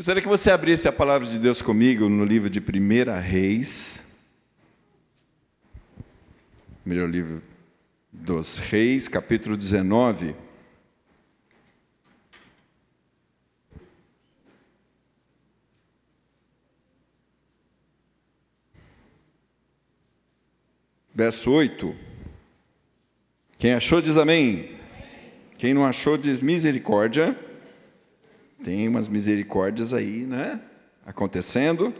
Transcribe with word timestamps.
Gostaria 0.00 0.22
que 0.22 0.28
você 0.28 0.50
abrisse 0.50 0.88
a 0.88 0.92
palavra 0.92 1.28
de 1.28 1.38
Deus 1.38 1.60
comigo 1.60 2.08
no 2.08 2.24
livro 2.24 2.48
de 2.48 2.58
1 2.58 3.20
Reis. 3.20 4.02
Primeiro 6.82 7.06
livro 7.06 7.42
dos 8.10 8.56
Reis, 8.56 9.08
capítulo 9.08 9.58
19. 9.58 10.34
Verso 21.14 21.50
8. 21.50 21.94
Quem 23.58 23.74
achou 23.74 24.00
diz 24.00 24.16
amém. 24.16 24.80
Quem 25.58 25.74
não 25.74 25.84
achou 25.84 26.16
diz 26.16 26.40
misericórdia. 26.40 27.49
Tem 28.62 28.86
umas 28.86 29.08
misericórdias 29.08 29.94
aí, 29.94 30.26
né? 30.26 30.60
Acontecendo. 31.06 31.94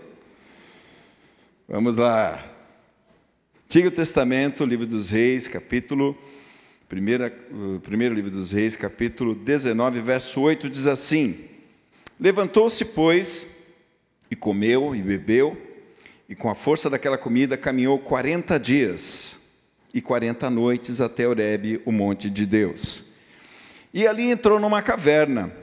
Vamos 1.66 1.96
lá. 1.96 2.46
Antigo 3.64 3.90
Testamento, 3.90 4.66
livro 4.66 4.86
dos 4.86 5.08
Reis, 5.08 5.48
capítulo. 5.48 6.18
Primeira, 6.86 7.30
primeiro 7.82 8.14
livro 8.14 8.30
dos 8.30 8.52
Reis, 8.52 8.76
capítulo 8.76 9.34
19, 9.34 10.00
verso 10.00 10.38
8, 10.38 10.68
diz 10.68 10.86
assim: 10.86 11.46
Levantou-se, 12.18 12.84
pois, 12.84 13.68
e 14.30 14.36
comeu 14.36 14.94
e 14.94 15.00
bebeu, 15.00 15.56
e 16.28 16.34
com 16.34 16.50
a 16.50 16.54
força 16.54 16.90
daquela 16.90 17.16
comida 17.16 17.56
caminhou 17.56 17.98
quarenta 17.98 18.60
dias 18.60 19.62
e 19.94 20.02
quarenta 20.02 20.50
noites 20.50 21.00
até 21.00 21.26
Horebe, 21.26 21.80
o 21.86 21.92
monte 21.92 22.28
de 22.28 22.44
Deus. 22.44 23.12
E 23.94 24.06
ali 24.06 24.30
entrou 24.30 24.60
numa 24.60 24.82
caverna 24.82 25.59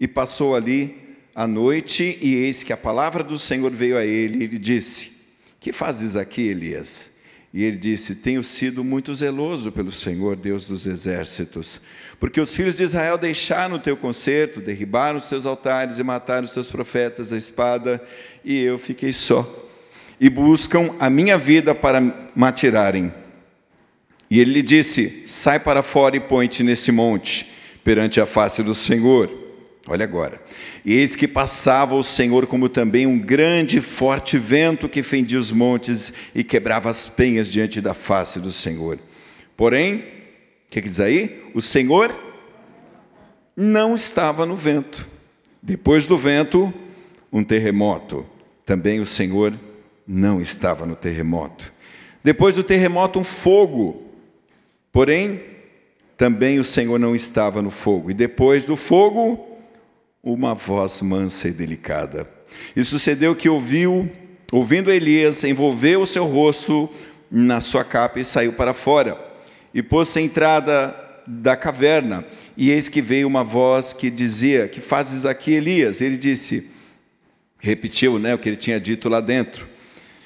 e 0.00 0.06
passou 0.06 0.54
ali 0.54 1.08
a 1.34 1.46
noite, 1.46 2.18
e 2.20 2.34
eis 2.34 2.62
que 2.62 2.72
a 2.72 2.76
palavra 2.76 3.22
do 3.22 3.38
Senhor 3.38 3.70
veio 3.70 3.96
a 3.96 4.04
ele, 4.04 4.38
e 4.38 4.42
ele 4.44 4.58
disse: 4.58 5.12
Que 5.60 5.72
fazes 5.72 6.16
aqui, 6.16 6.42
Elias? 6.42 7.18
E 7.52 7.64
ele 7.64 7.76
disse: 7.76 8.16
Tenho 8.16 8.42
sido 8.42 8.84
muito 8.84 9.14
zeloso 9.14 9.72
pelo 9.72 9.92
Senhor, 9.92 10.36
Deus 10.36 10.66
dos 10.68 10.86
exércitos, 10.86 11.80
porque 12.20 12.40
os 12.40 12.54
filhos 12.54 12.76
de 12.76 12.82
Israel 12.82 13.16
deixaram 13.16 13.76
o 13.76 13.78
teu 13.78 13.96
concerto, 13.96 14.60
derribaram 14.60 15.18
os 15.18 15.28
teus 15.28 15.46
altares 15.46 15.98
e 15.98 16.02
mataram 16.02 16.44
os 16.44 16.52
teus 16.52 16.68
profetas 16.68 17.32
à 17.32 17.36
espada, 17.36 18.02
e 18.44 18.60
eu 18.60 18.78
fiquei 18.78 19.12
só. 19.12 19.46
E 20.20 20.28
buscam 20.28 20.92
a 20.98 21.08
minha 21.08 21.38
vida 21.38 21.72
para 21.72 22.00
me 22.00 22.14
atirarem. 22.40 23.12
E 24.28 24.40
ele 24.40 24.54
lhe 24.54 24.62
disse: 24.62 25.24
Sai 25.28 25.60
para 25.60 25.82
fora 25.82 26.16
e 26.16 26.20
põe-te 26.20 26.62
nesse 26.64 26.90
monte, 26.90 27.48
perante 27.84 28.20
a 28.20 28.26
face 28.26 28.62
do 28.62 28.74
Senhor. 28.74 29.47
Olha 29.88 30.04
agora. 30.04 30.40
Eis 30.84 31.16
que 31.16 31.26
passava 31.26 31.94
o 31.94 32.02
Senhor 32.04 32.46
como 32.46 32.68
também 32.68 33.06
um 33.06 33.18
grande 33.18 33.80
forte 33.80 34.36
vento 34.36 34.88
que 34.88 35.02
fendia 35.02 35.38
os 35.38 35.50
montes 35.50 36.12
e 36.34 36.44
quebrava 36.44 36.90
as 36.90 37.08
penhas 37.08 37.48
diante 37.48 37.80
da 37.80 37.94
face 37.94 38.38
do 38.38 38.52
Senhor. 38.52 38.98
Porém, 39.56 39.96
o 39.96 40.70
que, 40.70 40.82
que 40.82 40.88
diz 40.88 41.00
aí? 41.00 41.42
O 41.54 41.62
Senhor 41.62 42.14
não 43.56 43.96
estava 43.96 44.44
no 44.44 44.54
vento. 44.54 45.08
Depois 45.62 46.06
do 46.06 46.18
vento, 46.18 46.72
um 47.32 47.42
terremoto. 47.42 48.26
Também 48.66 49.00
o 49.00 49.06
Senhor 49.06 49.54
não 50.06 50.40
estava 50.40 50.84
no 50.84 50.94
terremoto. 50.94 51.72
Depois 52.22 52.54
do 52.54 52.62
terremoto, 52.62 53.18
um 53.18 53.24
fogo. 53.24 54.04
Porém, 54.92 55.42
também 56.18 56.58
o 56.58 56.64
Senhor 56.64 56.98
não 56.98 57.14
estava 57.14 57.62
no 57.62 57.70
fogo. 57.70 58.10
E 58.10 58.14
depois 58.14 58.64
do 58.64 58.76
fogo, 58.76 59.47
uma 60.22 60.54
voz 60.54 61.00
mansa 61.02 61.48
e 61.48 61.52
delicada. 61.52 62.28
E 62.74 62.82
sucedeu 62.82 63.34
que 63.34 63.48
ouviu, 63.48 64.10
ouvindo 64.52 64.90
Elias, 64.90 65.44
envolveu 65.44 66.02
o 66.02 66.06
seu 66.06 66.24
rosto 66.26 66.88
na 67.30 67.60
sua 67.60 67.84
capa 67.84 68.20
e 68.20 68.24
saiu 68.24 68.52
para 68.52 68.74
fora. 68.74 69.18
E 69.72 69.82
pôs-se 69.82 70.18
à 70.18 70.22
entrada 70.22 70.94
da 71.26 71.54
caverna, 71.54 72.24
e 72.56 72.70
eis 72.70 72.88
que 72.88 73.02
veio 73.02 73.28
uma 73.28 73.44
voz 73.44 73.92
que 73.92 74.10
dizia: 74.10 74.66
Que 74.66 74.80
fazes 74.80 75.26
aqui, 75.26 75.52
Elias? 75.52 76.00
Ele 76.00 76.16
disse, 76.16 76.70
repetiu 77.58 78.18
né, 78.18 78.34
o 78.34 78.38
que 78.38 78.48
ele 78.48 78.56
tinha 78.56 78.80
dito 78.80 79.08
lá 79.08 79.20
dentro. 79.20 79.68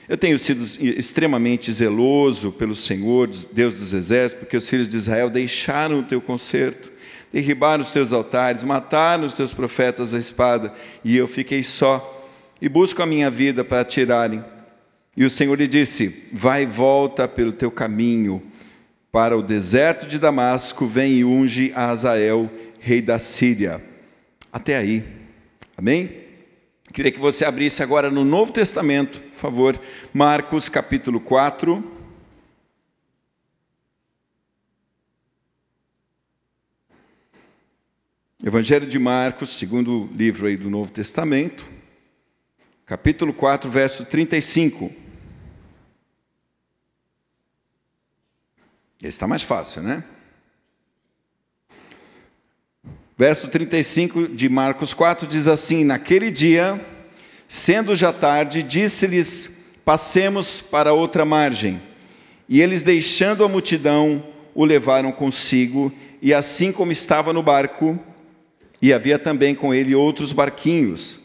Eu 0.09 0.17
tenho 0.17 0.39
sido 0.39 0.63
extremamente 0.81 1.73
zeloso 1.73 2.53
pelo 2.53 2.75
Senhor, 2.75 3.29
Deus 3.53 3.75
dos 3.75 3.93
exércitos, 3.93 4.45
porque 4.45 4.57
os 4.57 4.69
filhos 4.69 4.89
de 4.89 4.97
Israel 4.97 5.31
deixaram 5.31 6.01
o 6.01 6.03
teu 6.03 6.21
conserto 6.21 6.92
derribaram 7.33 7.83
os 7.83 7.91
teus 7.91 8.13
altares, 8.13 8.63
mataram 8.63 9.25
os 9.25 9.35
teus 9.35 9.53
profetas 9.53 10.15
à 10.15 10.19
espada, 10.19 10.73
e 11.03 11.17
eu 11.17 11.27
fiquei 11.27 11.63
só, 11.63 12.29
e 12.61 12.69
busco 12.69 13.03
a 13.03 13.07
minha 13.07 13.31
vida 13.31 13.65
para 13.65 13.85
tirarem. 13.85 14.45
E 15.17 15.25
o 15.25 15.31
Senhor 15.31 15.59
lhe 15.59 15.67
disse: 15.67 16.29
Vai 16.33 16.63
e 16.63 16.67
volta 16.67 17.27
pelo 17.27 17.53
teu 17.53 17.71
caminho 17.71 18.43
para 19.11 19.37
o 19.37 19.43
deserto 19.43 20.07
de 20.07 20.19
Damasco, 20.19 20.87
vem 20.87 21.19
e 21.19 21.25
unge 21.25 21.71
a 21.75 21.91
Azael, 21.91 22.51
rei 22.79 23.03
da 23.03 23.19
Síria. 23.19 23.83
Até 24.51 24.77
aí. 24.77 25.05
Amém? 25.77 26.23
Queria 26.93 27.11
que 27.11 27.19
você 27.19 27.45
abrisse 27.45 27.83
agora 27.83 28.11
no 28.11 28.25
Novo 28.25 28.53
Testamento, 28.53 29.23
por 29.23 29.39
favor, 29.39 29.81
Marcos 30.13 30.69
capítulo 30.69 31.21
4. 31.21 31.92
Evangelho 38.45 38.89
de 38.89 38.99
Marcos, 38.99 39.51
segundo 39.51 40.11
livro 40.17 40.49
aí 40.49 40.57
do 40.57 40.69
Novo 40.69 40.91
Testamento, 40.91 41.65
capítulo 42.85 43.33
4, 43.33 43.71
verso 43.71 44.05
35. 44.05 44.91
Esse 49.01 49.11
está 49.11 49.29
mais 49.29 49.45
fácil, 49.45 49.83
né? 49.83 50.03
Verso 53.17 53.47
35 53.47 54.27
de 54.27 54.49
Marcos 54.49 54.93
4 54.93 55.25
diz 55.29 55.47
assim: 55.47 55.85
Naquele 55.85 56.29
dia, 56.29 56.85
sendo 57.47 57.95
já 57.95 58.13
tarde, 58.13 58.65
disse-lhes: 58.65 59.79
Passemos 59.85 60.61
para 60.61 60.93
outra 60.93 61.25
margem. 61.25 61.81
E 62.49 62.61
eles, 62.61 62.83
deixando 62.83 63.45
a 63.45 63.49
multidão, 63.49 64.27
o 64.53 64.65
levaram 64.65 65.13
consigo, 65.13 65.93
e 66.21 66.35
assim 66.35 66.73
como 66.73 66.91
estava 66.91 67.33
no 67.33 67.41
barco, 67.41 68.05
e 68.83 68.93
havia 68.93 69.17
também 69.17 69.55
com 69.55 69.73
ele 69.73 69.95
outros 69.95 70.33
barquinhos. 70.33 71.21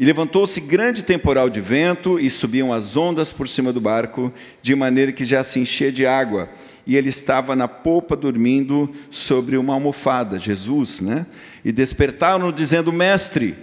E 0.00 0.04
levantou-se 0.04 0.58
grande 0.62 1.02
temporal 1.02 1.50
de 1.50 1.60
vento, 1.60 2.18
e 2.18 2.30
subiam 2.30 2.72
as 2.72 2.96
ondas 2.96 3.30
por 3.30 3.46
cima 3.46 3.70
do 3.70 3.80
barco, 3.80 4.32
de 4.62 4.74
maneira 4.74 5.12
que 5.12 5.26
já 5.26 5.42
se 5.42 5.60
enchia 5.60 5.92
de 5.92 6.06
água. 6.06 6.48
E 6.86 6.96
ele 6.96 7.10
estava 7.10 7.54
na 7.54 7.68
popa 7.68 8.16
dormindo 8.16 8.90
sobre 9.10 9.58
uma 9.58 9.74
almofada, 9.74 10.38
Jesus, 10.38 11.00
né? 11.00 11.26
E 11.62 11.70
despertaram-no, 11.70 12.50
dizendo: 12.50 12.90
Mestre, 12.92 13.54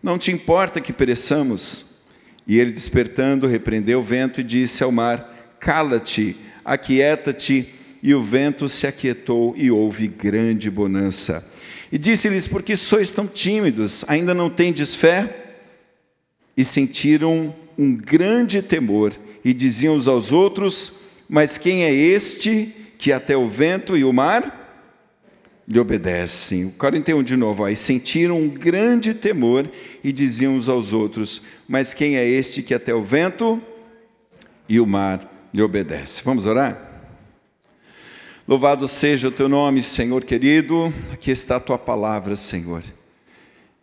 não 0.00 0.16
te 0.16 0.30
importa 0.30 0.80
que 0.80 0.92
pereçamos? 0.92 1.86
E 2.46 2.60
ele, 2.60 2.70
despertando, 2.70 3.48
repreendeu 3.48 3.98
o 3.98 4.02
vento 4.02 4.40
e 4.40 4.44
disse 4.44 4.84
ao 4.84 4.92
mar: 4.92 5.56
Cala-te, 5.58 6.36
aquieta-te. 6.64 7.74
E 8.02 8.14
o 8.14 8.22
vento 8.22 8.68
se 8.68 8.86
aquietou, 8.86 9.54
e 9.56 9.70
houve 9.70 10.08
grande 10.08 10.70
bonança. 10.70 11.44
E 11.92 11.98
disse-lhes: 11.98 12.46
Por 12.46 12.62
que 12.62 12.76
sois 12.76 13.10
tão 13.10 13.26
tímidos? 13.26 14.04
Ainda 14.06 14.32
não 14.32 14.48
tendes 14.48 14.94
fé? 14.94 15.54
E 16.56 16.64
sentiram 16.64 17.54
um 17.76 17.94
grande 17.94 18.62
temor, 18.62 19.14
e 19.44 19.52
diziam 19.52 19.96
uns 19.96 20.06
aos 20.06 20.32
outros: 20.32 20.92
Mas 21.28 21.58
quem 21.58 21.84
é 21.84 21.92
este 21.92 22.74
que 22.98 23.12
até 23.12 23.36
o 23.36 23.48
vento 23.48 23.96
e 23.96 24.04
o 24.04 24.12
mar 24.12 24.56
lhe 25.66 25.78
obedecem? 25.78 26.66
O 26.66 26.70
41 26.72 27.22
de 27.22 27.36
novo, 27.36 27.64
aí 27.64 27.76
sentiram 27.76 28.40
um 28.40 28.48
grande 28.48 29.14
temor 29.14 29.68
e 30.04 30.12
diziam 30.12 30.54
uns 30.54 30.68
aos 30.68 30.92
outros: 30.92 31.42
Mas 31.66 31.92
quem 31.92 32.16
é 32.16 32.28
este 32.28 32.62
que 32.62 32.74
até 32.74 32.94
o 32.94 33.02
vento 33.02 33.60
e 34.68 34.78
o 34.78 34.86
mar 34.86 35.48
lhe 35.52 35.62
obedece? 35.62 36.22
Vamos 36.24 36.46
orar? 36.46 36.89
Louvado 38.50 38.88
seja 38.88 39.28
o 39.28 39.30
teu 39.30 39.48
nome, 39.48 39.80
Senhor 39.80 40.24
querido. 40.24 40.92
Aqui 41.12 41.30
está 41.30 41.54
a 41.54 41.60
tua 41.60 41.78
palavra, 41.78 42.34
Senhor. 42.34 42.82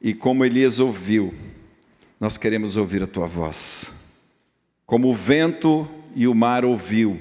E 0.02 0.14
como 0.14 0.44
Elias 0.44 0.82
ouviu, 0.82 1.34
nós 2.20 2.38
queremos 2.38 2.76
ouvir 2.76 3.02
a 3.02 3.08
tua 3.08 3.28
voz. 3.28 3.94
Como 4.86 5.08
o 5.08 5.14
vento 5.14 5.88
e 6.14 6.28
o 6.28 6.36
mar 6.36 6.66
ouviu 6.66 7.18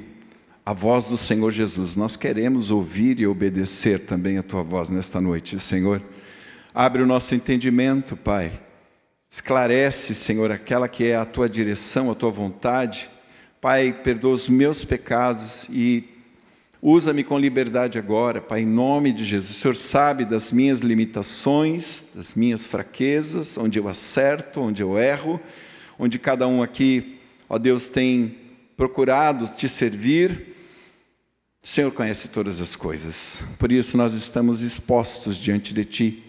a 0.64 0.72
voz 0.72 1.06
do 1.06 1.16
Senhor 1.16 1.52
Jesus, 1.52 1.94
nós 1.94 2.16
queremos 2.16 2.72
ouvir 2.72 3.20
e 3.20 3.28
obedecer 3.28 4.00
também 4.00 4.38
a 4.38 4.43
tua 4.43 4.64
voz 4.64 4.90
nesta 4.90 5.20
noite, 5.20 5.60
Senhor. 5.60 6.02
Abre 6.75 7.00
o 7.00 7.06
nosso 7.06 7.32
entendimento, 7.32 8.16
Pai. 8.16 8.60
Esclarece, 9.31 10.16
Senhor, 10.16 10.50
aquela 10.50 10.88
que 10.88 11.06
é 11.06 11.14
a 11.14 11.25
tua 11.25 11.48
direção, 11.48 12.10
a 12.10 12.14
tua 12.16 12.32
vontade. 12.32 13.08
Pai, 13.60 13.93
perdoa 13.93 14.34
os 14.34 14.48
meus 14.48 14.82
pecados 14.82 15.69
e 15.70 16.15
Usa-me 16.82 17.25
com 17.25 17.38
liberdade 17.38 17.99
agora, 17.99 18.40
Pai, 18.40 18.61
em 18.61 18.67
nome 18.67 19.12
de 19.12 19.25
Jesus. 19.25 19.56
O 19.56 19.61
Senhor 19.61 19.76
sabe 19.76 20.25
das 20.25 20.52
minhas 20.52 20.81
limitações, 20.81 22.06
das 22.14 22.34
minhas 22.34 22.67
fraquezas, 22.67 23.56
onde 23.56 23.78
eu 23.78 23.88
acerto, 23.88 24.61
onde 24.61 24.82
eu 24.82 24.99
erro, 24.99 25.40
onde 25.99 26.19
cada 26.19 26.46
um 26.46 26.62
aqui, 26.62 27.19
ó 27.49 27.58
Deus, 27.58 27.88
tem 27.88 28.37
procurado 28.76 29.49
te 29.49 29.69
servir. 29.69 30.55
O 31.62 31.67
Senhor 31.67 31.90
conhece 31.90 32.28
todas 32.28 32.61
as 32.61 32.76
coisas, 32.76 33.43
por 33.58 33.72
isso 33.72 33.96
nós 33.96 34.14
estamos 34.14 34.61
expostos 34.62 35.37
diante 35.37 35.75
de 35.75 35.84
Ti 35.84 36.22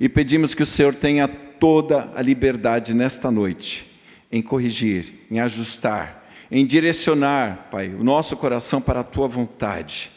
e 0.00 0.08
pedimos 0.08 0.54
que 0.54 0.62
o 0.64 0.66
Senhor 0.66 0.94
tenha 0.94 1.28
toda 1.28 2.10
a 2.16 2.22
liberdade 2.22 2.92
nesta 2.92 3.30
noite 3.30 3.86
em 4.32 4.42
corrigir, 4.42 5.26
em 5.30 5.38
ajustar, 5.38 6.21
em 6.54 6.66
direcionar, 6.66 7.68
Pai, 7.70 7.88
o 7.88 8.04
nosso 8.04 8.36
coração 8.36 8.78
para 8.78 9.00
a 9.00 9.04
Tua 9.04 9.26
vontade. 9.26 10.10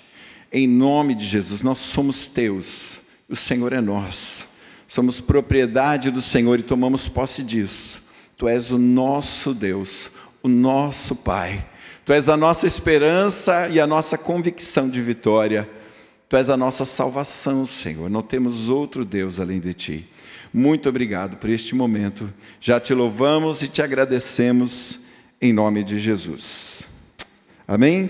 Em 0.52 0.68
nome 0.68 1.16
de 1.16 1.26
Jesus, 1.26 1.62
nós 1.62 1.80
somos 1.80 2.28
Teus, 2.28 3.00
o 3.30 3.38
Senhor 3.38 3.72
é 3.72 3.80
nosso, 3.80 4.46
somos 4.86 5.22
propriedade 5.22 6.12
do 6.12 6.22
Senhor 6.22 6.60
e 6.60 6.64
tomamos 6.64 7.08
posse 7.08 7.42
disso. 7.42 8.04
Tu 8.38 8.50
és 8.50 8.72
o 8.72 8.78
nosso 8.78 9.54
Deus, 9.54 10.12
o 10.44 10.50
nosso 10.50 11.16
Pai. 11.16 11.66
Tu 12.06 12.12
és 12.12 12.28
a 12.28 12.36
nossa 12.36 12.68
esperança 12.68 13.70
e 13.70 13.80
a 13.80 13.88
nossa 13.88 14.18
convicção 14.18 14.90
de 14.90 15.02
vitória. 15.02 15.70
Tu 16.28 16.36
és 16.36 16.50
a 16.50 16.58
nossa 16.58 16.84
salvação, 16.84 17.66
Senhor. 17.66 18.10
Não 18.10 18.22
temos 18.22 18.68
outro 18.68 19.06
Deus 19.06 19.40
além 19.40 19.62
de 19.62 19.74
Ti. 19.74 20.10
Muito 20.54 20.90
obrigado 20.90 21.38
por 21.38 21.50
este 21.50 21.74
momento. 21.74 22.30
Já 22.60 22.78
te 22.78 22.94
louvamos 22.94 23.64
e 23.64 23.70
te 23.70 23.82
agradecemos 23.82 25.05
em 25.46 25.54
nome 25.54 25.84
de 25.84 26.00
Jesus. 26.00 26.88
Amém? 27.68 28.10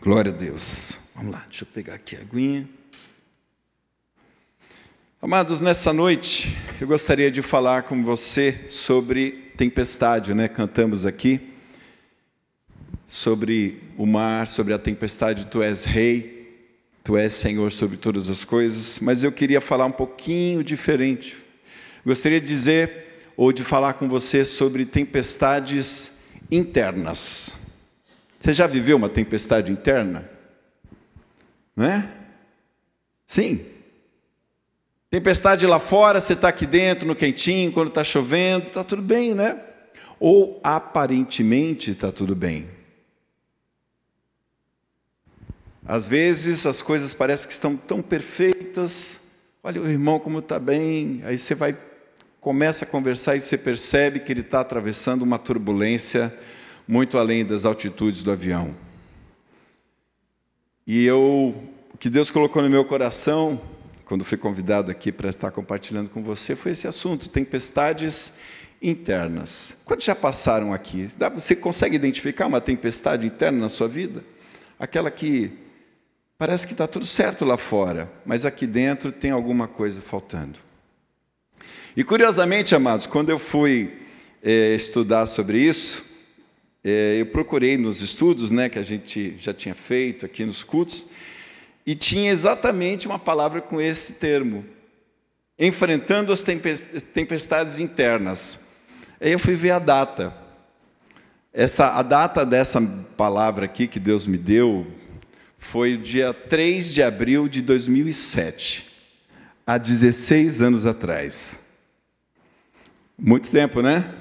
Glória 0.00 0.32
a 0.32 0.34
Deus. 0.34 1.10
Vamos 1.14 1.32
lá, 1.32 1.44
deixa 1.46 1.64
eu 1.64 1.68
pegar 1.68 1.94
aqui 1.94 2.16
a 2.16 2.20
aguinha. 2.20 2.66
Amados, 5.20 5.60
nessa 5.60 5.92
noite 5.92 6.56
eu 6.80 6.86
gostaria 6.86 7.30
de 7.30 7.42
falar 7.42 7.82
com 7.82 8.02
você 8.02 8.50
sobre 8.70 9.52
tempestade, 9.58 10.32
né? 10.32 10.48
Cantamos 10.48 11.04
aqui 11.04 11.52
sobre 13.04 13.82
o 13.98 14.06
mar, 14.06 14.48
sobre 14.48 14.72
a 14.72 14.78
tempestade, 14.78 15.48
tu 15.48 15.62
és 15.62 15.84
rei, 15.84 16.66
tu 17.04 17.14
és 17.14 17.34
Senhor 17.34 17.70
sobre 17.70 17.98
todas 17.98 18.30
as 18.30 18.42
coisas, 18.42 18.98
mas 19.00 19.22
eu 19.22 19.30
queria 19.30 19.60
falar 19.60 19.84
um 19.84 19.92
pouquinho 19.92 20.64
diferente. 20.64 21.36
Gostaria 22.06 22.40
de 22.40 22.46
dizer 22.46 23.30
ou 23.36 23.52
de 23.52 23.62
falar 23.62 23.92
com 23.94 24.08
você 24.08 24.46
sobre 24.46 24.86
tempestades 24.86 26.11
internas. 26.52 27.56
Você 28.38 28.52
já 28.52 28.66
viveu 28.66 28.96
uma 28.96 29.08
tempestade 29.08 29.72
interna? 29.72 30.28
Né? 31.74 32.08
Sim. 33.26 33.64
Tempestade 35.10 35.66
lá 35.66 35.80
fora, 35.80 36.20
você 36.20 36.34
está 36.34 36.48
aqui 36.48 36.66
dentro, 36.66 37.06
no 37.06 37.14
quentinho, 37.16 37.72
quando 37.72 37.88
está 37.88 38.04
chovendo, 38.04 38.68
está 38.68 38.84
tudo 38.84 39.02
bem, 39.02 39.34
né? 39.34 39.60
Ou 40.18 40.60
aparentemente 40.62 41.90
está 41.90 42.10
tudo 42.10 42.34
bem. 42.34 42.68
Às 45.84 46.06
vezes 46.06 46.64
as 46.64 46.80
coisas 46.80 47.12
parecem 47.12 47.48
que 47.48 47.52
estão 47.52 47.76
tão 47.76 48.00
perfeitas. 48.00 49.32
Olha 49.62 49.80
o 49.80 49.88
irmão 49.88 50.18
como 50.18 50.38
está 50.38 50.58
bem. 50.58 51.22
Aí 51.24 51.36
você 51.36 51.54
vai, 51.54 51.76
começa 52.42 52.84
a 52.84 52.88
conversar 52.88 53.36
e 53.36 53.40
você 53.40 53.56
percebe 53.56 54.18
que 54.18 54.32
ele 54.32 54.40
está 54.40 54.60
atravessando 54.60 55.22
uma 55.22 55.38
turbulência 55.38 56.36
muito 56.88 57.16
além 57.16 57.44
das 57.44 57.64
altitudes 57.64 58.24
do 58.24 58.32
avião. 58.32 58.74
E 60.84 61.06
eu, 61.06 61.54
o 61.94 61.96
que 61.96 62.10
Deus 62.10 62.32
colocou 62.32 62.60
no 62.60 62.68
meu 62.68 62.84
coração, 62.84 63.62
quando 64.04 64.24
fui 64.24 64.36
convidado 64.36 64.90
aqui 64.90 65.12
para 65.12 65.30
estar 65.30 65.52
compartilhando 65.52 66.10
com 66.10 66.20
você, 66.20 66.56
foi 66.56 66.72
esse 66.72 66.88
assunto: 66.88 67.28
tempestades 67.28 68.40
internas. 68.82 69.76
Quantos 69.84 70.04
já 70.04 70.14
passaram 70.16 70.74
aqui? 70.74 71.08
Você 71.34 71.54
consegue 71.54 71.94
identificar 71.94 72.48
uma 72.48 72.60
tempestade 72.60 73.24
interna 73.24 73.60
na 73.60 73.68
sua 73.68 73.86
vida? 73.86 74.20
Aquela 74.78 75.12
que 75.12 75.62
Parece 76.36 76.66
que 76.66 76.72
está 76.72 76.88
tudo 76.88 77.06
certo 77.06 77.44
lá 77.44 77.56
fora, 77.56 78.10
mas 78.26 78.44
aqui 78.44 78.66
dentro 78.66 79.12
tem 79.12 79.30
alguma 79.30 79.68
coisa 79.68 80.00
faltando. 80.00 80.58
E 81.94 82.02
curiosamente, 82.02 82.74
amados, 82.74 83.06
quando 83.06 83.28
eu 83.28 83.38
fui 83.38 83.98
é, 84.42 84.74
estudar 84.74 85.26
sobre 85.26 85.58
isso, 85.58 86.02
é, 86.82 87.18
eu 87.20 87.26
procurei 87.26 87.76
nos 87.76 88.00
estudos 88.00 88.50
né, 88.50 88.70
que 88.70 88.78
a 88.78 88.82
gente 88.82 89.36
já 89.38 89.52
tinha 89.52 89.74
feito 89.74 90.24
aqui 90.24 90.42
nos 90.46 90.64
cultos, 90.64 91.08
e 91.84 91.94
tinha 91.94 92.30
exatamente 92.30 93.06
uma 93.06 93.18
palavra 93.18 93.60
com 93.60 93.78
esse 93.78 94.14
termo: 94.14 94.64
enfrentando 95.58 96.32
as 96.32 96.42
tempestades 96.42 97.78
internas. 97.78 98.68
Aí 99.20 99.32
eu 99.32 99.38
fui 99.38 99.54
ver 99.54 99.72
a 99.72 99.78
data. 99.78 100.34
Essa, 101.52 101.98
a 101.98 102.02
data 102.02 102.46
dessa 102.46 102.80
palavra 103.18 103.66
aqui 103.66 103.86
que 103.86 104.00
Deus 104.00 104.26
me 104.26 104.38
deu, 104.38 104.86
foi 105.58 105.98
dia 105.98 106.32
3 106.32 106.90
de 106.90 107.02
abril 107.02 107.48
de 107.48 107.60
2007, 107.60 108.88
há 109.66 109.76
16 109.76 110.62
anos 110.62 110.86
atrás. 110.86 111.60
Muito 113.24 113.50
tempo, 113.52 113.80
né? 113.80 114.12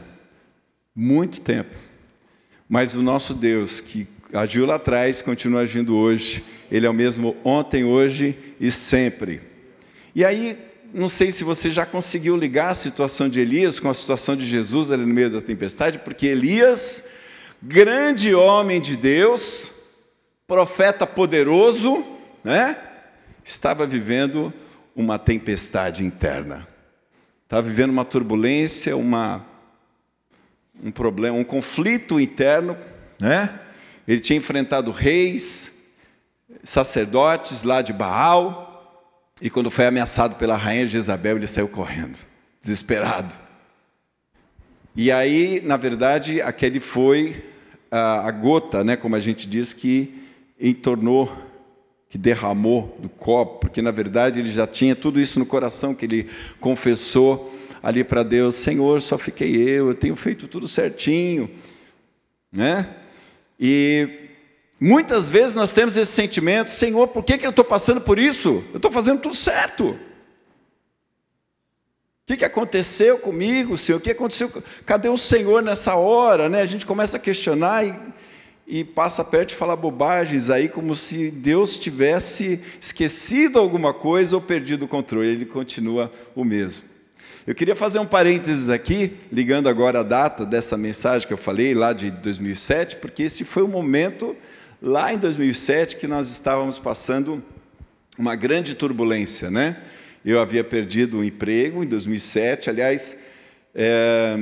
Muito 0.95 1.41
tempo. 1.41 1.75
Mas 2.69 2.95
o 2.95 3.01
nosso 3.01 3.33
Deus, 3.33 3.81
que 3.81 4.07
agiu 4.31 4.63
lá 4.67 4.75
atrás, 4.75 5.23
continua 5.23 5.61
agindo 5.61 5.97
hoje. 5.97 6.43
Ele 6.71 6.85
é 6.85 6.89
o 6.89 6.93
mesmo 6.93 7.35
ontem, 7.43 7.83
hoje 7.83 8.37
e 8.59 8.69
sempre. 8.69 9.41
E 10.13 10.23
aí, 10.23 10.55
não 10.93 11.09
sei 11.09 11.31
se 11.31 11.43
você 11.43 11.71
já 11.71 11.83
conseguiu 11.83 12.37
ligar 12.37 12.69
a 12.69 12.75
situação 12.75 13.27
de 13.27 13.39
Elias 13.39 13.79
com 13.79 13.89
a 13.89 13.93
situação 13.95 14.35
de 14.35 14.45
Jesus 14.45 14.91
ali 14.91 15.03
no 15.03 15.11
meio 15.11 15.31
da 15.31 15.41
tempestade, 15.41 15.97
porque 15.97 16.27
Elias, 16.27 17.09
grande 17.59 18.35
homem 18.35 18.79
de 18.79 18.95
Deus, 18.95 19.73
profeta 20.45 21.07
poderoso, 21.07 22.05
né? 22.43 22.77
Estava 23.43 23.87
vivendo 23.87 24.53
uma 24.95 25.17
tempestade 25.17 26.05
interna. 26.05 26.69
Estava 27.51 27.67
vivendo 27.67 27.89
uma 27.89 28.05
turbulência, 28.05 28.95
uma 28.95 29.45
um 30.81 30.89
problema, 30.89 31.37
um 31.37 31.43
conflito 31.43 32.17
interno, 32.17 32.77
né? 33.19 33.59
Ele 34.07 34.21
tinha 34.21 34.37
enfrentado 34.39 34.89
reis, 34.89 35.97
sacerdotes 36.63 37.63
lá 37.63 37.81
de 37.81 37.91
Baal, 37.91 39.03
e 39.41 39.49
quando 39.49 39.69
foi 39.69 39.85
ameaçado 39.85 40.35
pela 40.35 40.55
rainha 40.55 40.85
Jezabel, 40.85 41.35
ele 41.35 41.45
saiu 41.45 41.67
correndo, 41.67 42.17
desesperado. 42.61 43.35
E 44.95 45.11
aí, 45.11 45.59
na 45.61 45.75
verdade, 45.75 46.41
aquele 46.41 46.79
foi 46.79 47.43
a, 47.91 48.29
a 48.29 48.31
gota, 48.31 48.81
né, 48.81 48.95
como 48.95 49.17
a 49.17 49.19
gente 49.19 49.45
diz, 49.45 49.73
que 49.73 50.23
entornou, 50.57 51.37
que 52.11 52.17
derramou 52.17 52.97
do 52.99 53.07
copo, 53.07 53.61
porque 53.61 53.81
na 53.81 53.89
verdade 53.89 54.41
ele 54.41 54.51
já 54.51 54.67
tinha 54.67 54.93
tudo 54.93 55.17
isso 55.17 55.39
no 55.39 55.45
coração 55.45 55.95
que 55.95 56.03
ele 56.03 56.29
confessou 56.59 57.57
ali 57.81 58.03
para 58.03 58.21
Deus: 58.21 58.55
Senhor, 58.55 59.01
só 59.01 59.17
fiquei 59.17 59.55
eu, 59.55 59.87
eu 59.87 59.95
tenho 59.95 60.13
feito 60.17 60.45
tudo 60.45 60.67
certinho, 60.67 61.49
né? 62.51 62.85
E 63.57 64.09
muitas 64.77 65.29
vezes 65.29 65.55
nós 65.55 65.71
temos 65.71 65.95
esse 65.95 66.11
sentimento: 66.11 66.69
Senhor, 66.69 67.07
por 67.07 67.23
que, 67.23 67.37
que 67.37 67.45
eu 67.45 67.51
estou 67.51 67.63
passando 67.63 68.01
por 68.01 68.19
isso? 68.19 68.61
Eu 68.71 68.77
estou 68.77 68.91
fazendo 68.91 69.21
tudo 69.21 69.33
certo. 69.33 69.91
O 69.91 69.97
que, 72.25 72.35
que 72.35 72.45
aconteceu 72.45 73.19
comigo, 73.19 73.77
Senhor? 73.77 73.99
O 73.99 74.01
que 74.01 74.11
aconteceu? 74.11 74.51
Cadê 74.85 75.07
o 75.07 75.17
Senhor 75.17 75.63
nessa 75.63 75.95
hora? 75.95 76.49
Né? 76.49 76.61
A 76.61 76.65
gente 76.65 76.85
começa 76.85 77.15
a 77.15 77.19
questionar 77.19 77.85
e 77.85 77.95
e 78.71 78.85
passa 78.85 79.21
perto 79.21 79.51
e 79.51 79.55
fala 79.55 79.75
bobagens 79.75 80.49
aí, 80.49 80.69
como 80.69 80.95
se 80.95 81.29
Deus 81.29 81.77
tivesse 81.77 82.57
esquecido 82.79 83.59
alguma 83.59 83.93
coisa 83.93 84.33
ou 84.37 84.41
perdido 84.41 84.85
o 84.85 84.87
controle. 84.87 85.27
Ele 85.27 85.45
continua 85.45 86.09
o 86.33 86.45
mesmo. 86.45 86.83
Eu 87.45 87.53
queria 87.53 87.75
fazer 87.75 87.99
um 87.99 88.05
parênteses 88.05 88.69
aqui, 88.69 89.11
ligando 89.29 89.67
agora 89.67 89.99
a 89.99 90.03
data 90.03 90.45
dessa 90.45 90.77
mensagem 90.77 91.27
que 91.27 91.33
eu 91.33 91.37
falei, 91.37 91.73
lá 91.73 91.91
de 91.91 92.11
2007, 92.11 92.95
porque 92.95 93.23
esse 93.23 93.43
foi 93.43 93.61
o 93.61 93.67
momento, 93.67 94.37
lá 94.81 95.13
em 95.13 95.17
2007, 95.17 95.97
que 95.97 96.07
nós 96.07 96.31
estávamos 96.31 96.79
passando 96.79 97.43
uma 98.17 98.37
grande 98.37 98.73
turbulência, 98.73 99.51
né? 99.51 99.75
Eu 100.23 100.39
havia 100.39 100.63
perdido 100.63 101.17
o 101.17 101.25
emprego 101.25 101.83
em 101.83 101.87
2007, 101.87 102.69
aliás, 102.69 103.17
é, 103.75 104.37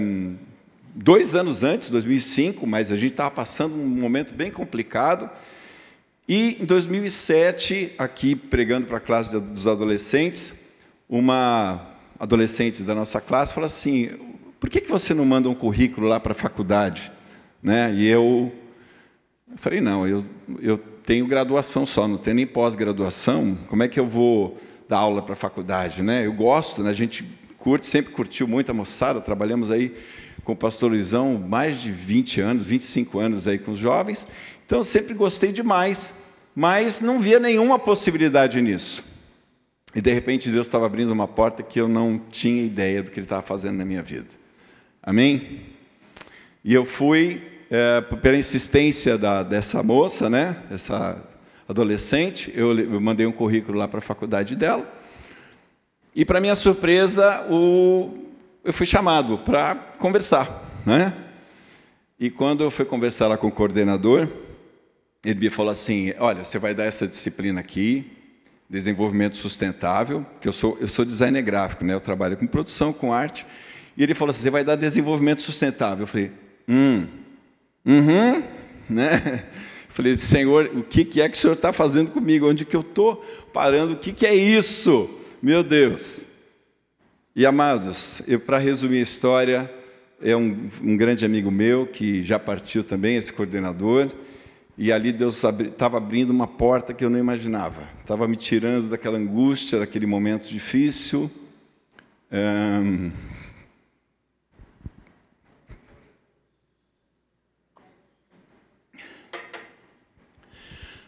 dois 1.02 1.34
anos 1.34 1.64
antes, 1.64 1.90
2005, 1.90 2.68
mas 2.68 2.92
a 2.92 2.98
gente 2.98 3.12
estava 3.12 3.32
passando 3.32 3.76
um 3.76 3.88
momento 3.88 4.34
bem 4.34 4.52
complicado. 4.52 5.30
E 6.28 6.58
em 6.62 6.66
2007, 6.66 7.94
aqui 7.98 8.36
pregando 8.36 8.86
para 8.86 8.98
a 8.98 9.00
classe 9.02 9.40
dos 9.40 9.66
adolescentes, 9.66 10.76
uma 11.10 11.88
adolescente 12.20 12.84
da 12.84 12.94
nossa 12.94 13.22
classe 13.22 13.54
falou 13.54 13.66
assim: 13.66 14.10
por 14.60 14.70
que, 14.70 14.82
que 14.82 14.90
você 14.90 15.14
não 15.14 15.26
manda 15.26 15.50
um 15.50 15.56
currículo 15.56 16.08
lá 16.08 16.20
para 16.20 16.34
a 16.34 16.36
faculdade? 16.36 17.12
Né? 17.64 17.94
E 17.96 18.06
eu, 18.06 18.54
falei: 19.56 19.80
não, 19.80 20.06
eu, 20.06 20.24
eu 20.62 20.78
tenho 20.78 21.26
graduação 21.26 21.86
só, 21.86 22.08
não 22.08 22.18
tenho 22.18 22.36
nem 22.36 22.46
pós-graduação. 22.46 23.58
Como 23.68 23.82
é 23.82 23.88
que 23.88 24.00
eu 24.00 24.06
vou 24.06 24.58
dar 24.88 24.98
aula 24.98 25.22
para 25.22 25.34
a 25.34 25.38
faculdade, 25.38 26.04
né? 26.04 26.26
Eu 26.26 26.34
gosto, 26.34 26.84
né? 26.84 26.90
A 26.90 26.94
gente 26.94 27.24
curte, 27.58 27.88
sempre 27.88 28.12
curtiu 28.12 28.48
muito 28.48 28.70
a 28.70 28.74
moçada, 28.74 29.22
trabalhamos 29.22 29.72
aí 29.72 29.94
com 30.50 30.54
o 30.54 30.56
pastor 30.56 30.90
Luizão 30.90 31.38
mais 31.38 31.80
de 31.80 31.92
20 31.92 32.42
anos, 32.42 32.64
25 32.64 33.20
anos 33.20 33.48
aí 33.48 33.60
com 33.60 33.74
os 33.74 33.78
jovens. 33.78 34.26
Então, 34.66 34.84
sempre 34.84 35.14
gostei 35.14 35.52
demais, 35.52 36.16
mas 36.56 37.00
não 37.00 37.20
via 37.20 37.40
nenhuma 37.40 37.78
possibilidade 37.78 38.60
nisso. 38.60 39.04
E, 39.94 40.02
de 40.02 40.12
repente, 40.12 40.50
Deus 40.50 40.66
estava 40.66 40.88
abrindo 40.88 41.12
uma 41.12 41.28
porta 41.28 41.62
que 41.62 41.80
eu 41.80 41.88
não 41.88 42.20
tinha 42.32 42.64
ideia 42.64 43.04
do 43.04 43.12
que 43.12 43.20
Ele 43.20 43.26
estava 43.28 43.44
fazendo 43.44 43.78
na 43.78 43.86
minha 43.86 44.02
vida. 44.02 44.26
Amém? 45.04 45.62
E 46.66 46.74
eu 46.74 46.84
fui, 46.84 47.44
é, 47.70 48.02
pela 48.02 48.36
insistência 48.36 49.20
da, 49.20 49.44
dessa 49.44 49.84
moça, 49.84 50.32
né, 50.32 50.56
essa 50.72 51.16
adolescente, 51.68 52.52
eu, 52.56 52.76
eu 52.76 53.00
mandei 53.00 53.28
um 53.28 53.32
currículo 53.32 53.78
lá 53.78 53.88
para 53.88 54.00
a 54.00 54.02
faculdade 54.02 54.56
dela. 54.56 54.92
E, 56.16 56.26
para 56.26 56.42
minha 56.42 56.56
surpresa, 56.56 57.46
o, 57.52 58.29
eu 58.70 58.74
fui 58.74 58.86
chamado 58.86 59.36
para 59.40 59.74
conversar. 59.74 60.48
Né? 60.86 61.12
E 62.20 62.30
quando 62.30 62.64
eu 62.64 62.70
fui 62.70 62.86
conversar 62.86 63.28
lá 63.28 63.36
com 63.36 63.48
o 63.48 63.52
coordenador, 63.52 64.28
ele 65.26 65.40
me 65.40 65.50
falou 65.50 65.72
assim: 65.72 66.14
Olha, 66.20 66.44
você 66.44 66.60
vai 66.60 66.76
dar 66.76 66.84
essa 66.84 67.08
disciplina 67.08 67.60
aqui, 67.60 68.06
desenvolvimento 68.70 69.38
sustentável, 69.38 70.24
que 70.40 70.48
eu 70.48 70.54
sou, 70.54 70.78
eu 70.80 70.88
sou 70.88 71.04
designer 71.04 71.42
gráfico, 71.42 71.84
né? 71.84 71.96
eu 71.96 72.00
trabalho 72.00 72.38
com 72.38 72.46
produção, 72.46 72.94
com 72.94 73.12
arte. 73.12 73.44
E 73.98 74.04
ele 74.04 74.14
falou 74.14 74.30
assim: 74.30 74.42
Você 74.42 74.52
vai 74.52 74.64
dar 74.64 74.76
desenvolvimento 74.76 75.42
sustentável. 75.42 76.04
Eu 76.04 76.08
falei: 76.08 76.32
Hum, 76.68 77.08
uhum, 77.84 78.44
né? 78.88 79.46
Falei, 79.90 80.16
Senhor, 80.16 80.70
o 80.76 80.84
que 80.84 81.20
é 81.20 81.28
que 81.28 81.36
o 81.36 81.42
Senhor 81.42 81.54
está 81.54 81.74
fazendo 81.74 82.12
comigo? 82.12 82.48
Onde 82.48 82.64
que 82.64 82.76
eu 82.76 82.82
estou 82.82 83.26
parando? 83.52 83.94
O 83.94 83.98
que 83.98 84.26
é 84.28 84.36
isso? 84.36 85.10
Meu 85.42 85.64
Deus. 85.64 86.29
E 87.40 87.46
amados, 87.46 88.22
para 88.46 88.58
resumir 88.58 89.00
a 89.00 89.04
história, 89.04 89.74
é 90.22 90.36
um, 90.36 90.68
um, 90.84 90.98
grande 90.98 91.24
amigo 91.24 91.50
meu 91.50 91.88
que 91.88 92.22
já 92.22 92.38
partiu 92.38 92.84
também, 92.84 93.16
esse 93.16 93.32
coordenador, 93.32 94.10
e 94.78 94.92
ali 94.92 95.14
Deus 95.14 95.42
estava 95.42 95.96
abrindo 95.96 96.32
uma 96.32 96.46
porta 96.46 96.94
que 96.94 97.06
eu 97.06 97.10
não 97.10 97.18
imaginava, 97.18 97.88
estava 98.02 98.28
me 98.28 98.36
tirando 98.36 98.90
daquela 98.90 99.18
angústia, 99.18 99.80
daquele 99.80 100.06
momento 100.06 100.50
difícil. 100.50 101.32
Um, 102.30 103.10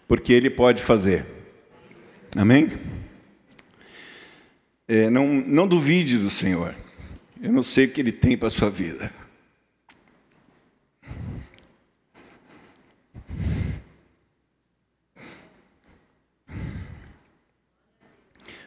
porque 0.08 0.32
Ele 0.32 0.50
pode 0.50 0.82
fazer. 0.82 1.26
Amém? 2.38 2.70
É, 4.94 5.10
não, 5.10 5.26
não 5.26 5.70
duvide 5.70 6.18
do 6.18 6.30
Senhor. 6.30 6.76
Eu 7.42 7.50
não 7.54 7.64
sei 7.64 7.86
o 7.86 7.90
que 7.90 8.02
Ele 8.02 8.12
tem 8.12 8.38
para 8.38 8.50
a 8.50 8.52
sua 8.52 8.70
vida. 8.70 9.10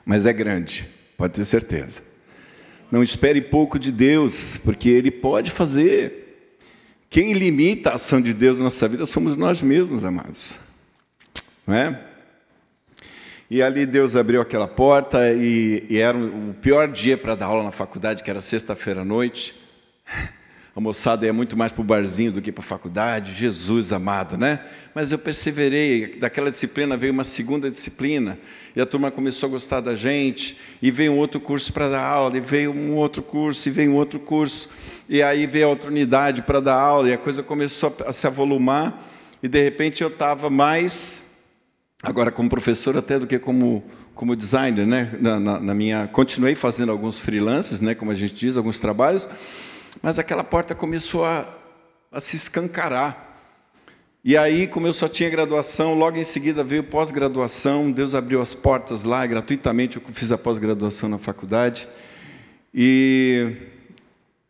Mas 0.03 0.25
é 0.25 0.33
grande, 0.33 0.89
pode 1.19 1.35
ter 1.35 1.45
certeza. 1.45 2.03
Não 2.91 3.03
espere 3.03 3.43
pouco 3.43 3.79
de 3.79 3.93
Deus, 3.93 4.57
porque 4.57 4.89
Ele 4.89 5.11
pode 5.11 5.51
fazer. 5.51 6.57
Quem 7.11 7.35
limita 7.35 7.91
a 7.91 7.97
ação 7.97 8.19
de 8.19 8.33
Deus 8.33 8.57
na 8.57 8.65
nossa 8.65 8.89
vida 8.89 9.05
somos 9.05 9.37
nós 9.37 9.61
mesmos, 9.61 10.03
amados. 10.03 10.59
Não 11.67 11.75
é? 11.75 12.14
E 13.55 13.63
ali 13.63 13.87
Deus 13.87 14.17
abriu 14.17 14.41
aquela 14.41 14.67
porta 14.67 15.33
e, 15.33 15.87
e 15.89 15.99
era 15.99 16.19
o 16.19 16.53
pior 16.61 16.89
dia 16.89 17.17
para 17.17 17.37
dar 17.37 17.47
aula 17.47 17.63
na 17.63 17.71
faculdade, 17.71 18.25
que 18.25 18.29
era 18.29 18.41
sexta-feira 18.41 19.03
à 19.03 19.05
noite. 19.05 19.55
A 20.75 20.81
moçada 20.81 21.25
ia 21.25 21.33
muito 21.33 21.57
mais 21.57 21.71
para 21.71 21.81
o 21.81 21.85
barzinho 21.85 22.33
do 22.33 22.43
que 22.43 22.51
para 22.51 22.65
a 22.65 22.67
faculdade, 22.67 23.33
Jesus 23.33 23.93
amado, 23.93 24.37
né? 24.37 24.59
Mas 24.93 25.13
eu 25.13 25.19
perseverei, 25.21 26.17
daquela 26.17 26.51
disciplina 26.51 26.97
veio 26.97 27.13
uma 27.13 27.23
segunda 27.23 27.71
disciplina, 27.71 28.37
e 28.75 28.81
a 28.81 28.87
turma 28.87 29.09
começou 29.13 29.49
a 29.49 29.53
gostar 29.53 29.81
da 29.81 29.95
gente, 29.95 30.59
e 30.83 30.91
veio 30.91 31.13
um 31.13 31.19
outro 31.19 31.39
curso 31.39 31.73
para 31.73 31.91
dar 31.91 32.03
aula, 32.03 32.37
e 32.37 32.41
veio 32.41 32.73
um 32.73 32.97
outro 32.97 33.23
curso, 33.23 33.69
e 33.69 33.71
veio 33.71 33.93
um 33.93 33.95
outro 33.95 34.19
curso, 34.19 34.71
e 35.09 35.23
aí 35.23 35.47
veio 35.47 35.67
a 35.67 35.69
outra 35.69 35.89
unidade 35.89 36.43
para 36.43 36.59
dar 36.59 36.75
aula, 36.75 37.09
e 37.09 37.13
a 37.13 37.19
coisa 37.19 37.41
começou 37.41 37.97
a 38.05 38.13
se 38.13 38.27
avolumar, 38.27 39.01
e 39.41 39.47
de 39.47 39.63
repente 39.63 40.03
eu 40.03 40.09
estava 40.09 40.51
mais 40.51 41.34
agora 42.05 42.31
como 42.31 42.51
professor 42.51 42.97
até 42.97 43.19
do 43.19 43.27
que 43.27 43.39
como 43.39 43.83
como 44.15 44.37
designer, 44.37 44.87
né? 44.87 45.11
Na, 45.21 45.41
na, 45.41 45.59
na, 45.59 45.75
minha 45.75 46.07
continuei 46.07 46.55
fazendo 46.55 46.93
alguns 46.93 47.19
freelances, 47.19 47.81
né? 47.81 47.95
Como 47.95 48.11
a 48.11 48.15
gente 48.15 48.35
diz, 48.35 48.57
alguns 48.57 48.79
trabalhos, 48.79 49.29
mas 50.03 50.19
aquela 50.19 50.45
porta 50.45 50.75
começou 50.75 51.25
a, 51.25 51.49
a 52.13 52.21
se 52.21 52.37
escancarar. 52.37 53.33
E 54.23 54.37
aí, 54.37 54.67
como 54.67 54.87
eu 54.87 54.93
só 54.93 55.09
tinha 55.09 55.29
graduação, 55.29 55.95
logo 55.95 56.17
em 56.17 56.25
seguida 56.25 56.63
veio 56.63 56.83
pós-graduação. 56.83 57.91
Deus 57.91 58.15
abriu 58.15 58.41
as 58.41 58.55
portas 58.55 59.03
lá 59.03 59.27
gratuitamente. 59.27 59.97
Eu 59.97 60.03
fiz 60.13 60.31
a 60.31 60.39
pós-graduação 60.39 61.09
na 61.09 61.19
faculdade 61.19 61.89
e 62.73 63.53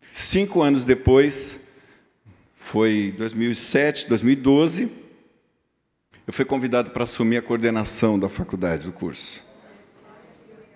cinco 0.01 0.63
anos 0.63 0.85
depois, 0.85 1.69
foi 2.55 3.15
2007, 3.17 4.09
2012 4.09 5.04
eu 6.27 6.33
fui 6.33 6.45
convidado 6.45 6.91
para 6.91 7.05
assumir 7.05 7.37
a 7.37 7.43
coordenação 7.43 8.19
da 8.19 8.31
faculdade, 8.31 8.87
do 8.87 8.93
curso. 8.93 9.45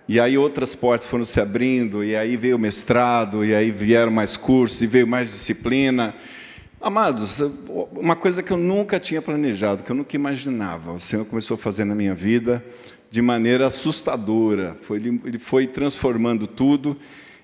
E 0.07 0.21
aí 0.21 0.37
outras 0.37 0.75
portas 0.75 1.09
foram 1.09 1.25
se 1.25 1.41
abrindo, 1.41 2.05
e 2.05 2.15
aí 2.15 2.37
veio 2.37 2.57
o 2.57 2.59
mestrado, 2.59 3.45
e 3.45 3.55
aí 3.55 3.71
vieram 3.71 4.13
mais 4.13 4.37
cursos, 4.37 4.83
e 4.83 4.87
veio 4.87 5.07
mais 5.07 5.31
disciplina. 5.31 6.15
Amados, 6.81 7.41
uma 7.93 8.15
coisa 8.15 8.43
que 8.43 8.51
eu 8.51 8.59
nunca 8.59 9.01
tinha 9.01 9.23
planejado, 9.23 9.83
que 9.83 9.91
eu 9.91 9.97
nunca 9.97 10.15
imaginava, 10.17 10.93
o 10.93 11.01
Senhor 11.01 11.25
começou 11.25 11.55
a 11.55 11.59
fazer 11.59 11.85
na 11.85 11.95
minha 11.95 12.15
vida 12.15 12.65
de 13.11 13.23
maneira 13.23 13.67
assustadora. 13.67 14.77
Foi, 14.83 14.99
ele 14.99 15.39
foi 15.39 15.67
transformando 15.67 16.47
tudo. 16.47 16.95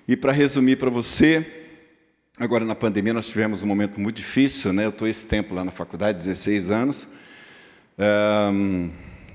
E 0.07 0.15
para 0.15 0.31
resumir 0.31 0.75
para 0.75 0.91
você, 0.91 1.43
agora 2.37 2.63
na 2.65 2.75
pandemia 2.75 3.13
nós 3.13 3.27
tivemos 3.27 3.63
um 3.63 3.67
momento 3.67 3.99
muito 3.99 4.17
difícil, 4.17 4.71
né? 4.71 4.85
Eu 4.85 4.89
estou 4.89 5.07
esse 5.07 5.25
tempo 5.25 5.55
lá 5.55 5.65
na 5.65 5.71
faculdade, 5.71 6.19
16 6.19 6.69
anos 6.69 7.09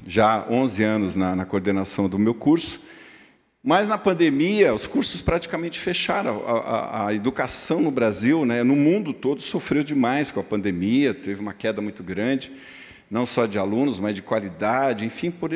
já 0.07 0.47
11 0.49 0.83
anos 0.83 1.17
na, 1.17 1.35
na, 1.35 1.45
coordenação 1.45 2.09
do 2.09 2.19
meu 2.19 2.35
curso, 2.35 2.83
mas 3.63 3.89
na 3.89 3.99
pandemia 3.99 4.75
os 4.75 4.87
cursos 4.87 5.21
praticamente 5.21 5.79
fecharam. 5.79 6.43
A, 6.47 6.53
a, 6.53 7.07
a 7.07 7.15
educação 7.15 7.81
no 7.81 7.91
Brasil, 7.91 8.45
né, 8.45 8.63
no 8.63 8.77
mundo 8.77 9.13
todo, 9.13 9.41
sofreu 9.43 9.83
demais 9.83 10.31
com 10.31 10.41
a 10.41 10.45
pandemia, 10.45 11.15
teve 11.15 11.41
uma 11.41 11.53
queda 11.53 11.81
muito 11.81 12.03
grande, 12.03 12.53
não 13.11 13.27
só 13.27 13.47
de 13.47 13.59
alunos, 13.59 13.99
mas 13.99 14.15
de 14.15 14.23
qualidade, 14.23 15.05
enfim, 15.05 15.31
por 15.31 15.51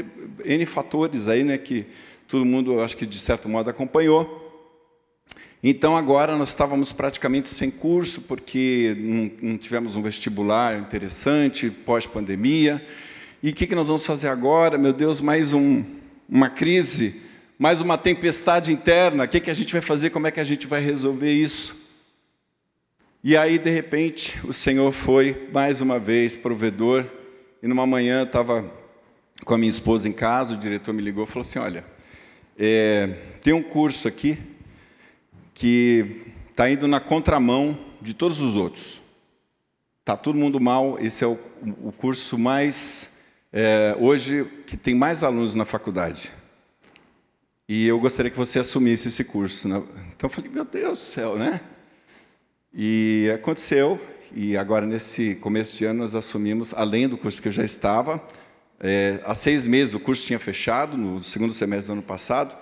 N 0.44 0.66
fatores 0.66 1.28
aí, 1.28 1.44
né, 1.44 1.58
que 1.58 1.86
todo 2.28 2.44
mundo, 2.44 2.80
acho 2.80 2.96
que 2.96 3.06
de 3.06 3.18
certo 3.18 3.48
modo, 3.48 3.70
acompanhou. 3.70 4.43
Então, 5.66 5.96
agora 5.96 6.36
nós 6.36 6.50
estávamos 6.50 6.92
praticamente 6.92 7.48
sem 7.48 7.70
curso, 7.70 8.20
porque 8.20 8.94
não, 9.00 9.50
não 9.52 9.56
tivemos 9.56 9.96
um 9.96 10.02
vestibular 10.02 10.78
interessante, 10.78 11.70
pós-pandemia. 11.70 12.84
E 13.42 13.48
o 13.48 13.54
que, 13.54 13.66
que 13.66 13.74
nós 13.74 13.86
vamos 13.86 14.04
fazer 14.04 14.28
agora? 14.28 14.76
Meu 14.76 14.92
Deus, 14.92 15.22
mais 15.22 15.54
um, 15.54 15.82
uma 16.28 16.50
crise, 16.50 17.22
mais 17.58 17.80
uma 17.80 17.96
tempestade 17.96 18.70
interna. 18.70 19.24
O 19.24 19.28
que, 19.28 19.40
que 19.40 19.50
a 19.50 19.54
gente 19.54 19.72
vai 19.72 19.80
fazer? 19.80 20.10
Como 20.10 20.26
é 20.26 20.30
que 20.30 20.38
a 20.38 20.44
gente 20.44 20.66
vai 20.66 20.82
resolver 20.82 21.32
isso? 21.32 21.74
E 23.22 23.34
aí, 23.34 23.56
de 23.56 23.70
repente, 23.70 24.38
o 24.44 24.52
Senhor 24.52 24.92
foi, 24.92 25.48
mais 25.50 25.80
uma 25.80 25.98
vez, 25.98 26.36
provedor. 26.36 27.06
E 27.62 27.66
numa 27.66 27.86
manhã 27.86 28.18
eu 28.18 28.24
estava 28.24 28.70
com 29.46 29.54
a 29.54 29.56
minha 29.56 29.70
esposa 29.70 30.06
em 30.06 30.12
casa, 30.12 30.52
o 30.52 30.58
diretor 30.58 30.92
me 30.92 31.00
ligou 31.00 31.24
e 31.24 31.26
falou 31.26 31.40
assim: 31.40 31.58
Olha, 31.58 31.82
é, 32.58 33.06
tem 33.40 33.54
um 33.54 33.62
curso 33.62 34.06
aqui 34.06 34.38
que 35.54 36.22
está 36.50 36.68
indo 36.68 36.86
na 36.88 37.00
contramão 37.00 37.78
de 38.02 38.12
todos 38.12 38.42
os 38.42 38.56
outros. 38.56 39.00
Está 40.00 40.16
todo 40.16 40.36
mundo 40.36 40.60
mal, 40.60 40.98
esse 41.00 41.24
é 41.24 41.26
o, 41.26 41.38
o 41.82 41.90
curso 41.92 42.36
mais, 42.36 43.22
é, 43.52 43.96
hoje, 43.98 44.44
que 44.66 44.76
tem 44.76 44.94
mais 44.94 45.22
alunos 45.22 45.54
na 45.54 45.64
faculdade. 45.64 46.32
E 47.66 47.86
eu 47.86 47.98
gostaria 47.98 48.30
que 48.30 48.36
você 48.36 48.58
assumisse 48.58 49.08
esse 49.08 49.24
curso. 49.24 49.66
Né? 49.66 49.82
Então 50.14 50.28
eu 50.28 50.28
falei, 50.28 50.50
meu 50.50 50.64
Deus 50.64 50.98
do 50.98 51.04
céu, 51.04 51.36
né? 51.36 51.60
E 52.74 53.30
aconteceu, 53.34 53.98
e 54.34 54.56
agora 54.56 54.84
nesse 54.84 55.36
começo 55.36 55.78
de 55.78 55.84
ano 55.84 56.00
nós 56.00 56.14
assumimos, 56.14 56.74
além 56.74 57.08
do 57.08 57.16
curso 57.16 57.40
que 57.40 57.48
eu 57.48 57.52
já 57.52 57.64
estava, 57.64 58.22
é, 58.80 59.20
há 59.24 59.34
seis 59.34 59.64
meses 59.64 59.94
o 59.94 60.00
curso 60.00 60.26
tinha 60.26 60.38
fechado, 60.38 60.98
no 60.98 61.22
segundo 61.22 61.54
semestre 61.54 61.86
do 61.86 61.92
ano 61.92 62.02
passado, 62.02 62.54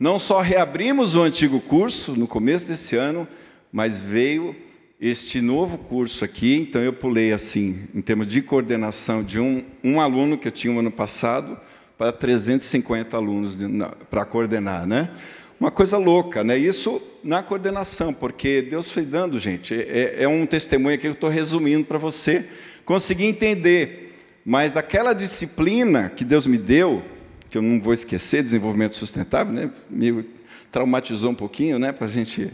não 0.00 0.18
só 0.18 0.40
reabrimos 0.40 1.14
o 1.14 1.20
antigo 1.20 1.60
curso 1.60 2.12
no 2.12 2.26
começo 2.26 2.66
desse 2.66 2.96
ano, 2.96 3.28
mas 3.70 4.00
veio 4.00 4.56
este 4.98 5.42
novo 5.42 5.76
curso 5.76 6.24
aqui, 6.24 6.56
então 6.56 6.80
eu 6.80 6.94
pulei 6.94 7.34
assim, 7.34 7.86
em 7.94 8.00
termos 8.00 8.26
de 8.26 8.40
coordenação, 8.40 9.22
de 9.22 9.38
um, 9.38 9.62
um 9.84 10.00
aluno 10.00 10.38
que 10.38 10.48
eu 10.48 10.52
tinha 10.52 10.72
no 10.72 10.80
ano 10.80 10.90
passado 10.90 11.58
para 11.98 12.10
350 12.12 13.14
alunos 13.14 13.58
para 14.08 14.24
coordenar, 14.24 14.86
né? 14.86 15.10
Uma 15.60 15.70
coisa 15.70 15.98
louca, 15.98 16.42
né? 16.42 16.56
Isso 16.56 17.02
na 17.22 17.42
coordenação, 17.42 18.14
porque 18.14 18.62
Deus 18.62 18.90
foi 18.90 19.04
dando, 19.04 19.38
gente. 19.38 19.74
É, 19.74 20.22
é 20.22 20.28
um 20.28 20.46
testemunho 20.46 20.94
aqui 20.94 21.02
que 21.02 21.08
eu 21.08 21.12
estou 21.12 21.28
resumindo 21.28 21.84
para 21.84 21.98
você 21.98 22.48
conseguir 22.86 23.26
entender. 23.26 24.16
Mas 24.46 24.72
daquela 24.72 25.12
disciplina 25.12 26.08
que 26.08 26.24
Deus 26.24 26.46
me 26.46 26.56
deu, 26.56 27.02
que 27.50 27.58
eu 27.58 27.62
não 27.62 27.80
vou 27.80 27.92
esquecer, 27.92 28.42
desenvolvimento 28.42 28.94
sustentável, 28.94 29.52
né? 29.52 29.70
Me 29.90 30.24
traumatizou 30.70 31.32
um 31.32 31.34
pouquinho, 31.34 31.78
né? 31.78 31.92
Para 31.92 32.06
a 32.06 32.10
gente. 32.10 32.50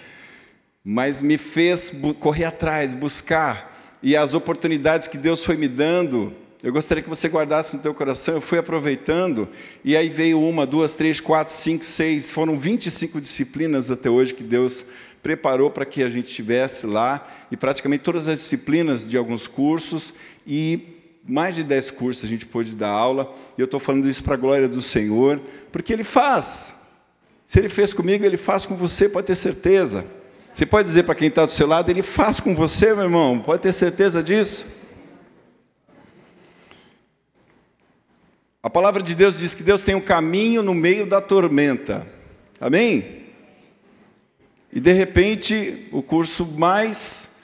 Mas 0.84 1.22
me 1.22 1.38
fez 1.38 1.92
correr 2.18 2.44
atrás, 2.44 2.92
buscar. 2.92 3.98
E 4.02 4.16
as 4.16 4.34
oportunidades 4.34 5.08
que 5.08 5.16
Deus 5.16 5.44
foi 5.44 5.56
me 5.56 5.68
dando 5.68 6.32
eu 6.60 6.72
gostaria 6.72 7.00
que 7.00 7.08
você 7.08 7.28
guardasse 7.28 7.76
no 7.76 7.82
teu 7.82 7.94
coração. 7.94 8.34
Eu 8.34 8.40
fui 8.40 8.58
aproveitando, 8.58 9.46
e 9.84 9.96
aí 9.96 10.08
veio 10.08 10.42
uma, 10.42 10.66
duas, 10.66 10.96
três, 10.96 11.20
quatro, 11.20 11.54
cinco, 11.54 11.84
seis. 11.84 12.32
Foram 12.32 12.58
25 12.58 13.20
disciplinas 13.20 13.92
até 13.92 14.10
hoje 14.10 14.34
que 14.34 14.42
Deus 14.42 14.84
preparou 15.22 15.70
para 15.70 15.86
que 15.86 16.02
a 16.02 16.08
gente 16.08 16.34
tivesse 16.34 16.84
lá, 16.84 17.28
e 17.50 17.56
praticamente 17.56 18.02
todas 18.02 18.26
as 18.28 18.40
disciplinas 18.40 19.08
de 19.08 19.16
alguns 19.16 19.46
cursos, 19.46 20.14
e 20.44 20.97
mais 21.28 21.54
de 21.54 21.62
dez 21.62 21.90
cursos 21.90 22.24
a 22.24 22.28
gente 22.28 22.46
pôde 22.46 22.74
dar 22.74 22.88
aula. 22.88 23.32
E 23.56 23.60
eu 23.60 23.66
estou 23.66 23.78
falando 23.78 24.08
isso 24.08 24.24
para 24.24 24.34
a 24.34 24.38
glória 24.38 24.66
do 24.66 24.80
Senhor, 24.80 25.38
porque 25.70 25.92
Ele 25.92 26.04
faz. 26.04 26.96
Se 27.44 27.58
Ele 27.58 27.68
fez 27.68 27.92
comigo, 27.92 28.24
Ele 28.24 28.38
faz 28.38 28.64
com 28.64 28.74
você, 28.74 29.08
pode 29.08 29.26
ter 29.26 29.34
certeza. 29.34 30.04
Você 30.52 30.64
pode 30.64 30.88
dizer 30.88 31.02
para 31.04 31.14
quem 31.14 31.28
está 31.28 31.44
do 31.44 31.52
seu 31.52 31.66
lado, 31.66 31.90
Ele 31.90 32.02
faz 32.02 32.40
com 32.40 32.54
você, 32.54 32.94
meu 32.94 33.04
irmão, 33.04 33.38
pode 33.38 33.62
ter 33.62 33.72
certeza 33.72 34.22
disso. 34.22 34.66
A 38.62 38.70
palavra 38.70 39.02
de 39.02 39.14
Deus 39.14 39.38
diz 39.38 39.54
que 39.54 39.62
Deus 39.62 39.82
tem 39.82 39.94
um 39.94 40.00
caminho 40.00 40.62
no 40.62 40.74
meio 40.74 41.06
da 41.06 41.20
tormenta. 41.20 42.06
Amém? 42.60 43.26
E 44.72 44.80
de 44.80 44.92
repente, 44.92 45.88
o 45.92 46.02
curso 46.02 46.44
mais 46.44 47.42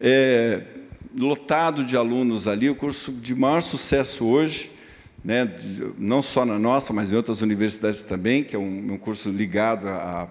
é, 0.00 0.62
lotado 1.16 1.84
de 1.84 1.96
alunos 1.96 2.46
ali, 2.46 2.68
o 2.68 2.74
curso 2.74 3.10
de 3.12 3.34
maior 3.34 3.62
sucesso 3.62 4.26
hoje, 4.26 4.70
né, 5.24 5.50
não 5.98 6.22
só 6.22 6.44
na 6.44 6.58
nossa, 6.58 6.92
mas 6.92 7.12
em 7.12 7.16
outras 7.16 7.40
universidades 7.42 8.02
também, 8.02 8.44
que 8.44 8.54
é 8.54 8.58
um, 8.58 8.92
um 8.92 8.98
curso 8.98 9.30
ligado 9.30 9.88
à, 9.88 10.28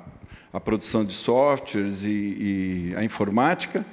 à, 0.53 0.59
produção 0.59 1.03
de 1.03 1.13
softwares 1.13 2.03
e, 2.03 2.09
e 2.09 2.93
à 2.95 3.03
informática, 3.03 3.85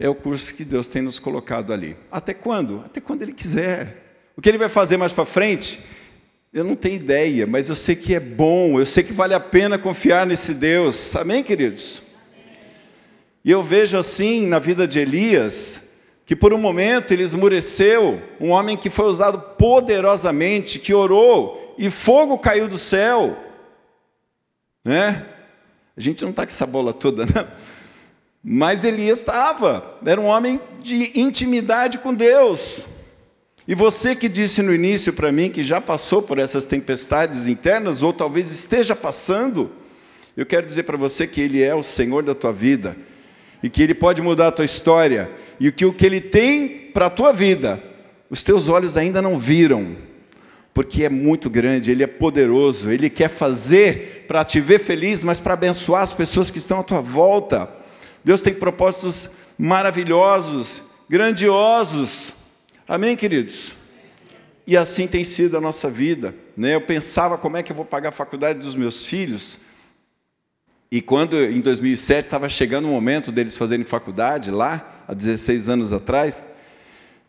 é 0.00 0.08
o 0.08 0.14
curso 0.14 0.54
que 0.54 0.64
Deus 0.64 0.88
tem 0.88 1.02
nos 1.02 1.18
colocado 1.18 1.72
ali. 1.72 1.96
Até 2.10 2.34
quando? 2.34 2.78
Até 2.78 3.00
quando 3.00 3.22
Ele 3.22 3.32
quiser. 3.32 4.02
O 4.36 4.40
que 4.40 4.48
ele 4.48 4.58
vai 4.58 4.68
fazer 4.68 4.96
mais 4.96 5.12
para 5.12 5.26
frente? 5.26 5.80
Eu 6.52 6.64
não 6.64 6.74
tenho 6.74 6.96
ideia, 6.96 7.46
mas 7.46 7.68
eu 7.68 7.76
sei 7.76 7.94
que 7.94 8.14
é 8.14 8.20
bom, 8.20 8.78
eu 8.78 8.86
sei 8.86 9.02
que 9.02 9.12
vale 9.12 9.34
a 9.34 9.40
pena 9.40 9.78
confiar 9.78 10.26
nesse 10.26 10.54
Deus. 10.54 11.14
Amém, 11.14 11.42
queridos? 11.42 12.02
E 13.44 13.50
eu 13.50 13.62
vejo 13.62 13.96
assim 13.96 14.46
na 14.46 14.58
vida 14.58 14.86
de 14.86 14.98
Elias, 14.98 15.91
que 16.26 16.36
por 16.36 16.52
um 16.54 16.58
momento 16.58 17.12
ele 17.12 17.22
esmureceu, 17.22 18.20
um 18.40 18.50
homem 18.50 18.76
que 18.76 18.90
foi 18.90 19.06
usado 19.06 19.38
poderosamente, 19.56 20.78
que 20.78 20.94
orou 20.94 21.74
e 21.76 21.90
fogo 21.90 22.38
caiu 22.38 22.68
do 22.68 22.78
céu. 22.78 23.36
Né? 24.84 25.26
A 25.96 26.00
gente 26.00 26.22
não 26.22 26.30
está 26.30 26.44
com 26.44 26.50
essa 26.50 26.66
bola 26.66 26.92
toda, 26.92 27.26
né? 27.26 27.46
Mas 28.44 28.82
Elias 28.82 29.20
estava, 29.20 29.98
era 30.04 30.20
um 30.20 30.26
homem 30.26 30.60
de 30.80 31.20
intimidade 31.20 31.98
com 31.98 32.12
Deus. 32.12 32.86
E 33.68 33.74
você 33.74 34.16
que 34.16 34.28
disse 34.28 34.62
no 34.62 34.74
início 34.74 35.12
para 35.12 35.30
mim 35.30 35.48
que 35.48 35.62
já 35.62 35.80
passou 35.80 36.20
por 36.20 36.38
essas 36.38 36.64
tempestades 36.64 37.46
internas, 37.46 38.02
ou 38.02 38.12
talvez 38.12 38.50
esteja 38.50 38.96
passando, 38.96 39.70
eu 40.36 40.44
quero 40.44 40.66
dizer 40.66 40.82
para 40.82 40.96
você 40.96 41.26
que 41.26 41.40
Ele 41.40 41.62
é 41.62 41.72
o 41.72 41.84
Senhor 41.84 42.24
da 42.24 42.34
tua 42.34 42.52
vida, 42.52 42.96
e 43.62 43.70
que 43.70 43.80
Ele 43.80 43.94
pode 43.94 44.20
mudar 44.20 44.48
a 44.48 44.52
tua 44.52 44.64
história, 44.64 45.30
e 45.66 45.72
que 45.72 45.84
o 45.84 45.92
que 45.92 46.04
Ele 46.04 46.20
tem 46.20 46.68
para 46.92 47.06
a 47.06 47.10
tua 47.10 47.32
vida, 47.32 47.82
os 48.28 48.42
teus 48.42 48.68
olhos 48.68 48.96
ainda 48.96 49.22
não 49.22 49.38
viram, 49.38 49.96
porque 50.74 51.04
é 51.04 51.08
muito 51.08 51.48
grande, 51.48 51.90
Ele 51.90 52.02
é 52.02 52.06
poderoso, 52.06 52.90
Ele 52.90 53.08
quer 53.08 53.28
fazer 53.28 54.24
para 54.28 54.44
te 54.44 54.60
ver 54.60 54.78
feliz, 54.78 55.22
mas 55.22 55.38
para 55.38 55.54
abençoar 55.54 56.02
as 56.02 56.12
pessoas 56.12 56.50
que 56.50 56.58
estão 56.58 56.80
à 56.80 56.82
tua 56.82 57.00
volta. 57.00 57.68
Deus 58.24 58.42
tem 58.42 58.54
propósitos 58.54 59.30
maravilhosos, 59.58 60.84
grandiosos, 61.08 62.34
Amém, 62.92 63.16
queridos? 63.16 63.74
E 64.66 64.76
assim 64.76 65.06
tem 65.06 65.24
sido 65.24 65.56
a 65.56 65.60
nossa 65.60 65.88
vida. 65.88 66.34
Né? 66.56 66.74
Eu 66.74 66.80
pensava 66.80 67.38
como 67.38 67.56
é 67.56 67.62
que 67.62 67.72
eu 67.72 67.76
vou 67.76 67.84
pagar 67.84 68.10
a 68.10 68.12
faculdade 68.12 68.58
dos 68.58 68.74
meus 68.74 69.04
filhos. 69.04 69.60
E 70.92 71.00
quando 71.00 71.42
em 71.42 71.62
2007 71.62 72.26
estava 72.26 72.50
chegando 72.50 72.84
o 72.84 72.90
momento 72.90 73.32
deles 73.32 73.56
fazerem 73.56 73.82
faculdade, 73.82 74.50
lá, 74.50 75.04
há 75.08 75.14
16 75.14 75.70
anos 75.70 75.90
atrás, 75.90 76.46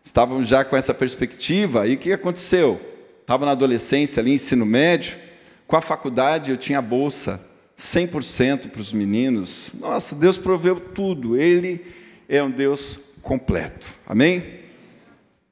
estavam 0.03 0.43
já 0.43 0.65
com 0.65 0.75
essa 0.75 0.93
perspectiva. 0.93 1.87
E 1.87 1.93
o 1.93 1.97
que 1.97 2.11
aconteceu? 2.11 2.77
Estava 3.21 3.45
na 3.45 3.53
adolescência, 3.53 4.19
ali, 4.19 4.33
ensino 4.33 4.65
médio. 4.65 5.17
Com 5.65 5.77
a 5.77 5.81
faculdade 5.81 6.51
eu 6.51 6.57
tinha 6.57 6.81
bolsa 6.81 7.41
100% 7.77 8.69
para 8.69 8.81
os 8.81 8.91
meninos. 8.91 9.69
Nossa, 9.79 10.13
Deus 10.13 10.37
proveu 10.37 10.77
tudo. 10.77 11.37
Ele 11.37 11.85
é 12.27 12.43
um 12.43 12.51
Deus 12.51 13.13
completo. 13.21 13.95
Amém? 14.05 14.43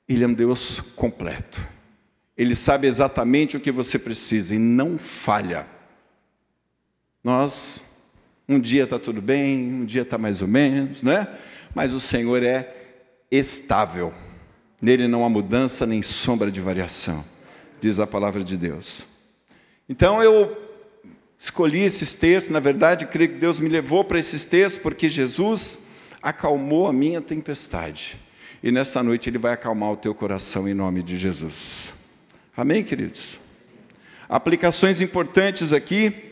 Ele 0.09 0.25
é 0.25 0.27
um 0.27 0.33
Deus 0.33 0.81
completo. 0.97 1.65
Ele 2.37 2.57
sabe 2.57 2.87
exatamente 2.87 3.55
o 3.55 3.59
que 3.61 3.71
você 3.71 3.97
precisa 3.97 4.53
e 4.53 4.59
não 4.59 4.97
falha. 4.97 5.65
Nós, 7.23 7.90
um 8.51 8.59
dia 8.59 8.83
está 8.83 8.99
tudo 8.99 9.21
bem, 9.21 9.73
um 9.73 9.85
dia 9.85 10.01
está 10.01 10.17
mais 10.17 10.41
ou 10.41 10.47
menos, 10.47 11.01
né? 11.01 11.27
Mas 11.73 11.93
o 11.93 11.99
Senhor 11.99 12.43
é 12.43 12.73
estável. 13.31 14.13
Nele 14.81 15.07
não 15.07 15.23
há 15.23 15.29
mudança 15.29 15.85
nem 15.85 16.01
sombra 16.01 16.51
de 16.51 16.59
variação, 16.59 17.23
diz 17.79 17.99
a 17.99 18.07
palavra 18.07 18.43
de 18.43 18.57
Deus. 18.57 19.05
Então 19.87 20.21
eu 20.21 20.57
escolhi 21.39 21.81
esses 21.81 22.13
textos, 22.13 22.51
na 22.51 22.59
verdade, 22.59 23.05
creio 23.05 23.31
que 23.31 23.37
Deus 23.37 23.59
me 23.59 23.69
levou 23.69 24.03
para 24.03 24.19
esses 24.19 24.43
textos 24.43 24.81
porque 24.81 25.07
Jesus 25.07 25.79
acalmou 26.21 26.87
a 26.87 26.93
minha 26.93 27.21
tempestade. 27.21 28.19
E 28.63 28.71
nessa 28.71 29.01
noite 29.01 29.29
Ele 29.29 29.37
vai 29.37 29.53
acalmar 29.53 29.91
o 29.91 29.97
teu 29.97 30.13
coração 30.13 30.67
em 30.67 30.73
nome 30.73 31.01
de 31.01 31.17
Jesus. 31.17 31.93
Amém, 32.55 32.83
queridos? 32.83 33.39
Aplicações 34.27 35.01
importantes 35.01 35.73
aqui. 35.73 36.30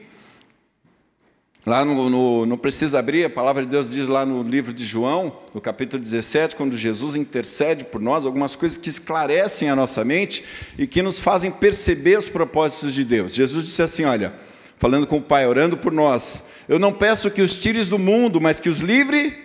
Lá 1.65 1.83
no, 1.83 2.09
no, 2.09 2.45
não 2.45 2.57
precisa 2.57 2.99
abrir, 2.99 3.25
a 3.25 3.29
palavra 3.29 3.63
de 3.63 3.69
Deus 3.69 3.91
diz 3.91 4.07
lá 4.07 4.25
no 4.25 4.43
livro 4.43 4.73
de 4.73 4.85
João, 4.85 5.35
no 5.53 5.59
capítulo 5.59 6.01
17, 6.01 6.55
quando 6.55 6.77
Jesus 6.77 7.17
intercede 7.17 7.83
por 7.83 7.99
nós, 7.99 8.25
algumas 8.25 8.55
coisas 8.55 8.77
que 8.77 8.89
esclarecem 8.89 9.69
a 9.69 9.75
nossa 9.75 10.05
mente 10.05 10.43
e 10.77 10.87
que 10.87 11.01
nos 11.01 11.19
fazem 11.19 11.51
perceber 11.51 12.17
os 12.17 12.29
propósitos 12.29 12.93
de 12.93 13.03
Deus. 13.03 13.33
Jesus 13.33 13.65
disse 13.65 13.81
assim: 13.81 14.05
Olha, 14.05 14.33
falando 14.77 15.05
com 15.05 15.17
o 15.17 15.21
Pai, 15.21 15.45
orando 15.45 15.75
por 15.75 15.91
nós, 15.91 16.45
eu 16.69 16.79
não 16.79 16.93
peço 16.93 17.29
que 17.29 17.41
os 17.41 17.59
tires 17.59 17.89
do 17.89 17.99
mundo, 17.99 18.39
mas 18.39 18.61
que 18.61 18.69
os 18.69 18.79
livre 18.79 19.35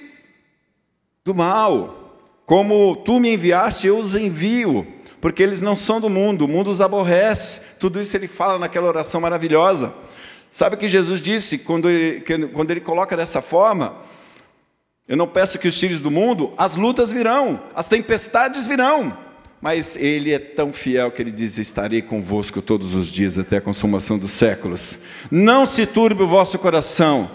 do 1.24 1.35
mal. 1.35 2.00
Como 2.46 2.94
tu 3.05 3.18
me 3.18 3.35
enviaste, 3.35 3.88
eu 3.88 3.98
os 3.98 4.14
envio, 4.14 4.87
porque 5.20 5.42
eles 5.42 5.61
não 5.61 5.74
são 5.74 6.00
do 6.00 6.09
mundo, 6.09 6.44
o 6.44 6.48
mundo 6.48 6.70
os 6.70 6.81
aborrece. 6.81 7.79
Tudo 7.81 8.00
isso 8.00 8.16
ele 8.16 8.29
fala 8.29 8.57
naquela 8.57 8.87
oração 8.87 9.20
maravilhosa. 9.20 10.04
Sabe 10.55 10.77
o 10.77 10.79
que 10.79 10.88
Jesus 10.88 11.21
disse 11.21 11.59
quando 11.59 11.90
ele, 11.90 12.21
quando 12.53 12.71
ele 12.71 12.81
coloca 12.81 13.17
dessa 13.17 13.43
forma? 13.43 13.97
Eu 15.09 15.17
não 15.17 15.27
peço 15.27 15.59
que 15.59 15.67
os 15.67 15.77
tires 15.77 15.99
do 15.99 16.12
mundo, 16.12 16.53
as 16.57 16.77
lutas 16.77 17.11
virão, 17.11 17.61
as 17.75 17.88
tempestades 17.88 18.64
virão, 18.64 19.19
mas 19.61 19.97
Ele 19.97 20.33
é 20.33 20.38
tão 20.38 20.73
fiel 20.73 21.11
que 21.11 21.21
Ele 21.21 21.33
diz: 21.33 21.59
Estarei 21.59 22.01
convosco 22.01 22.62
todos 22.62 22.95
os 22.95 23.09
dias 23.09 23.37
até 23.37 23.57
a 23.57 23.61
consumação 23.61 24.17
dos 24.17 24.31
séculos. 24.31 25.01
Não 25.29 25.67
se 25.67 25.87
turbe 25.87 26.23
o 26.23 26.29
vosso 26.29 26.57
coração. 26.57 27.29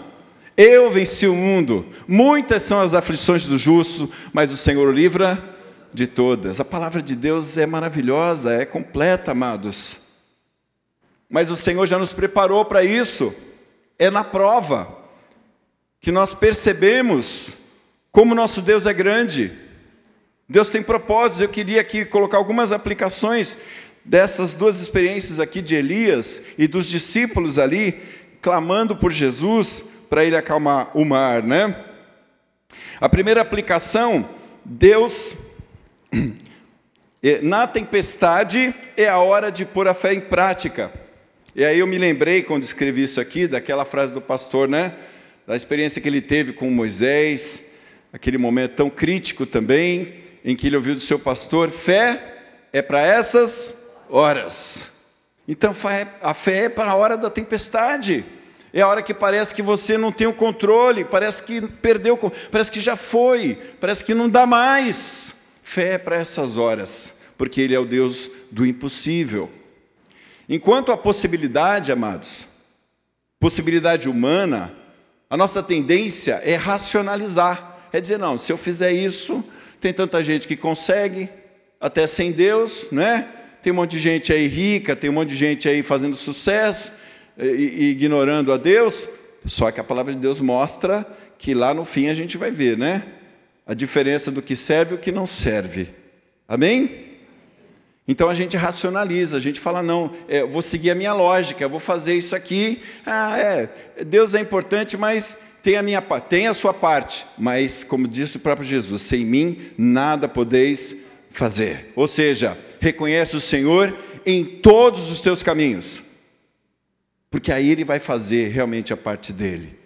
Eu 0.56 0.90
venci 0.90 1.26
o 1.26 1.34
mundo. 1.34 1.86
Muitas 2.08 2.62
são 2.62 2.80
as 2.80 2.94
aflições 2.94 3.44
do 3.44 3.58
justo, 3.58 4.10
mas 4.32 4.50
o 4.50 4.56
Senhor 4.56 4.94
livra 4.94 5.44
de 5.92 6.06
todas. 6.06 6.58
A 6.58 6.64
palavra 6.64 7.02
de 7.02 7.14
Deus 7.14 7.58
é 7.58 7.66
maravilhosa, 7.66 8.54
é 8.54 8.64
completa, 8.64 9.32
amados. 9.32 10.09
Mas 11.30 11.48
o 11.48 11.56
Senhor 11.56 11.86
já 11.86 11.96
nos 11.96 12.12
preparou 12.12 12.64
para 12.64 12.82
isso. 12.82 13.32
É 13.96 14.10
na 14.10 14.24
prova 14.24 14.98
que 16.00 16.10
nós 16.10 16.34
percebemos 16.34 17.54
como 18.10 18.34
nosso 18.34 18.60
Deus 18.60 18.84
é 18.84 18.92
grande. 18.92 19.52
Deus 20.48 20.68
tem 20.68 20.82
propósitos. 20.82 21.40
Eu 21.40 21.48
queria 21.48 21.80
aqui 21.80 22.04
colocar 22.04 22.36
algumas 22.36 22.72
aplicações 22.72 23.58
dessas 24.04 24.54
duas 24.54 24.80
experiências 24.80 25.38
aqui 25.38 25.62
de 25.62 25.76
Elias 25.76 26.42
e 26.58 26.66
dos 26.66 26.86
discípulos 26.86 27.58
ali, 27.58 28.00
clamando 28.42 28.96
por 28.96 29.12
Jesus, 29.12 29.84
para 30.08 30.24
ele 30.24 30.36
acalmar 30.36 30.90
o 30.94 31.04
mar, 31.04 31.44
né? 31.44 31.84
A 33.00 33.08
primeira 33.08 33.40
aplicação, 33.40 34.28
Deus, 34.64 35.36
na 37.42 37.68
tempestade 37.68 38.74
é 38.96 39.08
a 39.08 39.18
hora 39.18 39.52
de 39.52 39.64
pôr 39.64 39.86
a 39.86 39.94
fé 39.94 40.12
em 40.12 40.20
prática. 40.20 40.99
E 41.54 41.64
aí 41.64 41.80
eu 41.80 41.86
me 41.86 41.98
lembrei, 41.98 42.42
quando 42.42 42.62
escrevi 42.62 43.02
isso 43.02 43.20
aqui, 43.20 43.48
daquela 43.48 43.84
frase 43.84 44.14
do 44.14 44.20
pastor, 44.20 44.68
né? 44.68 44.94
Da 45.46 45.56
experiência 45.56 46.00
que 46.00 46.08
ele 46.08 46.20
teve 46.20 46.52
com 46.52 46.70
Moisés, 46.70 47.72
aquele 48.12 48.38
momento 48.38 48.76
tão 48.76 48.88
crítico 48.88 49.44
também, 49.44 50.14
em 50.44 50.54
que 50.54 50.68
ele 50.68 50.76
ouviu 50.76 50.94
do 50.94 51.00
seu 51.00 51.18
pastor: 51.18 51.68
fé 51.70 52.20
é 52.72 52.80
para 52.80 53.00
essas 53.00 54.04
horas. 54.08 54.90
Então 55.48 55.74
a 56.22 56.34
fé 56.34 56.64
é 56.64 56.68
para 56.68 56.92
a 56.92 56.94
hora 56.94 57.16
da 57.16 57.28
tempestade. 57.28 58.24
É 58.72 58.82
a 58.82 58.86
hora 58.86 59.02
que 59.02 59.12
parece 59.12 59.52
que 59.52 59.62
você 59.62 59.98
não 59.98 60.12
tem 60.12 60.28
o 60.28 60.32
controle, 60.32 61.04
parece 61.04 61.42
que 61.42 61.60
perdeu, 61.60 62.16
parece 62.52 62.70
que 62.70 62.80
já 62.80 62.94
foi, 62.94 63.58
parece 63.80 64.04
que 64.04 64.14
não 64.14 64.28
dá 64.28 64.46
mais. 64.46 65.34
Fé 65.64 65.94
é 65.94 65.98
para 65.98 66.16
essas 66.16 66.56
horas, 66.56 67.14
porque 67.36 67.60
Ele 67.60 67.74
é 67.74 67.80
o 67.80 67.84
Deus 67.84 68.30
do 68.52 68.64
impossível. 68.64 69.50
Enquanto 70.52 70.90
a 70.90 70.96
possibilidade, 70.96 71.92
amados, 71.92 72.48
possibilidade 73.38 74.08
humana, 74.08 74.74
a 75.30 75.36
nossa 75.36 75.62
tendência 75.62 76.40
é 76.42 76.56
racionalizar, 76.56 77.88
é 77.92 78.00
dizer, 78.00 78.18
não, 78.18 78.36
se 78.36 78.52
eu 78.52 78.56
fizer 78.56 78.90
isso, 78.90 79.44
tem 79.80 79.92
tanta 79.92 80.20
gente 80.24 80.48
que 80.48 80.56
consegue, 80.56 81.28
até 81.80 82.04
sem 82.04 82.32
Deus, 82.32 82.88
né? 82.90 83.28
Tem 83.62 83.72
um 83.72 83.76
monte 83.76 83.92
de 83.92 84.00
gente 84.00 84.32
aí 84.32 84.48
rica, 84.48 84.96
tem 84.96 85.08
um 85.08 85.12
monte 85.12 85.28
de 85.28 85.36
gente 85.36 85.68
aí 85.68 85.84
fazendo 85.84 86.16
sucesso, 86.16 86.94
e, 87.38 87.90
ignorando 87.90 88.52
a 88.52 88.56
Deus, 88.56 89.08
só 89.46 89.70
que 89.70 89.78
a 89.78 89.84
palavra 89.84 90.12
de 90.12 90.18
Deus 90.18 90.40
mostra 90.40 91.06
que 91.38 91.54
lá 91.54 91.72
no 91.72 91.84
fim 91.84 92.08
a 92.08 92.14
gente 92.14 92.36
vai 92.36 92.50
ver, 92.50 92.76
né? 92.76 93.04
A 93.64 93.72
diferença 93.72 94.32
do 94.32 94.42
que 94.42 94.56
serve 94.56 94.94
e 94.94 94.96
o 94.96 95.00
que 95.00 95.12
não 95.12 95.28
serve. 95.28 95.90
Amém? 96.48 97.09
Então 98.06 98.28
a 98.28 98.34
gente 98.34 98.56
racionaliza, 98.56 99.36
a 99.36 99.40
gente 99.40 99.60
fala, 99.60 99.82
não, 99.82 100.10
é, 100.28 100.44
vou 100.44 100.62
seguir 100.62 100.90
a 100.90 100.94
minha 100.94 101.12
lógica, 101.12 101.68
vou 101.68 101.78
fazer 101.78 102.14
isso 102.14 102.34
aqui. 102.34 102.82
Ah, 103.06 103.38
é, 103.38 103.68
Deus 104.04 104.34
é 104.34 104.40
importante, 104.40 104.96
mas 104.96 105.38
tem 105.62 105.76
a, 105.76 105.82
minha, 105.82 106.00
tem 106.00 106.46
a 106.46 106.54
sua 106.54 106.74
parte. 106.74 107.26
Mas, 107.38 107.84
como 107.84 108.08
disse 108.08 108.36
o 108.36 108.40
próprio 108.40 108.66
Jesus, 108.66 109.02
sem 109.02 109.24
mim 109.24 109.58
nada 109.78 110.28
podeis 110.28 110.96
fazer. 111.30 111.92
Ou 111.94 112.08
seja, 112.08 112.58
reconhece 112.80 113.36
o 113.36 113.40
Senhor 113.40 113.94
em 114.26 114.44
todos 114.44 115.10
os 115.10 115.20
teus 115.20 115.42
caminhos. 115.42 116.02
Porque 117.30 117.52
aí 117.52 117.70
ele 117.70 117.84
vai 117.84 118.00
fazer 118.00 118.48
realmente 118.48 118.92
a 118.92 118.96
parte 118.96 119.32
dele. 119.32 119.78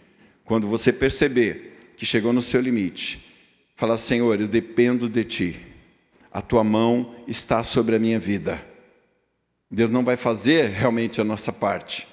Quando 0.44 0.66
você 0.66 0.92
perceber 0.92 1.94
que 1.96 2.06
chegou 2.06 2.32
no 2.32 2.40
seu 2.40 2.60
limite, 2.60 3.24
fala: 3.76 3.98
Senhor, 3.98 4.40
eu 4.40 4.48
dependo 4.48 5.08
de 5.08 5.24
ti. 5.24 5.56
A 6.34 6.42
tua 6.42 6.64
mão 6.64 7.14
está 7.28 7.62
sobre 7.62 7.94
a 7.94 7.98
minha 7.98 8.18
vida. 8.18 8.60
Deus 9.70 9.90
não 9.90 10.04
vai 10.04 10.16
fazer 10.16 10.68
realmente 10.68 11.20
a 11.20 11.24
nossa 11.24 11.52
parte, 11.52 12.06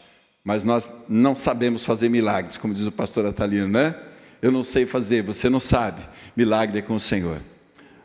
mas 0.43 0.63
nós 0.63 0.91
não 1.09 1.35
sabemos 1.35 1.83
fazer 1.83 2.07
milagres, 2.07 2.55
como 2.55 2.73
diz 2.73 2.85
o 2.85 2.91
pastor 2.91 3.25
Atalino, 3.25 3.67
né? 3.67 3.95
Eu 4.41 4.51
não 4.51 4.63
sei 4.63 4.85
fazer, 4.85 5.23
você 5.23 5.49
não 5.49 5.59
sabe. 5.59 6.01
Milagre 6.37 6.79
é 6.79 6.81
com 6.81 6.95
o 6.95 6.99
Senhor. 6.99 7.41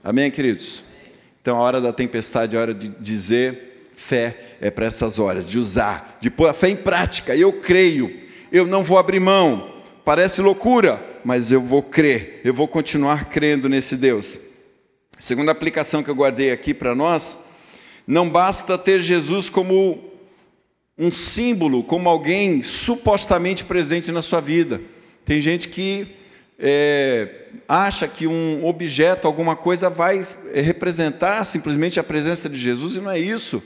Amém, 0.03 0.31
queridos? 0.31 0.83
Então, 1.41 1.59
a 1.59 1.61
hora 1.61 1.81
da 1.81 1.93
tempestade 1.93 2.57
é 2.57 2.59
a 2.59 2.63
hora 2.63 2.75
de 2.75 2.89
dizer 2.89 3.67
Fé 3.97 4.57
é 4.61 4.71
para 4.71 4.85
essas 4.85 5.19
horas, 5.19 5.49
de 5.49 5.59
usar, 5.59 6.19
de 6.21 6.29
pôr 6.31 6.51
a 6.51 6.53
fé 6.53 6.69
em 6.69 6.77
prática. 6.77 7.35
Eu 7.35 7.51
creio, 7.55 8.15
eu 8.53 8.67
não 8.67 8.83
vou 8.83 8.99
abrir 8.99 9.19
mão. 9.19 9.75
Parece 10.05 10.43
loucura, 10.43 11.03
mas 11.25 11.51
eu 11.51 11.63
vou 11.63 11.83
crer, 11.83 12.43
eu 12.45 12.53
vou 12.53 12.69
continuar 12.69 13.31
crendo 13.31 13.71
nesse 13.71 13.97
Deus. 13.97 14.39
Segunda 15.19 15.51
aplicação 15.51 16.03
que 16.03 16.11
eu 16.11 16.15
guardei 16.15 16.51
aqui 16.51 16.75
para 16.75 16.95
nós, 16.95 17.47
não 18.07 18.29
basta 18.29 18.77
ter 18.77 19.01
Jesus 19.01 19.49
como 19.49 20.13
um 20.99 21.11
símbolo, 21.11 21.83
como 21.83 22.09
alguém 22.09 22.63
supostamente 22.63 23.65
presente 23.65 24.13
na 24.13 24.21
sua 24.21 24.41
vida. 24.41 24.81
Tem 25.25 25.41
gente 25.41 25.69
que 25.69 26.07
é, 26.59 27.47
acha 27.67 28.07
que 28.07 28.27
um 28.27 28.65
objeto, 28.67 29.27
alguma 29.27 29.57
coisa, 29.57 29.89
vai 29.89 30.21
representar 30.53 31.43
simplesmente 31.45 31.99
a 31.99 32.05
presença 32.05 32.49
de 32.49 32.59
Jesus, 32.59 32.97
e 32.97 33.01
não 33.01 33.11
é 33.11 33.19
isso. 33.19 33.63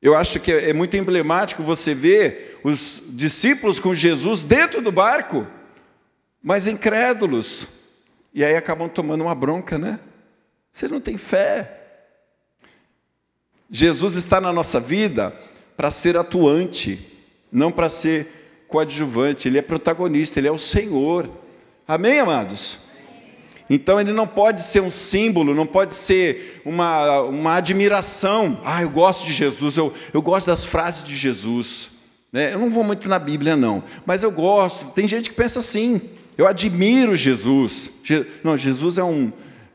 Eu 0.00 0.14
acho 0.14 0.38
que 0.38 0.52
é 0.52 0.72
muito 0.72 0.96
emblemático 0.96 1.64
você 1.64 1.94
ver 1.94 2.60
os 2.62 3.02
discípulos 3.08 3.80
com 3.80 3.92
Jesus 3.92 4.44
dentro 4.44 4.80
do 4.80 4.92
barco, 4.92 5.44
mas 6.40 6.68
incrédulos. 6.68 7.75
E 8.36 8.44
aí 8.44 8.54
acabam 8.54 8.86
tomando 8.86 9.22
uma 9.22 9.34
bronca, 9.34 9.78
né? 9.78 9.98
Você 10.70 10.86
não 10.88 11.00
tem 11.00 11.16
fé. 11.16 11.80
Jesus 13.70 14.14
está 14.14 14.42
na 14.42 14.52
nossa 14.52 14.78
vida 14.78 15.32
para 15.74 15.90
ser 15.90 16.18
atuante, 16.18 17.00
não 17.50 17.72
para 17.72 17.88
ser 17.88 18.66
coadjuvante. 18.68 19.48
Ele 19.48 19.56
é 19.56 19.62
protagonista, 19.62 20.38
ele 20.38 20.48
é 20.48 20.52
o 20.52 20.58
Senhor. 20.58 21.30
Amém, 21.88 22.20
amados? 22.20 22.80
Então 23.70 23.98
ele 23.98 24.12
não 24.12 24.26
pode 24.26 24.60
ser 24.60 24.82
um 24.82 24.90
símbolo, 24.90 25.54
não 25.54 25.66
pode 25.66 25.94
ser 25.94 26.60
uma, 26.62 27.20
uma 27.22 27.54
admiração. 27.54 28.60
Ah, 28.66 28.82
eu 28.82 28.90
gosto 28.90 29.24
de 29.24 29.32
Jesus, 29.32 29.78
eu, 29.78 29.94
eu 30.12 30.20
gosto 30.20 30.48
das 30.48 30.62
frases 30.62 31.02
de 31.02 31.16
Jesus. 31.16 31.90
Né? 32.30 32.52
Eu 32.52 32.58
não 32.58 32.68
vou 32.68 32.84
muito 32.84 33.08
na 33.08 33.18
Bíblia, 33.18 33.56
não, 33.56 33.82
mas 34.04 34.22
eu 34.22 34.30
gosto. 34.30 34.90
Tem 34.90 35.08
gente 35.08 35.30
que 35.30 35.36
pensa 35.36 35.60
assim. 35.60 36.02
Eu 36.36 36.46
admiro 36.46 37.16
Jesus. 37.16 37.90
Je, 38.02 38.26
não, 38.44 38.56
Jesus 38.56 38.98
é 38.98 39.04
um, 39.04 39.32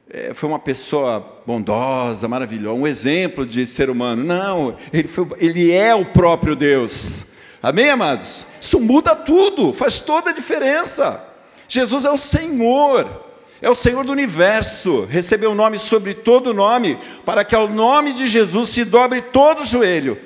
é, 0.09 0.33
foi 0.33 0.49
uma 0.49 0.59
pessoa 0.59 1.41
bondosa, 1.45 2.27
maravilhosa, 2.27 2.79
um 2.79 2.87
exemplo 2.87 3.45
de 3.45 3.65
ser 3.65 3.89
humano. 3.89 4.23
Não, 4.23 4.75
ele, 4.93 5.07
foi, 5.07 5.27
ele 5.37 5.71
é 5.71 5.95
o 5.95 6.05
próprio 6.05 6.55
Deus. 6.55 7.33
Amém, 7.63 7.89
amados? 7.89 8.47
Isso 8.59 8.79
muda 8.79 9.15
tudo, 9.15 9.73
faz 9.73 9.99
toda 9.99 10.29
a 10.31 10.33
diferença. 10.33 11.23
Jesus 11.67 12.05
é 12.05 12.11
o 12.11 12.17
Senhor 12.17 13.29
é 13.61 13.69
o 13.69 13.75
Senhor 13.75 14.03
do 14.03 14.11
universo, 14.11 15.05
recebeu 15.05 15.51
o 15.51 15.55
nome 15.55 15.77
sobre 15.77 16.15
todo 16.15 16.53
nome, 16.53 16.97
para 17.23 17.45
que 17.45 17.53
ao 17.53 17.69
nome 17.69 18.11
de 18.11 18.25
Jesus 18.25 18.69
se 18.69 18.83
dobre 18.83 19.21
todo 19.21 19.61
o 19.61 19.65
joelho, 19.65 20.17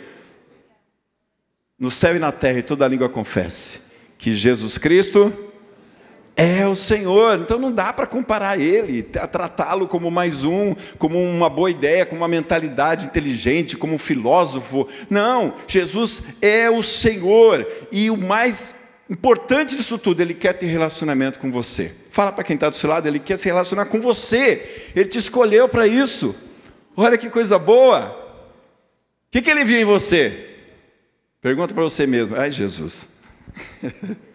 no 1.78 1.92
céu 1.92 2.16
e 2.16 2.20
na 2.20 2.32
terra, 2.32 2.60
e 2.60 2.64
toda 2.64 2.86
a 2.86 2.88
língua 2.88 3.10
confesse 3.10 3.82
que 4.18 4.34
Jesus 4.34 4.78
Cristo 4.78 5.34
é 6.36 6.68
o 6.68 6.76
Senhor. 6.76 7.40
Então 7.40 7.58
não 7.58 7.72
dá 7.72 7.94
para 7.94 8.06
comparar 8.06 8.60
ele, 8.60 9.04
tratá-lo 9.04 9.88
como 9.88 10.12
mais 10.12 10.44
um, 10.44 10.76
como 10.98 11.22
uma 11.22 11.50
boa 11.50 11.72
ideia, 11.72 12.06
como 12.06 12.22
uma 12.22 12.28
mentalidade 12.28 13.06
inteligente, 13.06 13.78
como 13.78 13.96
um 13.96 14.00
filósofo. 14.00 14.88
Não, 15.10 15.54
Jesus 15.68 16.24
é 16.42 16.70
o 16.70 16.84
Senhor 16.84 17.66
e 17.92 18.10
o 18.10 18.18
mais 18.18 18.84
importante 19.10 19.76
disso 19.76 19.98
tudo, 19.98 20.22
ele 20.22 20.34
quer 20.34 20.54
ter 20.54 20.66
relacionamento 20.66 21.40
com 21.40 21.52
você. 21.52 21.94
Fala 22.12 22.32
para 22.32 22.44
quem 22.44 22.56
está 22.56 22.70
do 22.70 22.76
seu 22.76 22.90
lado, 22.90 23.08
ele 23.08 23.20
quer 23.20 23.38
se 23.38 23.46
relacionar 23.46 23.86
com 23.86 24.02
você. 24.02 24.90
Ele 24.96 25.06
te 25.06 25.18
escolheu 25.18 25.70
para 25.70 25.88
isso. 25.88 26.36
Olha 26.98 27.18
que 27.18 27.30
coisa 27.30 27.60
boa. 27.60 28.08
O 29.28 29.32
que, 29.32 29.42
que 29.42 29.52
ele 29.52 29.66
viu 29.66 29.80
em 29.80 29.86
você? 29.86 30.50
Pergunta 31.42 31.74
para 31.74 31.84
você 31.84 32.08
mesmo. 32.08 32.36
Ai, 32.36 32.50
Jesus. 32.50 33.10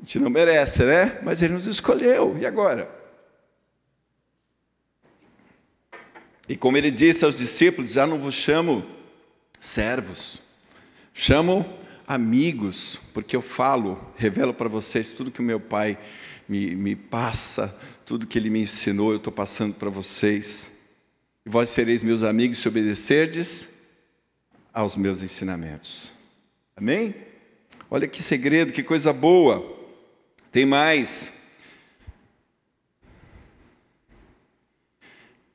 A 0.00 0.04
gente 0.04 0.18
não 0.18 0.30
merece, 0.30 0.82
né? 0.82 1.20
Mas 1.22 1.42
ele 1.42 1.52
nos 1.52 1.66
escolheu. 1.66 2.36
E 2.38 2.46
agora? 2.46 2.90
E 6.48 6.56
como 6.56 6.78
ele 6.78 6.90
disse 6.90 7.24
aos 7.24 7.36
discípulos: 7.36 7.92
Já 7.92 8.06
não 8.06 8.18
vos 8.18 8.34
chamo 8.34 8.84
servos, 9.60 10.40
chamo 11.12 11.66
amigos, 12.08 13.00
porque 13.12 13.36
eu 13.36 13.42
falo, 13.42 14.00
revelo 14.16 14.54
para 14.54 14.68
vocês 14.68 15.10
tudo 15.10 15.30
que 15.30 15.40
o 15.40 15.44
meu 15.44 15.60
pai 15.60 15.98
me, 16.48 16.74
me 16.74 16.96
passa, 16.96 17.80
tudo 18.06 18.26
que 18.26 18.38
ele 18.38 18.50
me 18.50 18.62
ensinou, 18.62 19.10
eu 19.10 19.18
estou 19.18 19.32
passando 19.32 19.74
para 19.74 19.90
vocês. 19.90 20.72
E 21.44 21.50
vós 21.50 21.68
sereis 21.68 22.02
meus 22.02 22.22
amigos 22.22 22.58
se 22.58 22.66
obedecerdes 22.66 23.68
aos 24.72 24.96
meus 24.96 25.22
ensinamentos. 25.22 26.10
Amém? 26.74 27.14
Olha 27.90 28.08
que 28.08 28.22
segredo, 28.22 28.72
que 28.72 28.82
coisa 28.82 29.12
boa. 29.12 29.79
Tem 30.52 30.66
mais. 30.66 31.32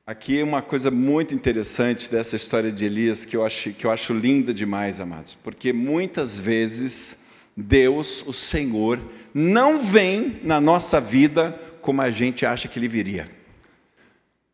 Aqui 0.06 0.38
é 0.40 0.44
uma 0.44 0.62
coisa 0.62 0.90
muito 0.90 1.34
interessante 1.34 2.10
dessa 2.10 2.34
história 2.36 2.72
de 2.72 2.86
Elias 2.86 3.26
que 3.26 3.36
eu 3.36 3.44
acho, 3.44 3.72
que 3.72 3.84
eu 3.84 3.90
acho 3.90 4.14
linda 4.14 4.54
demais, 4.54 4.98
amados, 4.98 5.34
porque 5.34 5.70
muitas 5.70 6.38
vezes 6.38 7.26
Deus, 7.54 8.24
o 8.26 8.32
Senhor, 8.32 8.98
não 9.34 9.82
vem 9.82 10.40
na 10.42 10.60
nossa 10.60 10.98
vida 10.98 11.50
como 11.82 12.00
a 12.00 12.08
gente 12.08 12.46
acha 12.46 12.66
que 12.66 12.78
ele 12.78 12.88
viria, 12.88 13.28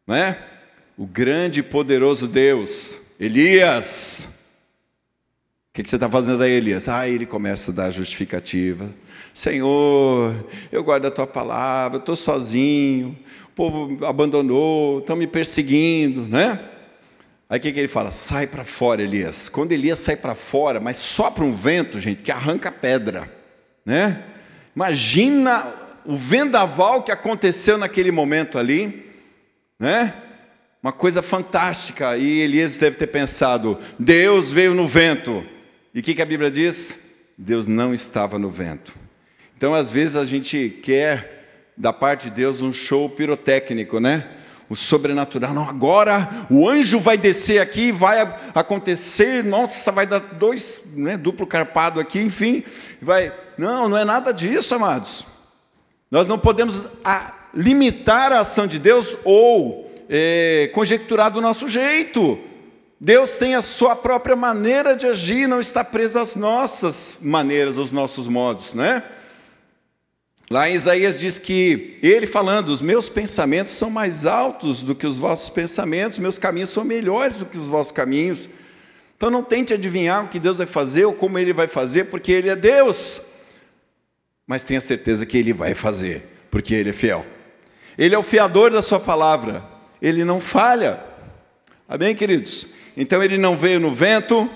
não 0.06 0.16
é? 0.16 0.38
O 0.96 1.06
grande 1.06 1.60
e 1.60 1.62
poderoso 1.62 2.26
Deus, 2.26 3.14
Elias, 3.20 4.41
que, 5.72 5.82
que 5.82 5.88
você 5.88 5.96
está 5.96 6.08
fazendo 6.08 6.42
aí, 6.42 6.52
Elias? 6.52 6.86
Ah, 6.86 7.08
ele 7.08 7.24
começa 7.24 7.70
a 7.70 7.74
dar 7.74 7.90
justificativa. 7.90 8.90
Senhor, 9.32 10.34
eu 10.70 10.84
guardo 10.84 11.06
a 11.06 11.10
tua 11.10 11.26
palavra, 11.26 11.96
estou 11.96 12.14
sozinho, 12.14 13.18
o 13.46 13.50
povo 13.54 14.04
abandonou, 14.04 14.98
estão 14.98 15.16
me 15.16 15.26
perseguindo, 15.26 16.22
né? 16.22 16.60
Aí 17.48 17.58
o 17.58 17.62
que, 17.62 17.72
que 17.72 17.78
ele 17.78 17.88
fala? 17.88 18.10
Sai 18.10 18.46
para 18.46 18.64
fora, 18.64 19.02
Elias. 19.02 19.48
Quando 19.48 19.72
Elias 19.72 19.98
sai 19.98 20.14
para 20.14 20.34
fora, 20.34 20.78
mas 20.78 20.98
sopra 20.98 21.42
um 21.42 21.52
vento, 21.52 21.98
gente, 21.98 22.20
que 22.20 22.30
arranca 22.30 22.68
a 22.68 22.72
pedra, 22.72 23.32
né? 23.84 24.22
Imagina 24.76 25.72
o 26.04 26.16
vendaval 26.16 27.02
que 27.02 27.12
aconteceu 27.12 27.78
naquele 27.78 28.12
momento 28.12 28.58
ali, 28.58 29.10
né? 29.80 30.12
Uma 30.82 30.92
coisa 30.92 31.22
fantástica. 31.22 32.16
E 32.18 32.40
Elias 32.40 32.76
deve 32.76 32.96
ter 32.96 33.06
pensado: 33.06 33.78
Deus 33.98 34.52
veio 34.52 34.74
no 34.74 34.86
vento. 34.86 35.46
E 35.94 36.00
o 36.00 36.02
que, 36.02 36.14
que 36.14 36.22
a 36.22 36.26
Bíblia 36.26 36.50
diz? 36.50 37.32
Deus 37.36 37.66
não 37.66 37.92
estava 37.92 38.38
no 38.38 38.50
vento. 38.50 38.94
Então, 39.56 39.74
às 39.74 39.90
vezes, 39.90 40.16
a 40.16 40.24
gente 40.24 40.80
quer, 40.82 41.72
da 41.76 41.92
parte 41.92 42.30
de 42.30 42.36
Deus, 42.36 42.60
um 42.62 42.72
show 42.72 43.08
pirotécnico, 43.10 44.00
né? 44.00 44.26
o 44.72 44.76
sobrenatural. 44.76 45.52
Não, 45.52 45.68
agora 45.68 46.46
o 46.50 46.66
anjo 46.66 46.98
vai 46.98 47.18
descer 47.18 47.60
aqui, 47.60 47.92
vai 47.92 48.20
acontecer, 48.54 49.44
nossa, 49.44 49.92
vai 49.92 50.06
dar 50.06 50.18
dois, 50.18 50.80
né, 50.94 51.18
duplo 51.18 51.46
carpado 51.46 52.00
aqui, 52.00 52.18
enfim, 52.18 52.64
vai. 53.00 53.30
Não, 53.58 53.86
não 53.86 53.98
é 53.98 54.04
nada 54.04 54.32
disso, 54.32 54.74
amados. 54.74 55.26
Nós 56.10 56.26
não 56.26 56.38
podemos 56.38 56.86
limitar 57.52 58.32
a 58.32 58.40
ação 58.40 58.66
de 58.66 58.78
Deus 58.78 59.14
ou 59.24 59.92
é, 60.08 60.70
conjecturar 60.72 61.30
do 61.30 61.42
nosso 61.42 61.68
jeito. 61.68 62.38
Deus 63.04 63.36
tem 63.36 63.56
a 63.56 63.62
sua 63.62 63.96
própria 63.96 64.36
maneira 64.36 64.94
de 64.94 65.08
agir, 65.08 65.48
não 65.48 65.58
está 65.58 65.82
preso 65.82 66.20
às 66.20 66.36
nossas 66.36 67.16
maneiras, 67.20 67.76
aos 67.76 67.90
nossos 67.90 68.28
modos, 68.28 68.74
né? 68.74 69.02
Lá 70.48 70.70
em 70.70 70.74
Isaías 70.74 71.18
diz 71.18 71.36
que 71.36 71.98
ele 72.00 72.28
falando, 72.28 72.68
os 72.68 72.80
meus 72.80 73.08
pensamentos 73.08 73.72
são 73.72 73.90
mais 73.90 74.24
altos 74.24 74.82
do 74.84 74.94
que 74.94 75.04
os 75.04 75.18
vossos 75.18 75.50
pensamentos, 75.50 76.16
meus 76.18 76.38
caminhos 76.38 76.70
são 76.70 76.84
melhores 76.84 77.38
do 77.38 77.44
que 77.44 77.58
os 77.58 77.68
vossos 77.68 77.90
caminhos. 77.90 78.48
Então 79.16 79.28
não 79.28 79.42
tente 79.42 79.74
adivinhar 79.74 80.24
o 80.24 80.28
que 80.28 80.38
Deus 80.38 80.58
vai 80.58 80.66
fazer 80.68 81.04
ou 81.04 81.12
como 81.12 81.40
ele 81.40 81.52
vai 81.52 81.66
fazer, 81.66 82.04
porque 82.04 82.30
ele 82.30 82.50
é 82.50 82.54
Deus. 82.54 83.20
Mas 84.46 84.62
tenha 84.62 84.80
certeza 84.80 85.26
que 85.26 85.36
ele 85.36 85.52
vai 85.52 85.74
fazer, 85.74 86.22
porque 86.52 86.72
ele 86.72 86.90
é 86.90 86.92
fiel. 86.92 87.26
Ele 87.98 88.14
é 88.14 88.18
o 88.18 88.22
fiador 88.22 88.70
da 88.70 88.80
sua 88.80 89.00
palavra. 89.00 89.60
Ele 90.00 90.24
não 90.24 90.38
falha. 90.38 91.02
Amém, 91.88 92.14
queridos? 92.14 92.80
Então 92.96 93.22
ele 93.22 93.38
não 93.38 93.56
veio 93.56 93.80
no 93.80 93.92
vento, 93.94 94.48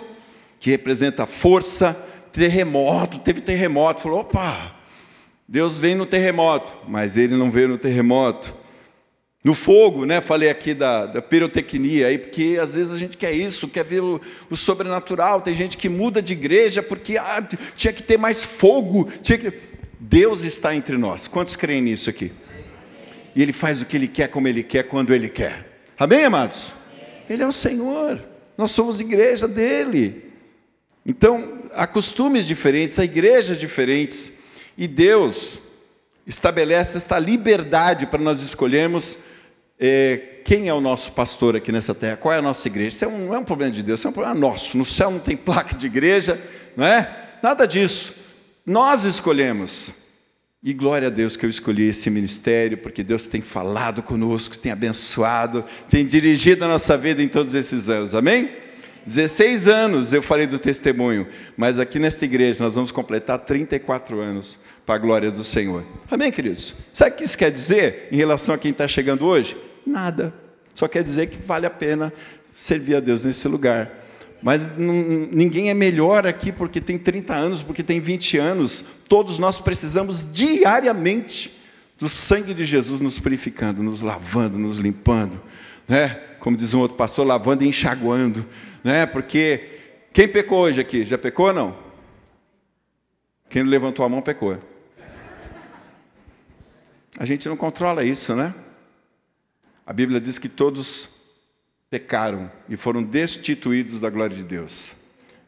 que 0.60 0.70
representa 0.70 1.26
força, 1.26 1.96
terremoto, 2.32 3.18
teve 3.18 3.40
terremoto, 3.40 4.02
falou: 4.02 4.20
opa, 4.20 4.72
Deus 5.48 5.76
vem 5.76 5.94
no 5.94 6.04
terremoto, 6.04 6.72
mas 6.88 7.16
ele 7.16 7.36
não 7.36 7.50
veio 7.50 7.68
no 7.68 7.78
terremoto. 7.78 8.54
No 9.44 9.54
fogo, 9.54 10.04
né? 10.04 10.20
Falei 10.20 10.50
aqui 10.50 10.74
da, 10.74 11.06
da 11.06 11.22
pirotecnia 11.22 12.08
aí, 12.08 12.18
porque 12.18 12.58
às 12.60 12.74
vezes 12.74 12.92
a 12.92 12.98
gente 12.98 13.16
quer 13.16 13.30
isso, 13.30 13.68
quer 13.68 13.84
ver 13.84 14.00
o, 14.02 14.20
o 14.50 14.56
sobrenatural. 14.56 15.40
Tem 15.40 15.54
gente 15.54 15.76
que 15.76 15.88
muda 15.88 16.20
de 16.20 16.32
igreja 16.32 16.82
porque 16.82 17.16
ah, 17.16 17.46
tinha 17.76 17.92
que 17.92 18.02
ter 18.02 18.18
mais 18.18 18.42
fogo. 18.42 19.04
Que... 19.22 19.52
Deus 20.00 20.42
está 20.42 20.74
entre 20.74 20.98
nós. 20.98 21.28
Quantos 21.28 21.54
creem 21.54 21.80
nisso 21.80 22.10
aqui? 22.10 22.32
E 23.36 23.42
Ele 23.42 23.52
faz 23.52 23.80
o 23.80 23.86
que 23.86 23.96
Ele 23.96 24.08
quer, 24.08 24.28
como 24.28 24.48
Ele 24.48 24.64
quer, 24.64 24.82
quando 24.82 25.14
Ele 25.14 25.28
quer. 25.28 25.80
Amém, 25.96 26.24
amados? 26.24 26.72
Ele 27.28 27.42
é 27.42 27.46
o 27.46 27.52
Senhor. 27.52 28.20
Nós 28.56 28.70
somos 28.70 29.00
igreja 29.00 29.46
dele. 29.46 30.32
Então, 31.04 31.62
há 31.74 31.86
costumes 31.86 32.46
diferentes, 32.46 32.98
há 32.98 33.04
igrejas 33.04 33.58
diferentes. 33.58 34.32
E 34.76 34.88
Deus 34.88 35.60
estabelece 36.26 36.96
esta 36.96 37.18
liberdade 37.18 38.06
para 38.06 38.18
nós 38.18 38.40
escolhermos 38.40 39.18
é, 39.78 40.40
quem 40.44 40.68
é 40.68 40.74
o 40.74 40.80
nosso 40.80 41.12
pastor 41.12 41.54
aqui 41.56 41.70
nessa 41.70 41.94
terra, 41.94 42.16
qual 42.16 42.34
é 42.34 42.38
a 42.38 42.42
nossa 42.42 42.66
igreja. 42.66 42.88
Isso 42.88 43.04
é 43.04 43.08
um, 43.08 43.26
não 43.26 43.34
é 43.34 43.38
um 43.38 43.44
problema 43.44 43.72
de 43.72 43.82
Deus, 43.82 44.00
isso 44.00 44.06
é 44.06 44.10
um 44.10 44.14
problema 44.14 44.38
nosso. 44.38 44.76
No 44.76 44.84
céu 44.84 45.10
não 45.10 45.18
tem 45.18 45.36
placa 45.36 45.76
de 45.76 45.86
igreja, 45.86 46.40
não 46.76 46.86
é? 46.86 47.38
Nada 47.42 47.66
disso. 47.66 48.14
Nós 48.64 49.04
escolhemos. 49.04 50.05
E 50.62 50.72
glória 50.72 51.08
a 51.08 51.10
Deus 51.10 51.36
que 51.36 51.44
eu 51.44 51.50
escolhi 51.50 51.88
esse 51.88 52.10
ministério, 52.10 52.78
porque 52.78 53.04
Deus 53.04 53.26
tem 53.26 53.40
falado 53.40 54.02
conosco, 54.02 54.58
tem 54.58 54.72
abençoado, 54.72 55.64
tem 55.88 56.04
dirigido 56.04 56.64
a 56.64 56.68
nossa 56.68 56.96
vida 56.96 57.22
em 57.22 57.28
todos 57.28 57.54
esses 57.54 57.88
anos. 57.88 58.14
Amém? 58.14 58.48
16 59.06 59.68
anos 59.68 60.12
eu 60.12 60.20
falei 60.20 60.48
do 60.48 60.58
testemunho, 60.58 61.28
mas 61.56 61.78
aqui 61.78 61.98
nesta 61.98 62.24
igreja 62.24 62.64
nós 62.64 62.74
vamos 62.74 62.90
completar 62.90 63.38
34 63.38 64.18
anos 64.18 64.58
para 64.84 64.96
a 64.96 64.98
glória 64.98 65.30
do 65.30 65.44
Senhor. 65.44 65.84
Amém, 66.10 66.32
queridos? 66.32 66.74
Sabe 66.92 67.12
o 67.12 67.18
que 67.18 67.24
isso 67.24 67.38
quer 67.38 67.52
dizer 67.52 68.08
em 68.10 68.16
relação 68.16 68.52
a 68.52 68.58
quem 68.58 68.72
está 68.72 68.88
chegando 68.88 69.24
hoje? 69.24 69.56
Nada. 69.86 70.34
Só 70.74 70.88
quer 70.88 71.04
dizer 71.04 71.28
que 71.28 71.38
vale 71.38 71.66
a 71.66 71.70
pena 71.70 72.12
servir 72.52 72.96
a 72.96 73.00
Deus 73.00 73.22
nesse 73.22 73.46
lugar. 73.46 74.05
Mas 74.46 74.78
ninguém 74.78 75.70
é 75.70 75.74
melhor 75.74 76.24
aqui 76.24 76.52
porque 76.52 76.80
tem 76.80 76.96
30 76.96 77.34
anos, 77.34 77.62
porque 77.64 77.82
tem 77.82 77.98
20 77.98 78.38
anos. 78.38 78.84
Todos 79.08 79.40
nós 79.40 79.58
precisamos 79.58 80.32
diariamente 80.32 81.50
do 81.98 82.08
sangue 82.08 82.54
de 82.54 82.64
Jesus 82.64 83.00
nos 83.00 83.18
purificando, 83.18 83.82
nos 83.82 84.00
lavando, 84.00 84.56
nos 84.56 84.78
limpando. 84.78 85.40
Né? 85.88 86.10
Como 86.38 86.56
diz 86.56 86.72
um 86.74 86.78
outro 86.78 86.96
pastor, 86.96 87.26
lavando 87.26 87.64
e 87.64 87.68
enxaguando 87.68 88.46
né? 88.86 89.04
Porque 89.04 89.68
quem 90.12 90.28
pecou 90.28 90.60
hoje 90.60 90.80
aqui? 90.80 91.02
Já 91.02 91.18
pecou 91.18 91.48
ou 91.48 91.52
não? 91.52 91.76
Quem 93.50 93.64
levantou 93.64 94.06
a 94.06 94.08
mão 94.08 94.22
pecou. 94.22 94.56
A 97.18 97.24
gente 97.24 97.48
não 97.48 97.56
controla 97.56 98.04
isso, 98.04 98.36
né? 98.36 98.54
A 99.84 99.92
Bíblia 99.92 100.20
diz 100.20 100.38
que 100.38 100.48
todos 100.48 101.15
pecaram 101.90 102.50
e 102.68 102.76
foram 102.76 103.02
destituídos 103.02 104.00
da 104.00 104.10
glória 104.10 104.36
de 104.36 104.44
Deus. 104.44 104.96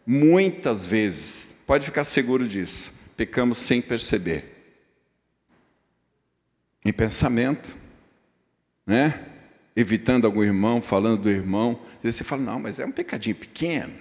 Muitas 0.06 0.86
vezes, 0.86 1.62
pode 1.66 1.84
ficar 1.84 2.04
seguro 2.04 2.46
disso, 2.46 2.92
pecamos 3.16 3.58
sem 3.58 3.82
perceber. 3.82 4.56
Em 6.84 6.92
pensamento, 6.92 7.76
né? 8.86 9.26
evitando 9.78 10.24
algum 10.24 10.42
irmão, 10.42 10.82
falando 10.82 11.22
do 11.22 11.30
irmão. 11.30 11.78
Você 12.02 12.24
fala, 12.24 12.42
não, 12.42 12.58
mas 12.58 12.80
é 12.80 12.84
um 12.84 12.90
pecadinho 12.90 13.36
pequeno. 13.36 13.94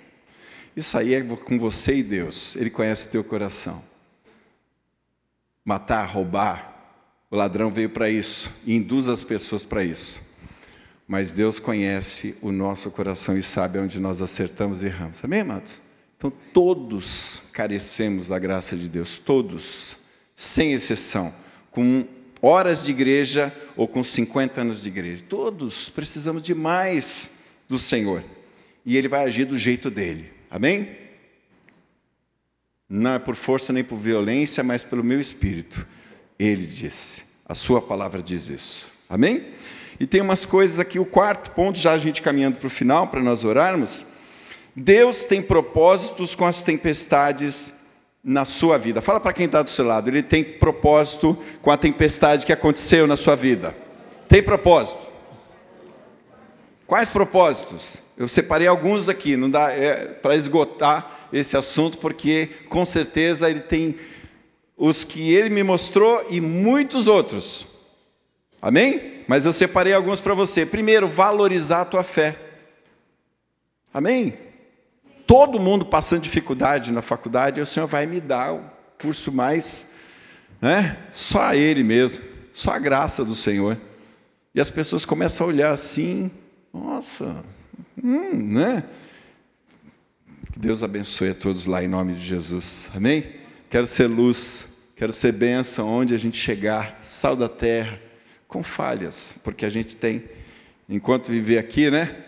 Isso 0.75 0.97
aí 0.97 1.13
é 1.13 1.21
com 1.21 1.59
você 1.59 1.97
e 1.97 2.03
Deus. 2.03 2.55
Ele 2.55 2.71
conhece 2.71 3.07
o 3.07 3.11
teu 3.11 3.23
coração. 3.23 3.83
Matar, 5.63 6.05
roubar. 6.05 6.73
O 7.29 7.35
ladrão 7.35 7.69
veio 7.69 7.91
para 7.91 8.09
isso 8.09 8.51
e 8.65 8.75
induz 8.75 9.07
as 9.07 9.23
pessoas 9.23 9.63
para 9.63 9.83
isso. 9.83 10.26
Mas 11.07 11.31
Deus 11.31 11.57
conhece 11.57 12.35
o 12.41 12.51
nosso 12.51 12.91
coração 12.91 13.37
e 13.37 13.41
sabe 13.41 13.79
onde 13.79 13.99
nós 13.99 14.21
acertamos 14.21 14.83
e 14.83 14.87
erramos. 14.87 15.23
Amém, 15.23 15.39
amados? 15.39 15.81
Então 16.17 16.31
todos 16.53 17.43
carecemos 17.53 18.27
da 18.27 18.37
graça 18.37 18.75
de 18.75 18.89
Deus, 18.89 19.17
todos, 19.17 19.99
sem 20.35 20.73
exceção, 20.73 21.33
com 21.71 22.05
horas 22.41 22.83
de 22.83 22.91
igreja 22.91 23.55
ou 23.75 23.87
com 23.87 24.03
50 24.03 24.61
anos 24.61 24.81
de 24.81 24.89
igreja. 24.89 25.23
Todos 25.27 25.89
precisamos 25.89 26.43
de 26.43 26.53
mais 26.53 27.31
do 27.69 27.79
Senhor. 27.79 28.23
E 28.85 28.97
Ele 28.97 29.07
vai 29.07 29.23
agir 29.23 29.45
do 29.45 29.57
jeito 29.57 29.89
dele. 29.89 30.31
Amém? 30.49 30.89
Não 32.89 33.15
é 33.15 33.19
por 33.19 33.35
força 33.35 33.71
nem 33.71 33.83
por 33.83 33.97
violência, 33.97 34.63
mas 34.63 34.83
pelo 34.83 35.03
meu 35.03 35.19
espírito. 35.19 35.85
Ele 36.39 36.65
disse. 36.65 37.25
A 37.45 37.55
sua 37.55 37.81
palavra 37.81 38.21
diz 38.21 38.49
isso. 38.49 38.91
Amém? 39.09 39.53
E 39.99 40.05
tem 40.05 40.21
umas 40.21 40.45
coisas 40.45 40.79
aqui, 40.79 40.99
o 40.99 41.05
quarto 41.05 41.51
ponto, 41.51 41.79
já 41.79 41.93
a 41.93 41.97
gente 41.97 42.21
caminhando 42.21 42.57
para 42.57 42.67
o 42.67 42.69
final, 42.69 43.07
para 43.07 43.21
nós 43.21 43.43
orarmos. 43.43 44.05
Deus 44.75 45.23
tem 45.23 45.41
propósitos 45.41 46.35
com 46.35 46.45
as 46.45 46.61
tempestades 46.61 47.73
na 48.23 48.45
sua 48.45 48.77
vida. 48.77 49.01
Fala 49.01 49.19
para 49.19 49.33
quem 49.33 49.45
está 49.45 49.63
do 49.63 49.69
seu 49.69 49.85
lado, 49.85 50.09
ele 50.09 50.21
tem 50.21 50.43
propósito 50.43 51.37
com 51.61 51.71
a 51.71 51.77
tempestade 51.77 52.45
que 52.45 52.53
aconteceu 52.53 53.07
na 53.07 53.15
sua 53.15 53.35
vida. 53.35 53.75
Tem 54.27 54.43
propósito. 54.43 54.99
Quais 56.85 57.09
propósitos? 57.09 58.01
Eu 58.17 58.27
separei 58.27 58.67
alguns 58.67 59.09
aqui, 59.09 59.35
não 59.35 59.49
dá 59.49 59.71
é, 59.71 60.05
para 60.05 60.35
esgotar 60.35 61.29
esse 61.33 61.57
assunto, 61.57 61.97
porque 61.97 62.49
com 62.69 62.85
certeza 62.85 63.49
ele 63.49 63.59
tem 63.59 63.97
os 64.77 65.03
que 65.03 65.33
ele 65.33 65.49
me 65.49 65.63
mostrou 65.63 66.25
e 66.29 66.39
muitos 66.39 67.07
outros. 67.07 67.76
Amém? 68.61 69.23
Mas 69.27 69.45
eu 69.45 69.53
separei 69.53 69.93
alguns 69.93 70.21
para 70.21 70.33
você. 70.33 70.65
Primeiro, 70.65 71.07
valorizar 71.07 71.81
a 71.81 71.85
tua 71.85 72.03
fé. 72.03 72.35
Amém? 73.93 74.47
todo 75.27 75.59
mundo 75.59 75.85
passando 75.85 76.21
dificuldade 76.21 76.93
na 76.93 77.01
faculdade, 77.01 77.59
o 77.59 77.65
Senhor 77.65 77.85
vai 77.85 78.05
me 78.05 78.21
dar 78.21 78.53
o 78.53 78.63
curso 78.97 79.29
mais, 79.29 79.91
né? 80.61 80.97
Só 81.11 81.53
Ele 81.53 81.83
mesmo, 81.83 82.23
só 82.53 82.71
a 82.71 82.79
graça 82.79 83.25
do 83.25 83.35
Senhor. 83.35 83.77
E 84.55 84.61
as 84.61 84.69
pessoas 84.69 85.05
começam 85.05 85.45
a 85.45 85.49
olhar 85.49 85.71
assim, 85.71 86.31
nossa, 86.73 87.43
hum, 88.01 88.53
né? 88.53 88.85
Que 90.53 90.59
Deus 90.59 90.81
abençoe 90.81 91.31
a 91.31 91.35
todos 91.35 91.65
lá 91.65 91.83
em 91.83 91.89
nome 91.89 92.13
de 92.13 92.25
Jesus. 92.25 92.89
Amém? 92.95 93.25
Quero 93.69 93.85
ser 93.85 94.07
luz, 94.07 94.93
quero 94.95 95.11
ser 95.11 95.33
bênção 95.33 95.89
onde 95.89 96.15
a 96.15 96.17
gente 96.17 96.37
chegar, 96.37 96.97
sal 97.01 97.35
da 97.35 97.49
terra, 97.49 97.99
com 98.47 98.63
falhas, 98.63 99.35
porque 99.43 99.65
a 99.65 99.69
gente 99.69 99.95
tem, 99.95 100.23
enquanto 100.87 101.31
viver 101.31 101.57
aqui, 101.57 101.91
né? 101.91 102.23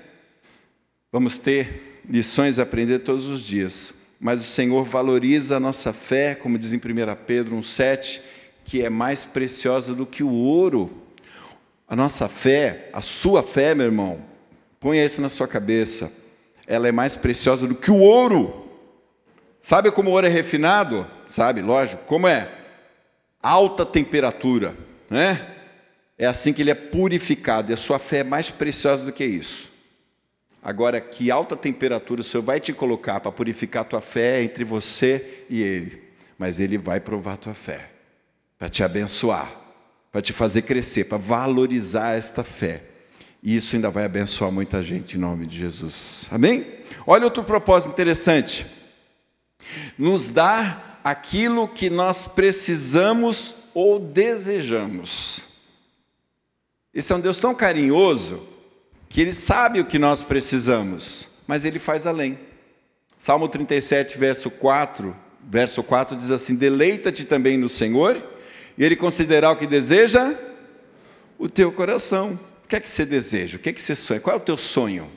Vamos 1.11 1.37
ter 1.37 2.01
lições 2.07 2.59
a 2.59 2.63
aprender 2.63 2.99
todos 2.99 3.27
os 3.27 3.41
dias. 3.41 3.93
Mas 4.19 4.41
o 4.41 4.43
Senhor 4.43 4.83
valoriza 4.83 5.57
a 5.57 5.59
nossa 5.59 5.93
fé, 5.93 6.35
como 6.35 6.59
diz 6.59 6.73
em 6.73 6.77
1 6.77 6.81
Pedro 7.25 7.55
1,7, 7.55 8.21
que 8.65 8.83
é 8.83 8.89
mais 8.89 9.23
preciosa 9.23 9.95
do 9.95 10.05
que 10.05 10.23
o 10.23 10.31
ouro. 10.31 10.91
A 11.87 11.95
nossa 11.95 12.27
fé, 12.27 12.89
a 12.93 13.01
sua 13.01 13.41
fé, 13.41 13.73
meu 13.73 13.85
irmão, 13.85 14.21
ponha 14.79 15.05
isso 15.05 15.21
na 15.21 15.29
sua 15.29 15.47
cabeça, 15.47 16.11
ela 16.67 16.87
é 16.87 16.91
mais 16.91 17.15
preciosa 17.15 17.65
do 17.65 17.73
que 17.73 17.89
o 17.89 17.97
ouro. 17.97 18.67
Sabe 19.61 19.91
como 19.91 20.09
o 20.09 20.13
ouro 20.13 20.27
é 20.27 20.29
refinado? 20.29 21.07
Sabe, 21.27 21.61
lógico. 21.61 22.03
Como 22.05 22.27
é? 22.27 22.51
Alta 23.41 23.85
temperatura, 23.85 24.75
né? 25.09 25.58
É 26.19 26.25
assim 26.25 26.51
que 26.51 26.61
ele 26.61 26.69
é 26.69 26.75
purificado, 26.75 27.71
e 27.71 27.73
a 27.73 27.77
sua 27.77 27.97
fé 27.97 28.17
é 28.17 28.23
mais 28.25 28.51
preciosa 28.51 29.05
do 29.05 29.13
que 29.13 29.23
isso. 29.23 29.69
Agora, 30.61 30.99
que 30.99 31.31
alta 31.31 31.55
temperatura 31.55 32.19
o 32.19 32.23
Senhor 32.23 32.43
vai 32.43 32.59
te 32.59 32.73
colocar 32.73 33.21
para 33.21 33.31
purificar 33.31 33.83
a 33.83 33.85
tua 33.85 34.01
fé 34.01 34.43
entre 34.43 34.65
você 34.65 35.45
e 35.49 35.61
Ele. 35.61 36.03
Mas 36.37 36.59
Ele 36.59 36.77
vai 36.77 36.99
provar 36.99 37.35
a 37.35 37.37
tua 37.37 37.53
fé, 37.53 37.89
para 38.57 38.67
te 38.67 38.83
abençoar, 38.83 39.49
para 40.11 40.21
te 40.21 40.33
fazer 40.33 40.63
crescer, 40.63 41.05
para 41.05 41.17
valorizar 41.17 42.17
esta 42.17 42.43
fé. 42.43 42.83
E 43.41 43.55
isso 43.55 43.77
ainda 43.77 43.89
vai 43.89 44.03
abençoar 44.03 44.51
muita 44.51 44.83
gente 44.83 45.15
em 45.15 45.19
nome 45.21 45.45
de 45.45 45.57
Jesus. 45.57 46.27
Amém? 46.29 46.67
Olha 47.07 47.23
outro 47.23 47.45
propósito 47.45 47.93
interessante. 47.93 48.65
Nos 49.97 50.27
dá 50.27 50.99
aquilo 51.01 51.65
que 51.65 51.89
nós 51.89 52.25
precisamos 52.25 53.55
ou 53.73 53.97
desejamos. 53.97 55.48
Esse 56.93 57.13
é 57.13 57.15
um 57.15 57.19
Deus 57.19 57.39
tão 57.39 57.53
carinhoso 57.53 58.41
que 59.07 59.21
ele 59.21 59.33
sabe 59.33 59.79
o 59.79 59.85
que 59.85 59.99
nós 59.99 60.21
precisamos, 60.21 61.29
mas 61.47 61.65
ele 61.65 61.79
faz 61.79 62.07
além. 62.07 62.39
Salmo 63.17 63.47
37, 63.47 64.17
verso 64.17 64.49
4, 64.49 65.15
verso 65.43 65.83
4 65.83 66.15
diz 66.15 66.31
assim: 66.31 66.55
Deleita-te 66.55 67.25
também 67.25 67.57
no 67.57 67.69
Senhor, 67.69 68.21
e 68.77 68.83
ele 68.83 68.95
considerará 68.95 69.51
o 69.51 69.55
que 69.55 69.67
deseja 69.67 70.33
o 71.37 71.49
teu 71.49 71.71
coração. 71.71 72.39
O 72.63 72.67
que 72.67 72.75
é 72.75 72.79
que 72.79 72.89
você 72.89 73.05
deseja? 73.05 73.57
O 73.57 73.59
que 73.59 73.69
é 73.69 73.73
que 73.73 73.81
você 73.81 73.95
sonha? 73.95 74.19
Qual 74.19 74.35
é 74.35 74.37
o 74.37 74.41
teu 74.41 74.57
sonho? 74.57 75.09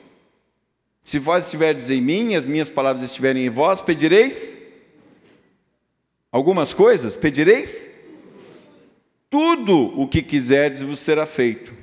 Se 1.03 1.19
vós 1.19 1.45
estiverdes 1.45 1.89
em 1.89 2.01
mim, 2.01 2.35
as 2.35 2.47
minhas 2.47 2.69
palavras 2.69 3.03
estiverem 3.03 3.45
em 3.45 3.49
vós, 3.49 3.81
pedireis 3.81 4.59
algumas 6.31 6.73
coisas? 6.73 7.15
Pedireis 7.15 8.02
tudo 9.33 9.99
o 9.99 10.07
que 10.07 10.21
quiserdes 10.21 10.83
vos 10.83 10.99
será 10.99 11.25
feito. 11.25 11.73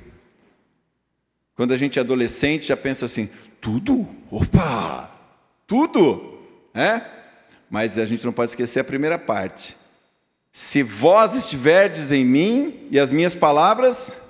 Quando 1.53 1.73
a 1.73 1.77
gente 1.77 1.99
é 1.99 2.01
adolescente, 2.01 2.67
já 2.67 2.77
pensa 2.77 3.03
assim: 3.03 3.29
tudo? 3.59 4.07
Opa! 4.31 5.11
Tudo! 5.67 6.39
É? 6.73 7.01
Mas 7.69 7.97
a 7.97 8.05
gente 8.05 8.23
não 8.23 8.31
pode 8.31 8.51
esquecer 8.51 8.79
a 8.79 8.85
primeira 8.85 9.19
parte. 9.19 9.75
Se 10.49 10.81
vós 10.81 11.35
estiverdes 11.35 12.13
em 12.13 12.23
mim 12.23 12.87
e 12.89 12.97
as 12.97 13.11
minhas 13.11 13.35
palavras, 13.35 14.29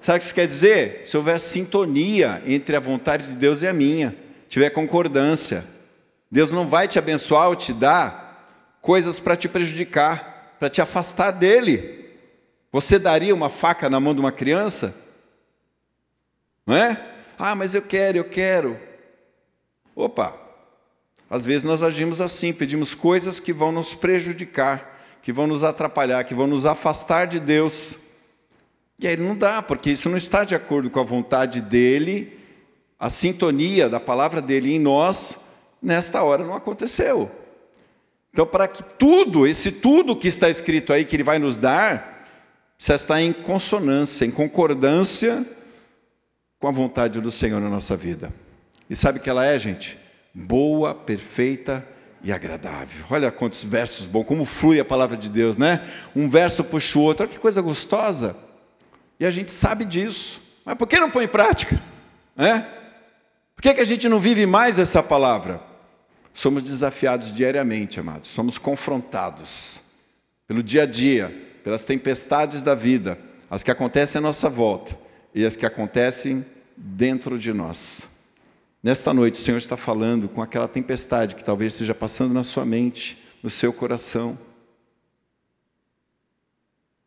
sabe 0.00 0.16
o 0.16 0.18
que 0.18 0.26
isso 0.26 0.34
quer 0.34 0.48
dizer? 0.48 1.02
Se 1.04 1.16
houver 1.16 1.38
sintonia 1.38 2.42
entre 2.48 2.74
a 2.74 2.80
vontade 2.80 3.28
de 3.28 3.36
Deus 3.36 3.62
e 3.62 3.68
a 3.68 3.72
minha, 3.72 4.12
tiver 4.48 4.70
concordância, 4.70 5.64
Deus 6.28 6.50
não 6.50 6.66
vai 6.66 6.88
te 6.88 6.98
abençoar 6.98 7.46
ou 7.46 7.54
te 7.54 7.72
dar 7.72 8.76
coisas 8.82 9.20
para 9.20 9.36
te 9.36 9.48
prejudicar, 9.48 10.56
para 10.58 10.68
te 10.68 10.82
afastar 10.82 11.30
dele. 11.30 12.02
Você 12.74 12.98
daria 12.98 13.32
uma 13.32 13.48
faca 13.48 13.88
na 13.88 14.00
mão 14.00 14.12
de 14.12 14.18
uma 14.18 14.32
criança? 14.32 14.92
Não 16.66 16.74
é? 16.74 17.00
Ah, 17.38 17.54
mas 17.54 17.72
eu 17.72 17.82
quero, 17.82 18.18
eu 18.18 18.24
quero. 18.24 18.76
Opa! 19.94 20.34
Às 21.30 21.44
vezes 21.44 21.62
nós 21.62 21.84
agimos 21.84 22.20
assim, 22.20 22.52
pedimos 22.52 22.92
coisas 22.92 23.38
que 23.38 23.52
vão 23.52 23.70
nos 23.70 23.94
prejudicar, 23.94 24.98
que 25.22 25.32
vão 25.32 25.46
nos 25.46 25.62
atrapalhar, 25.62 26.24
que 26.24 26.34
vão 26.34 26.48
nos 26.48 26.66
afastar 26.66 27.28
de 27.28 27.38
Deus. 27.38 27.96
E 28.98 29.06
aí 29.06 29.16
não 29.16 29.36
dá, 29.36 29.62
porque 29.62 29.92
isso 29.92 30.10
não 30.10 30.16
está 30.16 30.42
de 30.42 30.56
acordo 30.56 30.90
com 30.90 30.98
a 30.98 31.04
vontade 31.04 31.60
dele, 31.60 32.36
a 32.98 33.08
sintonia 33.08 33.88
da 33.88 34.00
palavra 34.00 34.42
dele 34.42 34.74
em 34.74 34.80
nós, 34.80 35.76
nesta 35.80 36.24
hora 36.24 36.42
não 36.42 36.56
aconteceu. 36.56 37.30
Então, 38.32 38.44
para 38.44 38.66
que 38.66 38.82
tudo, 38.82 39.46
esse 39.46 39.70
tudo 39.70 40.16
que 40.16 40.26
está 40.26 40.50
escrito 40.50 40.92
aí, 40.92 41.04
que 41.04 41.14
ele 41.14 41.22
vai 41.22 41.38
nos 41.38 41.56
dar, 41.56 42.13
precisa 42.76 42.96
estar 42.96 43.20
em 43.20 43.32
consonância, 43.32 44.24
em 44.24 44.30
concordância 44.30 45.44
com 46.58 46.68
a 46.68 46.72
vontade 46.72 47.20
do 47.20 47.30
Senhor 47.30 47.60
na 47.60 47.68
nossa 47.68 47.96
vida. 47.96 48.32
E 48.88 48.96
sabe 48.96 49.18
o 49.18 49.22
que 49.22 49.30
ela 49.30 49.44
é, 49.44 49.58
gente? 49.58 49.98
Boa, 50.34 50.94
perfeita 50.94 51.86
e 52.22 52.32
agradável. 52.32 53.04
Olha 53.10 53.30
quantos 53.30 53.62
versos 53.64 54.06
bons, 54.06 54.24
como 54.24 54.44
flui 54.44 54.80
a 54.80 54.84
palavra 54.84 55.16
de 55.16 55.28
Deus, 55.28 55.56
né? 55.56 55.86
Um 56.16 56.28
verso 56.28 56.64
puxa 56.64 56.98
o 56.98 57.02
outro, 57.02 57.24
olha 57.24 57.32
que 57.32 57.38
coisa 57.38 57.60
gostosa. 57.60 58.36
E 59.20 59.26
a 59.26 59.30
gente 59.30 59.52
sabe 59.52 59.84
disso. 59.84 60.40
Mas 60.64 60.74
por 60.76 60.88
que 60.88 60.98
não 60.98 61.10
põe 61.10 61.24
em 61.24 61.28
prática? 61.28 61.80
É? 62.36 62.60
Por 63.54 63.62
que, 63.62 63.74
que 63.74 63.80
a 63.80 63.86
gente 63.86 64.08
não 64.08 64.18
vive 64.18 64.46
mais 64.46 64.78
essa 64.78 65.02
palavra? 65.02 65.60
Somos 66.32 66.62
desafiados 66.62 67.32
diariamente, 67.32 68.00
amados. 68.00 68.30
Somos 68.30 68.58
confrontados 68.58 69.80
pelo 70.48 70.62
dia 70.62 70.82
a 70.82 70.86
dia 70.86 71.43
pelas 71.64 71.86
tempestades 71.86 72.60
da 72.60 72.74
vida, 72.74 73.18
as 73.50 73.62
que 73.62 73.70
acontecem 73.70 74.18
à 74.18 74.22
nossa 74.22 74.50
volta 74.50 74.96
e 75.34 75.46
as 75.46 75.56
que 75.56 75.64
acontecem 75.64 76.44
dentro 76.76 77.38
de 77.38 77.54
nós. 77.54 78.06
Nesta 78.82 79.14
noite, 79.14 79.36
o 79.36 79.42
Senhor 79.42 79.56
está 79.56 79.74
falando 79.74 80.28
com 80.28 80.42
aquela 80.42 80.68
tempestade 80.68 81.34
que 81.34 81.42
talvez 81.42 81.72
esteja 81.72 81.94
passando 81.94 82.34
na 82.34 82.44
sua 82.44 82.66
mente, 82.66 83.16
no 83.42 83.48
seu 83.48 83.72
coração. 83.72 84.38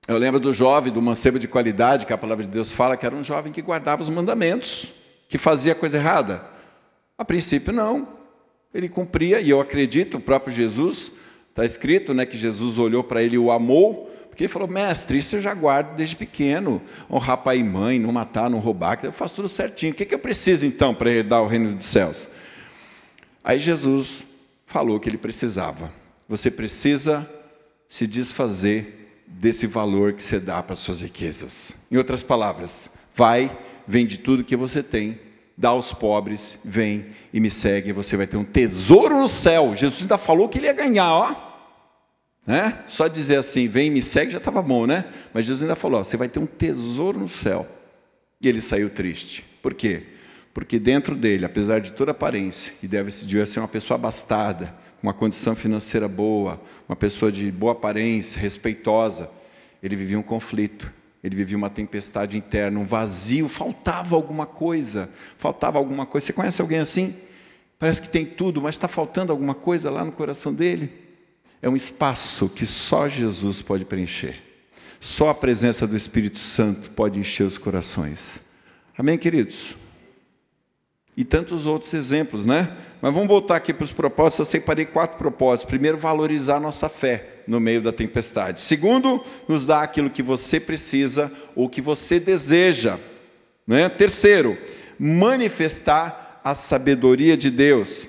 Eu 0.08 0.18
lembro 0.18 0.40
do 0.40 0.52
jovem, 0.52 0.92
do 0.92 1.04
mancebo 1.04 1.38
de 1.38 1.48
qualidade, 1.48 2.08
que 2.08 2.14
a 2.14 2.18
palavra 2.18 2.44
de 2.44 2.50
Deus 2.50 2.72
fala 2.72 2.98
que 2.98 3.06
era 3.06 3.16
um 3.16 3.24
jovem 3.24 3.54
que 3.54 3.62
guardava 3.62 4.02
os 4.02 4.10
mandamentos, 4.10 4.88
que 5.30 5.38
fazia 5.38 5.76
coisa 5.76 6.00
errada. 6.00 6.44
A 7.16 7.24
princípio, 7.24 7.72
não. 7.72 8.08
Ele 8.74 8.90
cumpria, 8.90 9.40
e 9.40 9.52
eu 9.52 9.62
acredito, 9.62 10.18
o 10.18 10.22
próprio 10.22 10.54
Jesus, 10.54 11.12
está 11.50 11.64
escrito 11.64 12.14
né, 12.14 12.26
que 12.26 12.38
Jesus 12.38 12.80
olhou 12.80 13.04
para 13.04 13.22
ele 13.22 13.36
e 13.36 13.40
o 13.40 13.52
amou, 13.52 14.08
porque 14.38 14.44
ele 14.44 14.54
falou, 14.54 14.68
mestre, 14.68 15.18
isso 15.18 15.36
eu 15.36 15.42
já 15.42 15.52
guardo 15.56 15.96
desde 15.96 16.16
pequeno. 16.16 16.80
Honrar 17.10 17.38
pai 17.38 17.58
e 17.58 17.64
mãe, 17.64 17.98
não 17.98 18.12
matar, 18.12 18.52
não 18.52 18.60
roubar, 18.60 19.00
eu 19.02 19.12
faço 19.12 19.34
tudo 19.34 19.50
certinho. 19.50 19.94
O 19.94 19.96
que, 19.96 20.06
que 20.06 20.14
eu 20.14 20.20
preciso 20.20 20.64
então 20.64 20.94
para 20.94 21.10
herdar 21.10 21.42
o 21.42 21.48
reino 21.48 21.74
dos 21.74 21.88
céus? 21.88 22.28
Aí 23.44 23.58
Jesus 23.58 24.22
falou 24.64 25.00
que 25.00 25.10
ele 25.10 25.18
precisava. 25.18 25.92
Você 26.30 26.52
precisa 26.52 27.28
se 27.88 28.06
desfazer 28.06 29.26
desse 29.26 29.66
valor 29.66 30.14
que 30.14 30.22
você 30.22 30.40
dá 30.40 30.62
para 30.62 30.74
as 30.74 30.80
suas 30.80 31.02
riquezas. 31.02 31.74
Em 31.92 31.98
outras 31.98 32.22
palavras, 32.22 32.92
vai, 33.16 33.58
vende 33.88 34.20
tudo 34.20 34.44
que 34.44 34.56
você 34.56 34.84
tem, 34.84 35.20
dá 35.58 35.70
aos 35.70 35.94
pobres, 35.94 36.60
vem 36.64 37.08
e 37.34 37.40
me 37.40 37.50
segue, 37.50 37.92
você 37.92 38.16
vai 38.16 38.28
ter 38.28 38.38
um 38.38 38.46
tesouro 38.46 39.18
no 39.18 39.28
céu. 39.28 39.76
Jesus 39.76 40.04
ainda 40.04 40.20
falou 40.20 40.48
que 40.48 40.60
ele 40.60 40.68
ia 40.68 40.74
ganhar, 40.74 41.12
ó. 41.12 41.47
Né? 42.48 42.80
Só 42.88 43.10
dizer 43.10 43.36
assim, 43.36 43.68
vem 43.68 43.92
me 43.92 44.02
segue 44.02 44.32
já 44.32 44.38
estava 44.38 44.62
bom, 44.62 44.88
né? 44.88 45.04
Mas 45.34 45.46
Jesus 45.46 45.64
ainda 45.64 45.76
falou: 45.76 46.00
ó, 46.00 46.04
você 46.06 46.16
vai 46.16 46.30
ter 46.30 46.40
um 46.40 46.46
tesouro 46.46 47.20
no 47.20 47.28
céu. 47.28 47.68
E 48.40 48.48
ele 48.48 48.62
saiu 48.62 48.90
triste. 48.90 49.44
Por 49.62 49.74
quê? 49.74 50.04
Porque 50.54 50.80
dentro 50.80 51.14
dele, 51.14 51.44
apesar 51.44 51.82
de 51.82 51.92
toda 51.92 52.12
aparência, 52.12 52.74
e 52.82 52.88
deve, 52.88 53.12
ser 53.12 53.60
uma 53.60 53.68
pessoa 53.68 53.96
abastada, 53.96 54.74
com 55.02 55.08
uma 55.08 55.14
condição 55.14 55.56
financeira 55.56 56.08
boa, 56.08 56.60
uma 56.88 56.96
pessoa 56.96 57.32
de 57.32 57.52
boa 57.52 57.74
aparência, 57.74 58.40
respeitosa, 58.40 59.30
ele 59.84 59.96
vivia 59.96 60.18
um 60.18 60.24
conflito, 60.24 60.92
ele 61.24 61.36
vivia 61.36 61.58
uma 61.58 61.70
tempestade 61.70 62.38
interna, 62.38 62.80
um 62.80 62.86
vazio, 62.86 63.48
faltava 63.50 64.16
alguma 64.16 64.46
coisa, 64.46 65.10
faltava 65.38 65.78
alguma 65.78 66.06
coisa. 66.06 66.28
Você 66.28 66.34
conhece 66.34 66.62
alguém 66.62 66.80
assim? 66.80 67.14
Parece 67.78 68.02
que 68.02 68.10
tem 68.10 68.26
tudo, 68.26 68.62
mas 68.62 68.76
está 68.76 68.88
faltando 68.88 69.34
alguma 69.34 69.54
coisa 69.54 69.92
lá 69.92 70.06
no 70.06 70.14
coração 70.14 70.54
dele 70.54 71.07
é 71.62 71.70
um 71.70 71.76
espaço 71.76 72.50
que 72.50 72.66
só 72.66 73.08
Jesus 73.08 73.62
pode 73.62 73.86
preencher. 73.86 74.42
Só 75.00 75.30
a 75.30 75.36
presença 75.36 75.88
do 75.88 75.96
Espírito 75.96 76.40
Santo 76.40 76.92
pode 76.92 77.20
encher 77.20 77.44
os 77.44 77.58
corações. 77.58 78.42
Amém, 78.98 79.18
queridos? 79.18 79.76
E 81.16 81.24
tantos 81.24 81.66
outros 81.66 81.94
exemplos, 81.94 82.46
né? 82.46 82.76
Mas 83.02 83.14
vamos 83.14 83.28
voltar 83.28 83.56
aqui 83.56 83.74
para 83.74 83.84
os 83.84 83.92
propósitos. 83.92 84.40
Eu 84.40 84.46
separei 84.46 84.86
quatro 84.86 85.18
propósitos. 85.18 85.70
Primeiro, 85.70 85.98
valorizar 85.98 86.60
nossa 86.60 86.90
fé 86.90 87.42
no 87.48 87.60
meio 87.60 87.82
da 87.82 87.92
tempestade. 87.92 88.62
Segundo, 88.62 89.24
nos 89.48 89.66
dar 89.66 89.82
aquilo 89.82 90.10
que 90.10 90.24
você 90.24 90.60
precisa 90.60 91.32
ou 91.56 91.70
que 91.70 91.82
você 91.82 92.20
deseja. 92.20 93.00
Né? 93.66 93.88
Terceiro, 93.90 94.58
manifestar 95.00 96.42
a 96.44 96.56
sabedoria 96.56 97.38
de 97.38 97.50
Deus. 97.50 98.08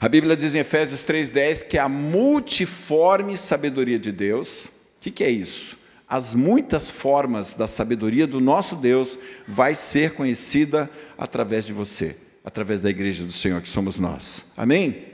A 0.00 0.08
Bíblia 0.08 0.36
diz 0.36 0.54
em 0.54 0.58
Efésios 0.58 1.02
3,10 1.02 1.68
que 1.68 1.78
a 1.78 1.88
multiforme 1.88 3.36
sabedoria 3.36 3.98
de 3.98 4.12
Deus, 4.12 4.66
o 4.66 5.00
que, 5.00 5.10
que 5.10 5.24
é 5.24 5.30
isso? 5.30 5.78
As 6.08 6.34
muitas 6.34 6.90
formas 6.90 7.54
da 7.54 7.68
sabedoria 7.68 8.26
do 8.26 8.40
nosso 8.40 8.76
Deus 8.76 9.18
vai 9.46 9.74
ser 9.74 10.12
conhecida 10.12 10.90
através 11.16 11.64
de 11.64 11.72
você, 11.72 12.16
através 12.44 12.80
da 12.80 12.90
igreja 12.90 13.24
do 13.24 13.32
Senhor, 13.32 13.62
que 13.62 13.68
somos 13.68 13.98
nós. 13.98 14.46
Amém? 14.56 15.04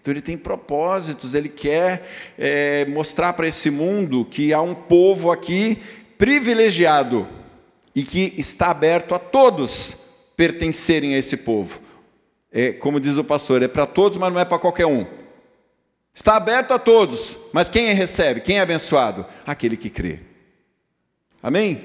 Então 0.00 0.12
ele 0.12 0.20
tem 0.20 0.36
propósitos, 0.36 1.34
ele 1.34 1.48
quer 1.48 2.06
é, 2.38 2.84
mostrar 2.86 3.32
para 3.32 3.48
esse 3.48 3.70
mundo 3.70 4.24
que 4.24 4.52
há 4.52 4.60
um 4.60 4.74
povo 4.74 5.32
aqui 5.32 5.78
privilegiado 6.18 7.26
e 7.94 8.02
que 8.02 8.34
está 8.36 8.70
aberto 8.70 9.14
a 9.14 9.18
todos 9.18 9.96
pertencerem 10.36 11.14
a 11.14 11.18
esse 11.18 11.38
povo. 11.38 11.80
É, 12.54 12.72
como 12.72 12.98
diz 12.98 13.18
o 13.18 13.24
pastor, 13.24 13.62
é 13.62 13.68
para 13.68 13.84
todos, 13.84 14.16
mas 14.16 14.32
não 14.32 14.40
é 14.40 14.44
para 14.46 14.58
qualquer 14.58 14.86
um. 14.86 15.04
Está 16.14 16.36
aberto 16.36 16.72
a 16.72 16.78
todos, 16.78 17.36
mas 17.52 17.68
quem 17.68 17.92
recebe, 17.92 18.40
quem 18.40 18.58
é 18.58 18.60
abençoado? 18.60 19.26
Aquele 19.44 19.76
que 19.76 19.90
crê. 19.90 20.20
Amém? 21.42 21.84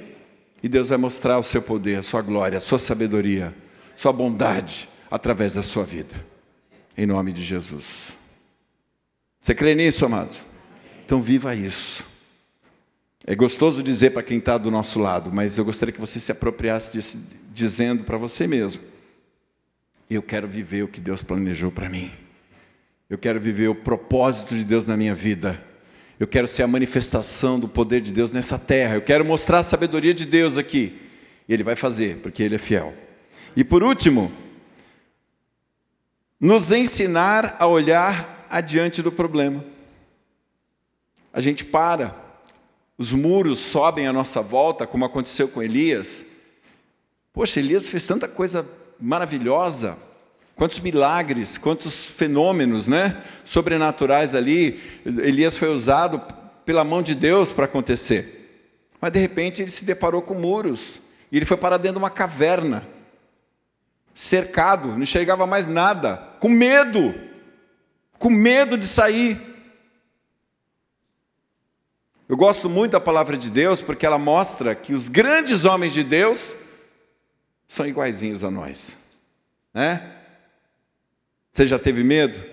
E 0.64 0.70
Deus 0.70 0.90
vai 0.90 0.98
mostrar 0.98 1.40
o 1.40 1.44
seu 1.44 1.62
poder, 1.62 1.98
a 1.98 2.02
sua 2.04 2.22
glória, 2.22 2.60
a 2.60 2.62
sua 2.62 2.80
sabedoria, 2.80 3.54
sua 3.98 4.14
bondade 4.14 4.88
através 5.10 5.56
da 5.56 5.64
sua 5.64 5.84
vida 5.84 6.30
em 7.00 7.06
nome 7.06 7.32
de 7.32 7.42
Jesus. 7.42 8.18
Você 9.40 9.56
crê 9.56 9.74
nisso, 9.74 10.06
amados? 10.06 10.40
Então 11.06 11.22
viva 11.22 11.56
isso. 11.56 12.04
É 13.26 13.34
gostoso 13.34 13.82
dizer 13.82 14.10
para 14.10 14.22
quem 14.22 14.38
está 14.38 14.58
do 14.58 14.70
nosso 14.70 15.00
lado, 15.00 15.32
mas 15.32 15.58
eu 15.58 15.64
gostaria 15.64 15.94
que 15.94 16.02
você 16.02 16.20
se 16.20 16.30
apropriasse 16.30 16.92
disso, 16.92 17.18
dizendo 17.54 18.04
para 18.04 18.18
você 18.18 18.46
mesmo: 18.48 18.82
Eu 20.10 20.24
quero 20.24 20.48
viver 20.48 20.82
o 20.82 20.88
que 20.88 21.00
Deus 21.00 21.22
planejou 21.22 21.72
para 21.72 21.88
mim. 21.88 22.12
Eu 23.08 23.18
quero 23.18 23.40
viver 23.40 23.68
o 23.68 23.76
propósito 23.76 24.56
de 24.56 24.64
Deus 24.64 24.88
na 24.88 24.98
minha 24.98 25.14
vida. 25.14 25.64
Eu 26.20 26.26
quero 26.26 26.48
ser 26.48 26.64
a 26.64 26.68
manifestação 26.68 27.60
do 27.60 27.70
poder 27.70 28.02
de 28.02 28.12
Deus 28.12 28.32
nessa 28.32 28.58
terra. 28.58 28.96
Eu 28.96 29.02
quero 29.02 29.24
mostrar 29.24 29.60
a 29.60 29.64
sabedoria 29.64 30.14
de 30.14 30.26
Deus 30.26 30.58
aqui. 30.58 31.00
Ele 31.48 31.62
vai 31.62 31.76
fazer, 31.76 32.18
porque 32.24 32.42
Ele 32.42 32.56
é 32.56 32.58
fiel. 32.58 32.92
E 33.56 33.64
por 33.64 33.84
último, 33.84 34.32
nos 36.40 36.72
ensinar 36.72 37.56
a 37.60 37.68
olhar 37.68 38.48
adiante 38.50 39.04
do 39.04 39.12
problema. 39.12 39.64
A 41.32 41.40
gente 41.40 41.64
para, 41.64 42.16
os 42.98 43.14
muros 43.14 43.60
sobem 43.60 44.08
à 44.08 44.14
nossa 44.14 44.42
volta, 44.42 44.88
como 44.88 45.06
aconteceu 45.06 45.48
com 45.48 45.62
Elias. 45.62 46.26
Poxa, 47.32 47.60
Elias 47.60 47.88
fez 47.88 48.08
tanta 48.08 48.28
coisa 48.28 48.68
maravilhosa, 49.00 49.98
quantos 50.56 50.80
milagres, 50.80 51.58
quantos 51.58 52.06
fenômenos, 52.06 52.88
né, 52.88 53.22
sobrenaturais 53.46 54.36
ali. 54.36 54.80
Elias 55.06 55.58
foi 55.58 55.70
usado 55.70 56.22
pela 56.66 56.84
mão 56.84 57.02
de 57.02 57.16
Deus 57.16 57.52
para 57.52 57.66
acontecer. 57.66 58.36
Mas 59.00 59.12
de 59.12 59.20
repente 59.20 59.62
ele 59.62 59.72
se 59.72 59.86
deparou 59.86 60.22
com 60.22 60.34
muros 60.34 61.00
e 61.32 61.38
ele 61.38 61.46
foi 61.46 61.58
para 61.58 61.78
dentro 61.78 61.98
de 61.98 62.04
uma 62.04 62.10
caverna 62.10 62.86
cercado, 64.14 64.90
não 64.90 65.04
enxergava 65.04 65.48
mais 65.48 65.66
nada, 65.66 66.18
com 66.42 66.50
medo, 66.50 67.16
com 68.18 68.30
medo 68.30 68.78
de 68.78 68.86
sair. 68.86 69.40
Eu 72.28 72.36
gosto 72.36 72.70
muito 72.70 72.92
da 72.92 73.00
palavra 73.00 73.38
de 73.38 73.50
Deus 73.50 73.82
porque 73.82 74.06
ela 74.06 74.18
mostra 74.18 74.76
que 74.76 74.94
os 74.94 75.08
grandes 75.08 75.64
homens 75.64 75.94
de 75.94 76.04
Deus 76.04 76.54
são 77.70 77.88
iguaizinhos 77.88 78.44
a 78.44 78.50
nós, 78.50 78.98
né? 79.72 80.16
Você 81.52 81.68
já 81.68 81.78
teve 81.78 82.04
medo? 82.04 82.44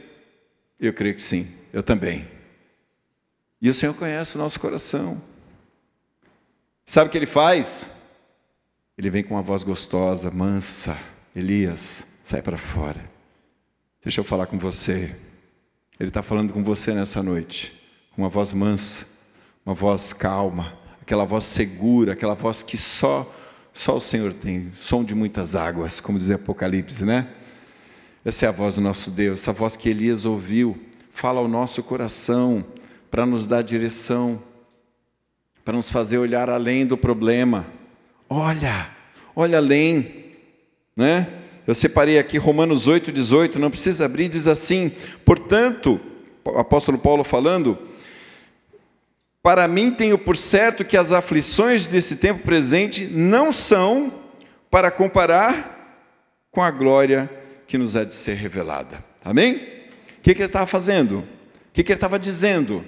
Eu 0.79 0.93
creio 0.93 1.14
que 1.14 1.23
sim, 1.23 1.51
eu 1.73 1.83
também. 1.83 2.29
E 3.61 3.71
o 3.71 3.75
Senhor 3.75 3.95
conhece 3.95 4.37
o 4.37 4.39
nosso 4.39 4.61
coração. 4.61 5.21
Sabe 6.85 7.09
o 7.09 7.11
que 7.11 7.17
Ele 7.17 7.27
faz? 7.27 7.91
Ele 8.99 9.09
vem 9.09 9.25
com 9.25 9.35
uma 9.35 9.43
voz 9.43 9.64
gostosa, 9.64 10.31
mansa 10.31 10.97
Elias, 11.35 12.07
sai 12.23 12.43
para 12.43 12.59
fora. 12.59 13.03
Deixa 14.03 14.21
eu 14.21 14.25
falar 14.25 14.47
com 14.47 14.59
você. 14.59 15.17
Ele 15.99 16.11
está 16.11 16.23
falando 16.23 16.53
com 16.53 16.62
você 16.62 16.93
nessa 16.93 17.23
noite, 17.23 17.73
uma 18.19 18.29
voz 18.29 18.53
mansa, 18.53 19.07
uma 19.64 19.75
voz 19.75 20.12
calma, 20.12 20.79
aquela 21.01 21.25
voz 21.25 21.47
segura, 21.47 22.12
aquela 22.12 22.35
voz 22.35 22.62
que 22.62 22.77
só 22.77 23.31
só 23.79 23.95
o 23.95 24.01
Senhor 24.01 24.33
tem, 24.33 24.72
som 24.74 25.05
de 25.05 25.14
muitas 25.14 25.55
águas, 25.55 26.01
como 26.01 26.18
diz 26.18 26.31
Apocalipse, 26.31 27.05
né? 27.05 27.29
Essa 28.24 28.47
é 28.47 28.49
a 28.49 28.53
voz 28.53 28.77
do 28.77 28.81
nosso 28.81 29.11
Deus, 29.11 29.41
essa 29.41 29.53
voz 29.53 29.77
que 29.77 29.91
Elias 29.91 30.24
ouviu, 30.24 30.79
fala 31.11 31.41
ao 31.41 31.47
nosso 31.47 31.83
coração 31.83 32.64
para 33.11 33.27
nos 33.27 33.47
dar 33.47 33.61
direção, 33.61 34.43
para 35.62 35.77
nos 35.77 35.91
fazer 35.91 36.16
olhar 36.16 36.49
além 36.49 36.87
do 36.87 36.97
problema. 36.97 37.66
Olha, 38.31 38.89
olha 39.37 39.59
além. 39.59 40.24
Né? 40.97 41.29
Eu 41.66 41.74
separei 41.74 42.18
aqui 42.18 42.39
Romanos 42.39 42.89
8, 42.89 43.12
18, 43.12 43.59
não 43.59 43.70
precisa 43.70 44.07
abrir, 44.07 44.31
diz 44.31 44.49
assim: 44.49 44.91
portanto, 45.22 46.01
o 46.43 46.59
apóstolo 46.59 46.97
Paulo 46.97 47.22
falando, 47.22 47.79
para 49.47 49.68
mim 49.68 49.92
tenho 49.92 50.18
por 50.18 50.36
certo 50.36 50.84
que 50.84 50.97
as 50.97 51.12
aflições 51.12 51.86
desse 51.86 52.16
tempo 52.16 52.42
presente 52.42 53.07
não 53.07 53.53
são 53.53 54.12
para 54.68 54.90
comparar 54.90 56.03
com 56.51 56.61
a 56.61 56.68
glória 56.68 57.30
que 57.64 57.78
nos 57.78 57.94
é 57.94 58.05
de 58.05 58.12
ser 58.12 58.34
revelada. 58.34 59.05
Amém? 59.24 59.55
O 59.55 60.20
que, 60.20 60.34
que 60.34 60.40
ele 60.42 60.47
estava 60.47 60.66
fazendo? 60.66 61.18
O 61.20 61.24
que, 61.72 61.84
que 61.84 61.92
ele 61.92 61.97
estava 61.97 62.18
dizendo? 62.18 62.84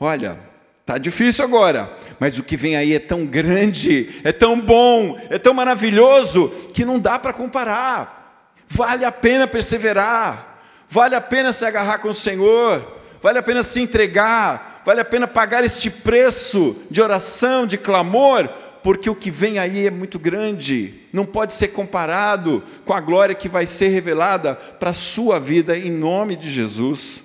Olha, 0.00 0.38
Está 0.80 0.96
difícil 0.96 1.44
agora, 1.44 1.92
mas 2.18 2.38
o 2.38 2.42
que 2.42 2.56
vem 2.56 2.74
aí 2.74 2.94
é 2.94 2.98
tão 2.98 3.26
grande, 3.26 4.08
é 4.24 4.32
tão 4.32 4.58
bom, 4.58 5.20
é 5.28 5.36
tão 5.36 5.52
maravilhoso, 5.52 6.48
que 6.72 6.86
não 6.86 6.98
dá 6.98 7.18
para 7.18 7.34
comparar. 7.34 8.48
Vale 8.66 9.04
a 9.04 9.12
pena 9.12 9.46
perseverar, 9.46 10.62
vale 10.88 11.14
a 11.14 11.20
pena 11.20 11.52
se 11.52 11.66
agarrar 11.66 11.98
com 11.98 12.08
o 12.08 12.14
Senhor, 12.14 12.98
vale 13.20 13.38
a 13.38 13.42
pena 13.42 13.62
se 13.62 13.82
entregar, 13.82 14.77
vale 14.88 15.02
a 15.02 15.04
pena 15.04 15.28
pagar 15.28 15.62
este 15.62 15.90
preço 15.90 16.74
de 16.90 17.02
oração, 17.02 17.66
de 17.66 17.76
clamor, 17.76 18.48
porque 18.82 19.10
o 19.10 19.14
que 19.14 19.30
vem 19.30 19.58
aí 19.58 19.86
é 19.86 19.90
muito 19.90 20.18
grande, 20.18 20.94
não 21.12 21.26
pode 21.26 21.52
ser 21.52 21.68
comparado 21.68 22.62
com 22.86 22.94
a 22.94 23.00
glória 23.02 23.34
que 23.34 23.50
vai 23.50 23.66
ser 23.66 23.88
revelada 23.88 24.54
para 24.54 24.88
a 24.88 24.94
sua 24.94 25.38
vida, 25.38 25.76
em 25.76 25.90
nome 25.90 26.36
de 26.36 26.50
Jesus. 26.50 27.22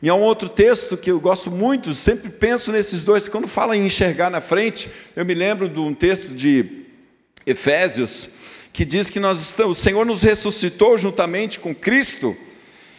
E 0.00 0.08
há 0.08 0.14
um 0.14 0.20
outro 0.20 0.48
texto 0.48 0.96
que 0.96 1.10
eu 1.10 1.18
gosto 1.18 1.50
muito, 1.50 1.92
sempre 1.96 2.30
penso 2.30 2.70
nesses 2.70 3.02
dois. 3.02 3.28
Quando 3.28 3.48
fala 3.48 3.76
em 3.76 3.86
enxergar 3.86 4.30
na 4.30 4.40
frente, 4.40 4.88
eu 5.16 5.24
me 5.24 5.34
lembro 5.34 5.68
de 5.68 5.80
um 5.80 5.92
texto 5.92 6.28
de 6.28 6.84
Efésios 7.44 8.28
que 8.72 8.84
diz 8.84 9.10
que 9.10 9.18
nós 9.18 9.40
estamos, 9.40 9.80
o 9.80 9.82
Senhor 9.82 10.06
nos 10.06 10.22
ressuscitou 10.22 10.96
juntamente 10.96 11.58
com 11.58 11.74
Cristo 11.74 12.36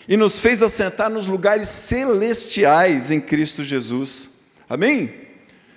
e 0.08 0.16
nos 0.16 0.40
fez 0.40 0.62
assentar 0.62 1.10
nos 1.10 1.28
lugares 1.28 1.68
celestiais 1.68 3.12
em 3.12 3.20
Cristo 3.20 3.64
Jesus. 3.64 4.32
Amém? 4.70 5.06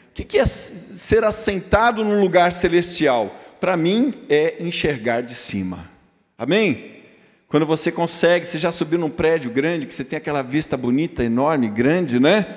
O 0.08 0.12
que 0.12 0.38
é 0.38 0.46
ser 0.46 1.24
assentado 1.24 2.04
num 2.04 2.20
lugar 2.20 2.52
celestial? 2.52 3.34
Para 3.60 3.76
mim 3.76 4.14
é 4.28 4.56
enxergar 4.60 5.22
de 5.22 5.34
cima. 5.34 5.88
Amém? 6.36 6.98
Quando 7.48 7.64
você 7.64 7.90
consegue, 7.90 8.46
você 8.46 8.58
já 8.58 8.70
subiu 8.70 8.98
num 8.98 9.08
prédio 9.08 9.50
grande, 9.50 9.86
que 9.86 9.94
você 9.94 10.04
tem 10.04 10.18
aquela 10.18 10.42
vista 10.42 10.76
bonita, 10.76 11.24
enorme, 11.24 11.68
grande, 11.68 12.20
né? 12.20 12.56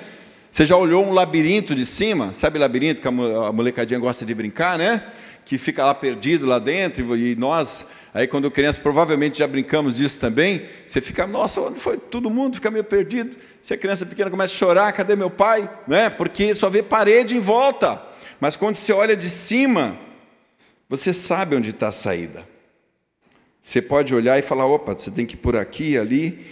Você 0.52 0.66
já 0.66 0.76
olhou 0.76 1.02
um 1.02 1.14
labirinto 1.14 1.74
de 1.74 1.86
cima? 1.86 2.34
Sabe 2.34 2.58
labirinto 2.58 3.00
que 3.00 3.08
a 3.08 3.10
molecadinha 3.10 3.98
gosta 3.98 4.26
de 4.26 4.34
brincar, 4.34 4.76
né? 4.76 5.02
Que 5.46 5.56
fica 5.56 5.82
lá 5.82 5.94
perdido 5.94 6.44
lá 6.44 6.58
dentro, 6.58 7.16
e 7.16 7.34
nós, 7.34 7.88
aí 8.12 8.26
quando 8.26 8.50
criança, 8.50 8.78
provavelmente 8.78 9.38
já 9.38 9.46
brincamos 9.46 9.96
disso 9.96 10.20
também. 10.20 10.60
Você 10.86 11.00
fica, 11.00 11.26
nossa, 11.26 11.58
onde 11.62 11.80
foi? 11.80 11.96
Todo 11.96 12.28
mundo 12.28 12.56
fica 12.56 12.70
meio 12.70 12.84
perdido. 12.84 13.34
Se 13.62 13.72
a 13.72 13.78
criança 13.78 14.04
pequena 14.04 14.30
começa 14.30 14.52
a 14.52 14.56
chorar, 14.58 14.92
cadê 14.92 15.16
meu 15.16 15.30
pai? 15.30 15.70
Né? 15.88 16.10
Porque 16.10 16.54
só 16.54 16.68
vê 16.68 16.82
parede 16.82 17.34
em 17.34 17.40
volta. 17.40 18.02
Mas 18.38 18.54
quando 18.54 18.76
você 18.76 18.92
olha 18.92 19.16
de 19.16 19.30
cima, 19.30 19.96
você 20.86 21.14
sabe 21.14 21.56
onde 21.56 21.70
está 21.70 21.88
a 21.88 21.92
saída. 21.92 22.46
Você 23.62 23.80
pode 23.80 24.14
olhar 24.14 24.38
e 24.38 24.42
falar: 24.42 24.66
opa, 24.66 24.92
você 24.92 25.10
tem 25.10 25.24
que 25.24 25.32
ir 25.32 25.38
por 25.38 25.56
aqui 25.56 25.96
ali, 25.96 26.46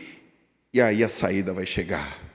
e 0.73 0.81
aí 0.81 1.05
a 1.05 1.09
saída 1.09 1.53
vai 1.53 1.67
chegar. 1.67 2.30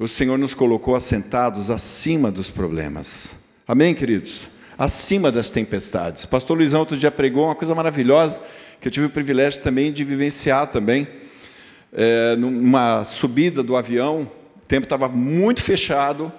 O 0.00 0.08
Senhor 0.08 0.38
nos 0.38 0.54
colocou 0.54 0.96
assentados 0.96 1.68
acima 1.68 2.30
dos 2.30 2.48
problemas. 2.48 3.34
Amém, 3.68 3.94
queridos? 3.94 4.48
Acima 4.78 5.30
das 5.30 5.50
tempestades. 5.50 6.24
Pastor 6.24 6.56
Luizão 6.56 6.80
outro 6.80 6.96
dia 6.96 7.10
pregou 7.10 7.44
uma 7.44 7.54
coisa 7.54 7.74
maravilhosa 7.74 8.40
que 8.80 8.88
eu 8.88 8.90
tive 8.90 9.04
o 9.04 9.10
privilégio 9.10 9.60
também 9.60 9.92
de 9.92 10.02
vivenciar 10.02 10.68
também. 10.68 11.06
É, 11.92 12.34
numa 12.36 13.04
subida 13.04 13.62
do 13.62 13.76
avião, 13.76 14.22
o 14.56 14.66
tempo 14.66 14.86
estava 14.86 15.06
muito 15.06 15.62
fechado 15.62 16.32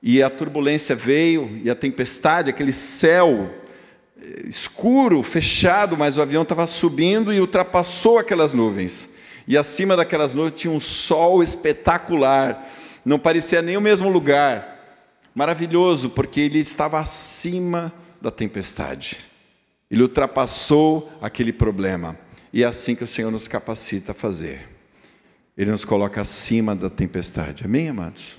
e 0.00 0.22
a 0.22 0.30
turbulência 0.30 0.94
veio 0.94 1.60
e 1.64 1.68
a 1.68 1.74
tempestade, 1.74 2.50
aquele 2.50 2.70
céu 2.70 3.50
escuro, 4.48 5.24
fechado, 5.24 5.96
mas 5.96 6.16
o 6.16 6.22
avião 6.22 6.44
estava 6.44 6.68
subindo 6.68 7.32
e 7.32 7.40
ultrapassou 7.40 8.16
aquelas 8.16 8.54
nuvens. 8.54 9.08
E 9.48 9.58
acima 9.58 9.96
daquelas 9.96 10.34
nuvens 10.34 10.60
tinha 10.60 10.72
um 10.72 10.78
sol 10.78 11.42
espetacular, 11.42 12.64
não 13.04 13.18
parecia 13.18 13.62
nem 13.62 13.76
o 13.76 13.80
mesmo 13.80 14.08
lugar. 14.08 14.68
Maravilhoso, 15.34 16.10
porque 16.10 16.40
ele 16.40 16.58
estava 16.58 17.00
acima 17.00 17.92
da 18.20 18.30
tempestade. 18.30 19.18
Ele 19.90 20.02
ultrapassou 20.02 21.12
aquele 21.20 21.52
problema. 21.52 22.18
E 22.52 22.62
é 22.62 22.66
assim 22.66 22.94
que 22.94 23.04
o 23.04 23.06
Senhor 23.06 23.30
nos 23.30 23.48
capacita 23.48 24.12
a 24.12 24.14
fazer. 24.14 24.68
Ele 25.56 25.70
nos 25.70 25.84
coloca 25.84 26.20
acima 26.20 26.74
da 26.74 26.88
tempestade. 26.88 27.64
Amém, 27.64 27.88
amados? 27.88 28.36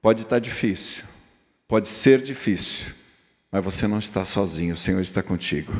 Pode 0.00 0.22
estar 0.22 0.40
difícil, 0.40 1.04
pode 1.68 1.86
ser 1.86 2.20
difícil, 2.20 2.92
mas 3.52 3.62
você 3.64 3.86
não 3.86 4.00
está 4.00 4.24
sozinho, 4.24 4.74
o 4.74 4.76
Senhor 4.76 5.00
está 5.00 5.22
contigo. 5.22 5.72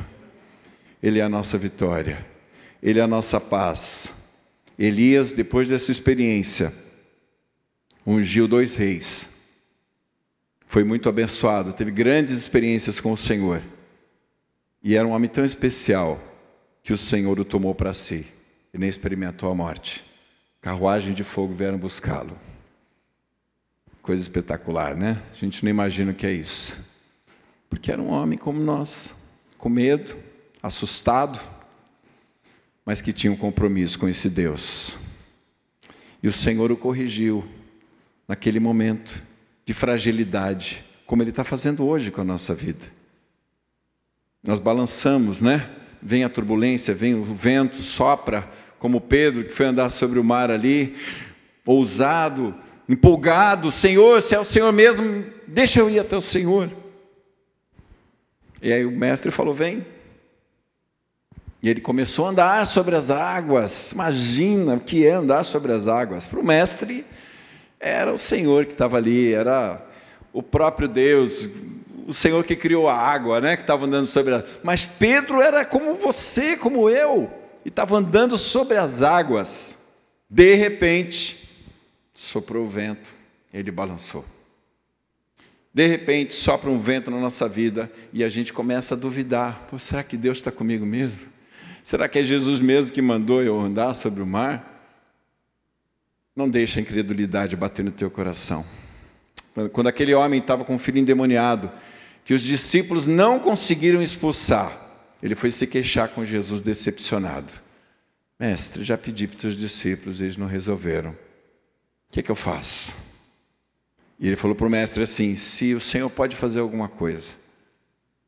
Ele 1.02 1.18
é 1.18 1.22
a 1.22 1.28
nossa 1.28 1.58
vitória, 1.58 2.24
Ele 2.80 3.00
é 3.00 3.02
a 3.02 3.08
nossa 3.08 3.40
paz. 3.40 4.22
Elias, 4.78 5.32
depois 5.32 5.68
dessa 5.68 5.90
experiência, 5.90 6.72
ungiu 8.06 8.46
dois 8.48 8.74
reis. 8.76 9.28
Foi 10.66 10.84
muito 10.84 11.08
abençoado, 11.08 11.72
teve 11.72 11.90
grandes 11.90 12.32
experiências 12.38 12.98
com 12.98 13.12
o 13.12 13.16
Senhor. 13.16 13.62
E 14.82 14.96
era 14.96 15.06
um 15.06 15.12
homem 15.12 15.28
tão 15.28 15.44
especial 15.44 16.20
que 16.82 16.92
o 16.92 16.98
Senhor 16.98 17.38
o 17.38 17.44
tomou 17.44 17.74
para 17.74 17.92
si 17.92 18.26
e 18.72 18.78
nem 18.78 18.88
experimentou 18.88 19.50
a 19.50 19.54
morte. 19.54 20.04
Carruagem 20.60 21.12
de 21.12 21.22
fogo 21.22 21.54
vieram 21.54 21.78
buscá-lo. 21.78 22.36
Coisa 24.00 24.22
espetacular, 24.22 24.96
né? 24.96 25.22
A 25.30 25.36
gente 25.36 25.62
não 25.62 25.70
imagina 25.70 26.12
o 26.12 26.14
que 26.14 26.26
é 26.26 26.32
isso. 26.32 26.90
Porque 27.68 27.92
era 27.92 28.02
um 28.02 28.10
homem 28.10 28.38
como 28.38 28.60
nós, 28.60 29.14
com 29.58 29.68
medo, 29.68 30.16
assustado, 30.62 31.38
mas 32.84 33.00
que 33.00 33.12
tinha 33.12 33.32
um 33.32 33.36
compromisso 33.36 33.98
com 33.98 34.08
esse 34.08 34.28
Deus. 34.28 34.96
E 36.22 36.28
o 36.28 36.32
Senhor 36.32 36.72
o 36.72 36.76
corrigiu 36.76 37.44
naquele 38.32 38.58
momento 38.58 39.22
de 39.66 39.74
fragilidade, 39.74 40.82
como 41.04 41.22
Ele 41.22 41.28
está 41.28 41.44
fazendo 41.44 41.86
hoje 41.86 42.10
com 42.10 42.22
a 42.22 42.24
nossa 42.24 42.54
vida. 42.54 42.86
Nós 44.42 44.58
balançamos, 44.58 45.42
né? 45.42 45.68
Vem 46.00 46.24
a 46.24 46.30
turbulência, 46.30 46.94
vem 46.94 47.14
o 47.14 47.22
vento, 47.22 47.76
sopra, 47.76 48.50
como 48.78 49.02
Pedro 49.02 49.44
que 49.44 49.52
foi 49.52 49.66
andar 49.66 49.90
sobre 49.90 50.18
o 50.18 50.24
mar 50.24 50.50
ali, 50.50 50.96
ousado, 51.66 52.54
empolgado: 52.88 53.70
Senhor, 53.70 54.22
se 54.22 54.34
é 54.34 54.40
o 54.40 54.44
Senhor 54.44 54.72
mesmo, 54.72 55.22
deixa 55.46 55.80
eu 55.80 55.90
ir 55.90 55.98
até 55.98 56.16
o 56.16 56.22
Senhor. 56.22 56.70
E 58.62 58.72
aí 58.72 58.86
o 58.86 58.90
mestre 58.90 59.30
falou: 59.30 59.52
Vem. 59.52 59.84
E 61.62 61.68
ele 61.68 61.82
começou 61.82 62.24
a 62.24 62.30
andar 62.30 62.66
sobre 62.66 62.96
as 62.96 63.10
águas. 63.10 63.92
Imagina 63.92 64.76
o 64.76 64.80
que 64.80 65.06
é 65.06 65.12
andar 65.12 65.44
sobre 65.44 65.70
as 65.70 65.86
águas. 65.86 66.24
Para 66.24 66.40
o 66.40 66.44
mestre, 66.44 67.04
era 67.82 68.12
o 68.12 68.16
Senhor 68.16 68.64
que 68.64 68.72
estava 68.72 68.96
ali, 68.96 69.34
era 69.34 69.84
o 70.32 70.40
próprio 70.40 70.86
Deus, 70.86 71.50
o 72.06 72.14
Senhor 72.14 72.44
que 72.44 72.54
criou 72.54 72.88
a 72.88 72.96
água, 72.96 73.40
né, 73.40 73.56
que 73.56 73.64
estava 73.64 73.84
andando 73.84 74.06
sobre 74.06 74.34
a... 74.34 74.44
Mas 74.62 74.86
Pedro 74.86 75.42
era 75.42 75.64
como 75.64 75.96
você, 75.96 76.56
como 76.56 76.88
eu, 76.88 77.28
e 77.64 77.68
estava 77.68 77.96
andando 77.96 78.38
sobre 78.38 78.76
as 78.76 79.02
águas. 79.02 79.78
De 80.30 80.54
repente, 80.54 81.48
soprou 82.14 82.64
o 82.64 82.68
vento, 82.68 83.10
ele 83.52 83.72
balançou. 83.72 84.24
De 85.74 85.86
repente, 85.86 86.34
sopra 86.34 86.70
um 86.70 86.78
vento 86.78 87.10
na 87.10 87.18
nossa 87.18 87.48
vida 87.48 87.90
e 88.12 88.22
a 88.22 88.28
gente 88.28 88.52
começa 88.52 88.94
a 88.94 88.96
duvidar: 88.96 89.66
será 89.78 90.02
que 90.04 90.16
Deus 90.16 90.38
está 90.38 90.52
comigo 90.52 90.86
mesmo? 90.86 91.20
Será 91.82 92.08
que 92.08 92.18
é 92.18 92.22
Jesus 92.22 92.60
mesmo 92.60 92.92
que 92.92 93.02
mandou 93.02 93.42
eu 93.42 93.58
andar 93.58 93.94
sobre 93.94 94.22
o 94.22 94.26
mar? 94.26 94.71
Não 96.34 96.48
deixa 96.48 96.80
a 96.80 96.82
incredulidade 96.82 97.56
bater 97.56 97.84
no 97.84 97.90
teu 97.90 98.10
coração. 98.10 98.64
Quando 99.72 99.88
aquele 99.88 100.14
homem 100.14 100.40
estava 100.40 100.64
com 100.64 100.74
um 100.74 100.78
filho 100.78 100.98
endemoniado, 100.98 101.70
que 102.24 102.32
os 102.32 102.42
discípulos 102.42 103.06
não 103.06 103.38
conseguiram 103.38 104.02
expulsar, 104.02 104.72
ele 105.22 105.34
foi 105.34 105.50
se 105.50 105.66
queixar 105.66 106.08
com 106.08 106.24
Jesus 106.24 106.60
decepcionado. 106.60 107.52
Mestre, 108.38 108.82
já 108.82 108.96
pedi 108.96 109.28
para 109.28 109.36
os 109.36 109.42
teus 109.42 109.56
discípulos, 109.56 110.20
eles 110.20 110.36
não 110.36 110.46
resolveram. 110.46 111.10
O 111.10 112.12
que, 112.12 112.20
é 112.20 112.22
que 112.22 112.30
eu 112.30 112.36
faço? 112.36 112.94
E 114.18 114.26
ele 114.26 114.36
falou 114.36 114.56
para 114.56 114.66
o 114.66 114.70
mestre 114.70 115.02
assim: 115.02 115.36
se 115.36 115.74
o 115.74 115.80
Senhor 115.80 116.08
pode 116.08 116.34
fazer 116.34 116.60
alguma 116.60 116.88
coisa, 116.88 117.36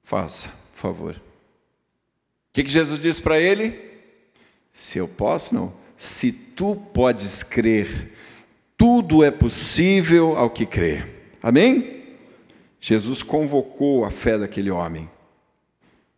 faça, 0.03 0.49
por 0.73 0.81
favor. 0.81 1.15
O 1.15 2.53
que, 2.53 2.65
que 2.65 2.71
Jesus 2.71 3.01
disse 3.01 3.23
para 3.23 3.41
ele? 3.41 3.79
Se 4.73 4.99
eu 4.99 5.09
posso, 5.09 5.55
não. 5.55 5.84
Se 5.97 6.33
tu 6.33 6.77
podes 6.93 7.43
crer, 7.43 8.13
tudo 8.77 9.25
é 9.25 9.31
possível 9.31 10.37
ao 10.37 10.51
que 10.51 10.67
crê. 10.67 11.05
Amém? 11.43 12.03
Jesus 12.81 13.23
convocou 13.23 14.05
a 14.05 14.11
fé 14.11 14.39
daquele 14.39 14.71
homem. 14.71 15.09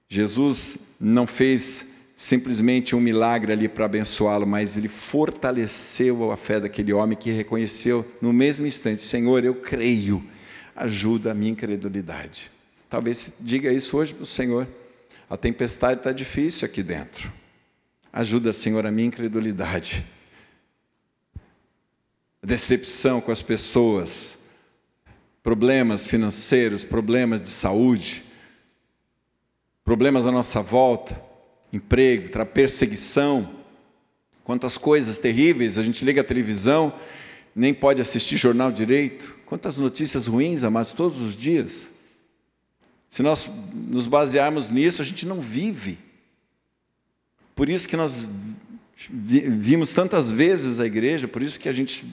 Jesus 0.09 0.97
não 1.01 1.27
fez 1.27 2.13
simplesmente 2.17 2.97
um 2.97 3.01
milagre 3.01 3.53
ali 3.53 3.69
para 3.69 3.85
abençoá-lo, 3.85 4.47
mas 4.47 4.77
ele 4.77 4.89
fortaleceu 4.89 6.33
a 6.33 6.37
fé 6.37 6.59
daquele 6.59 6.93
homem 6.93 7.17
que 7.17 7.31
reconheceu 7.31 8.05
no 8.21 8.33
mesmo 8.33 8.67
instante: 8.67 9.03
Senhor, 9.03 9.45
eu 9.45 9.55
creio, 9.55 10.25
ajuda 10.75 11.33
a 11.33 11.35
minha 11.35 11.53
incredulidade. 11.53 12.51
Talvez 12.89 13.35
diga 13.41 13.73
isso 13.73 13.97
hoje 13.97 14.15
para 14.15 14.23
o 14.23 14.27
Senhor. 14.27 14.67
A 15.29 15.37
tempestade 15.37 16.01
está 16.01 16.13
difícil 16.13 16.67
aqui 16.67 16.83
dentro. 16.83 17.31
Ajuda, 18.17 18.51
Senhor, 18.51 18.87
a 18.87 18.91
minha 18.91 19.09
incredulidade. 19.09 20.03
A 22.43 22.47
decepção 22.47 23.21
com 23.21 23.31
as 23.31 23.43
pessoas, 23.43 24.53
problemas 25.43 26.07
financeiros, 26.07 26.83
problemas 26.83 27.43
de 27.43 27.51
saúde, 27.51 28.25
problemas 29.85 30.25
à 30.25 30.33
nossa 30.33 30.63
volta, 30.63 31.21
emprego, 31.71 32.31
perseguição, 32.47 33.55
quantas 34.43 34.79
coisas 34.79 35.19
terríveis, 35.19 35.77
a 35.77 35.83
gente 35.83 36.03
liga 36.03 36.23
a 36.23 36.25
televisão, 36.25 36.91
nem 37.55 37.75
pode 37.75 38.01
assistir 38.01 38.39
jornal 38.39 38.73
direito, 38.73 39.37
quantas 39.45 39.77
notícias 39.77 40.27
ruins, 40.27 40.65
amados, 40.65 40.93
todos 40.93 41.21
os 41.21 41.37
dias. 41.37 41.91
Se 43.11 43.23
nós 43.23 43.47
nos 43.75 44.07
basearmos 44.07 44.71
nisso, 44.71 45.03
a 45.03 45.05
gente 45.05 45.27
não 45.27 45.39
vive. 45.39 46.06
Por 47.57 47.71
isso 47.71 47.89
que 47.89 47.97
nós 47.97 48.29
vimos 49.11 49.95
tantas 49.95 50.31
vezes 50.31 50.79
a 50.79 50.85
igreja, 50.85 51.27
por 51.27 51.43
isso 51.43 51.59
que 51.59 51.71
a 51.71 51.73
gente 51.73 52.05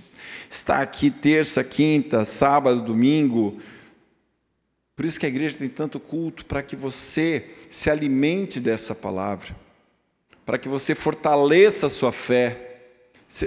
está 0.50 0.82
aqui 0.82 1.12
terça, 1.12 1.62
quinta, 1.66 2.24
sábado, 2.24 2.82
domingo. 2.82 3.60
Por 4.96 5.04
isso 5.04 5.20
que 5.20 5.26
a 5.26 5.30
igreja 5.30 5.58
tem 5.58 5.68
tanto 5.68 6.00
culto, 6.00 6.46
para 6.46 6.64
que 6.64 6.78
você 6.78 7.46
se 7.70 7.90
alimente 7.90 8.62
dessa 8.62 8.96
palavra, 8.96 9.54
para 10.46 10.58
que 10.58 10.70
você 10.70 10.96
fortaleça 10.96 11.88
a 11.88 11.90
sua 11.90 12.14
fé. 12.14 12.70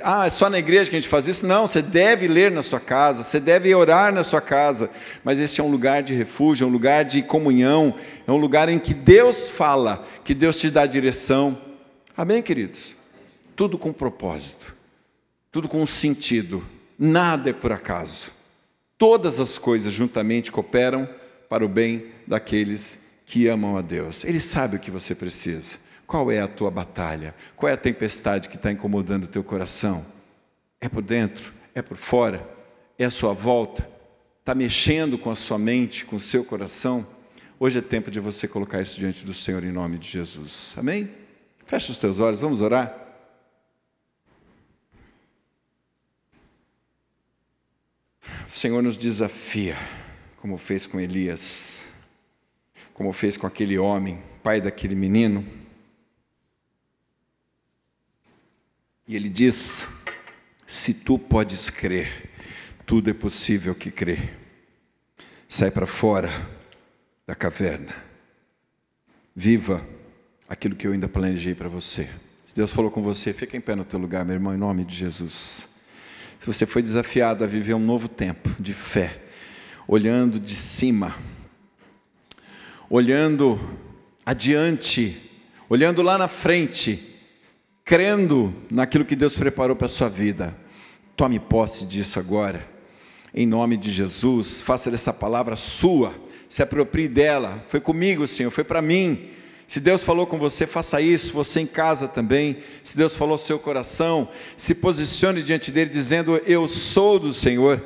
Ah, 0.02 0.26
é 0.26 0.30
só 0.30 0.50
na 0.50 0.58
igreja 0.58 0.90
que 0.90 0.96
a 0.96 1.00
gente 1.00 1.08
faz 1.08 1.26
isso? 1.26 1.46
Não, 1.46 1.66
você 1.66 1.80
deve 1.80 2.28
ler 2.28 2.50
na 2.50 2.62
sua 2.62 2.80
casa, 2.80 3.22
você 3.22 3.40
deve 3.40 3.74
orar 3.74 4.12
na 4.12 4.22
sua 4.22 4.42
casa, 4.42 4.90
mas 5.24 5.38
este 5.38 5.62
é 5.62 5.64
um 5.64 5.70
lugar 5.70 6.02
de 6.02 6.12
refúgio, 6.12 6.66
é 6.66 6.68
um 6.68 6.72
lugar 6.72 7.06
de 7.06 7.22
comunhão, 7.22 7.94
é 8.26 8.32
um 8.32 8.36
lugar 8.36 8.68
em 8.68 8.78
que 8.78 8.92
Deus 8.92 9.48
fala, 9.48 10.06
que 10.22 10.34
Deus 10.34 10.58
te 10.58 10.68
dá 10.68 10.84
direção. 10.84 11.65
Amém, 12.16 12.42
queridos? 12.42 12.96
Tudo 13.54 13.76
com 13.76 13.92
propósito, 13.92 14.74
tudo 15.52 15.68
com 15.68 15.86
sentido. 15.86 16.64
Nada 16.98 17.50
é 17.50 17.52
por 17.52 17.72
acaso. 17.72 18.30
Todas 18.96 19.38
as 19.38 19.58
coisas 19.58 19.92
juntamente 19.92 20.50
cooperam 20.50 21.06
para 21.46 21.62
o 21.62 21.68
bem 21.68 22.06
daqueles 22.26 23.00
que 23.26 23.48
amam 23.48 23.76
a 23.76 23.82
Deus. 23.82 24.24
Ele 24.24 24.40
sabe 24.40 24.76
o 24.76 24.80
que 24.80 24.90
você 24.90 25.14
precisa. 25.14 25.76
Qual 26.06 26.32
é 26.32 26.40
a 26.40 26.48
tua 26.48 26.70
batalha? 26.70 27.34
Qual 27.54 27.68
é 27.68 27.74
a 27.74 27.76
tempestade 27.76 28.48
que 28.48 28.56
está 28.56 28.72
incomodando 28.72 29.24
o 29.24 29.28
teu 29.28 29.44
coração? 29.44 30.02
É 30.80 30.88
por 30.88 31.02
dentro? 31.02 31.52
É 31.74 31.82
por 31.82 31.98
fora? 31.98 32.42
É 32.98 33.04
a 33.04 33.10
sua 33.10 33.34
volta? 33.34 33.86
Está 34.40 34.54
mexendo 34.54 35.18
com 35.18 35.30
a 35.30 35.36
sua 35.36 35.58
mente, 35.58 36.06
com 36.06 36.16
o 36.16 36.20
seu 36.20 36.42
coração? 36.44 37.06
Hoje 37.60 37.78
é 37.78 37.82
tempo 37.82 38.10
de 38.10 38.20
você 38.20 38.48
colocar 38.48 38.80
isso 38.80 38.98
diante 38.98 39.26
do 39.26 39.34
Senhor 39.34 39.62
em 39.64 39.72
nome 39.72 39.98
de 39.98 40.08
Jesus. 40.08 40.74
Amém? 40.78 41.25
Fecha 41.66 41.90
os 41.90 41.98
teus 41.98 42.20
olhos, 42.20 42.40
vamos 42.40 42.60
orar? 42.60 42.96
O 48.46 48.50
Senhor 48.50 48.80
nos 48.80 48.96
desafia, 48.96 49.76
como 50.36 50.56
fez 50.56 50.86
com 50.86 51.00
Elias, 51.00 51.88
como 52.94 53.12
fez 53.12 53.36
com 53.36 53.48
aquele 53.48 53.76
homem, 53.76 54.22
pai 54.44 54.60
daquele 54.60 54.94
menino. 54.94 55.44
E 59.08 59.16
ele 59.16 59.28
diz: 59.28 59.88
Se 60.64 60.94
tu 60.94 61.18
podes 61.18 61.68
crer, 61.68 62.30
tudo 62.86 63.10
é 63.10 63.14
possível 63.14 63.74
que 63.74 63.90
crê. 63.90 64.30
Sai 65.48 65.72
para 65.72 65.86
fora 65.86 66.30
da 67.26 67.34
caverna. 67.34 67.94
Viva 69.34 69.95
aquilo 70.48 70.76
que 70.76 70.86
eu 70.86 70.92
ainda 70.92 71.08
planejei 71.08 71.54
para 71.54 71.68
você. 71.68 72.08
Deus 72.56 72.72
falou 72.72 72.90
com 72.90 73.02
você, 73.02 73.34
fica 73.34 73.54
em 73.54 73.60
pé 73.60 73.74
no 73.74 73.84
teu 73.84 73.98
lugar, 73.98 74.24
meu 74.24 74.32
irmão, 74.32 74.54
em 74.54 74.56
nome 74.56 74.82
de 74.82 74.96
Jesus. 74.96 75.68
Se 76.40 76.46
você 76.46 76.64
foi 76.64 76.80
desafiado 76.80 77.44
a 77.44 77.46
viver 77.46 77.74
um 77.74 77.78
novo 77.78 78.08
tempo 78.08 78.48
de 78.58 78.72
fé, 78.72 79.20
olhando 79.86 80.40
de 80.40 80.54
cima, 80.54 81.14
olhando 82.88 83.60
adiante, 84.24 85.30
olhando 85.68 86.00
lá 86.00 86.16
na 86.16 86.28
frente, 86.28 87.20
crendo 87.84 88.54
naquilo 88.70 89.04
que 89.04 89.14
Deus 89.14 89.36
preparou 89.36 89.76
para 89.76 89.84
a 89.84 89.90
sua 89.90 90.08
vida. 90.08 90.56
Tome 91.14 91.38
posse 91.38 91.84
disso 91.84 92.18
agora, 92.18 92.66
em 93.34 93.46
nome 93.46 93.76
de 93.76 93.90
Jesus, 93.90 94.62
faça 94.62 94.90
dessa 94.90 95.12
palavra 95.12 95.56
sua, 95.56 96.14
se 96.48 96.62
aproprie 96.62 97.06
dela. 97.06 97.62
Foi 97.68 97.80
comigo, 97.80 98.26
Senhor, 98.26 98.50
foi 98.50 98.64
para 98.64 98.80
mim. 98.80 99.28
Se 99.66 99.80
Deus 99.80 100.02
falou 100.02 100.26
com 100.26 100.38
você, 100.38 100.66
faça 100.66 101.00
isso, 101.00 101.32
você 101.32 101.60
em 101.60 101.66
casa 101.66 102.06
também. 102.06 102.58
Se 102.84 102.96
Deus 102.96 103.16
falou 103.16 103.32
ao 103.32 103.38
seu 103.38 103.58
coração, 103.58 104.28
se 104.56 104.76
posicione 104.76 105.42
diante 105.42 105.72
dele 105.72 105.90
dizendo: 105.90 106.40
Eu 106.46 106.68
sou 106.68 107.18
do 107.18 107.32
Senhor. 107.32 107.84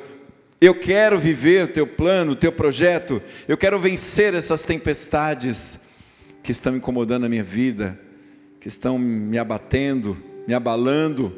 Eu 0.59 0.75
quero 0.75 1.19
viver 1.19 1.65
o 1.65 1.73
teu 1.73 1.87
plano, 1.87 2.33
o 2.33 2.35
teu 2.35 2.51
projeto. 2.51 3.21
Eu 3.47 3.57
quero 3.57 3.79
vencer 3.79 4.35
essas 4.35 4.61
tempestades 4.61 5.87
que 6.43 6.51
estão 6.51 6.75
incomodando 6.75 7.25
a 7.25 7.29
minha 7.29 7.43
vida 7.43 7.99
que 8.61 8.67
estão 8.67 8.97
me 8.97 9.39
abatendo, 9.39 10.15
me 10.47 10.53
abalando, 10.53 11.35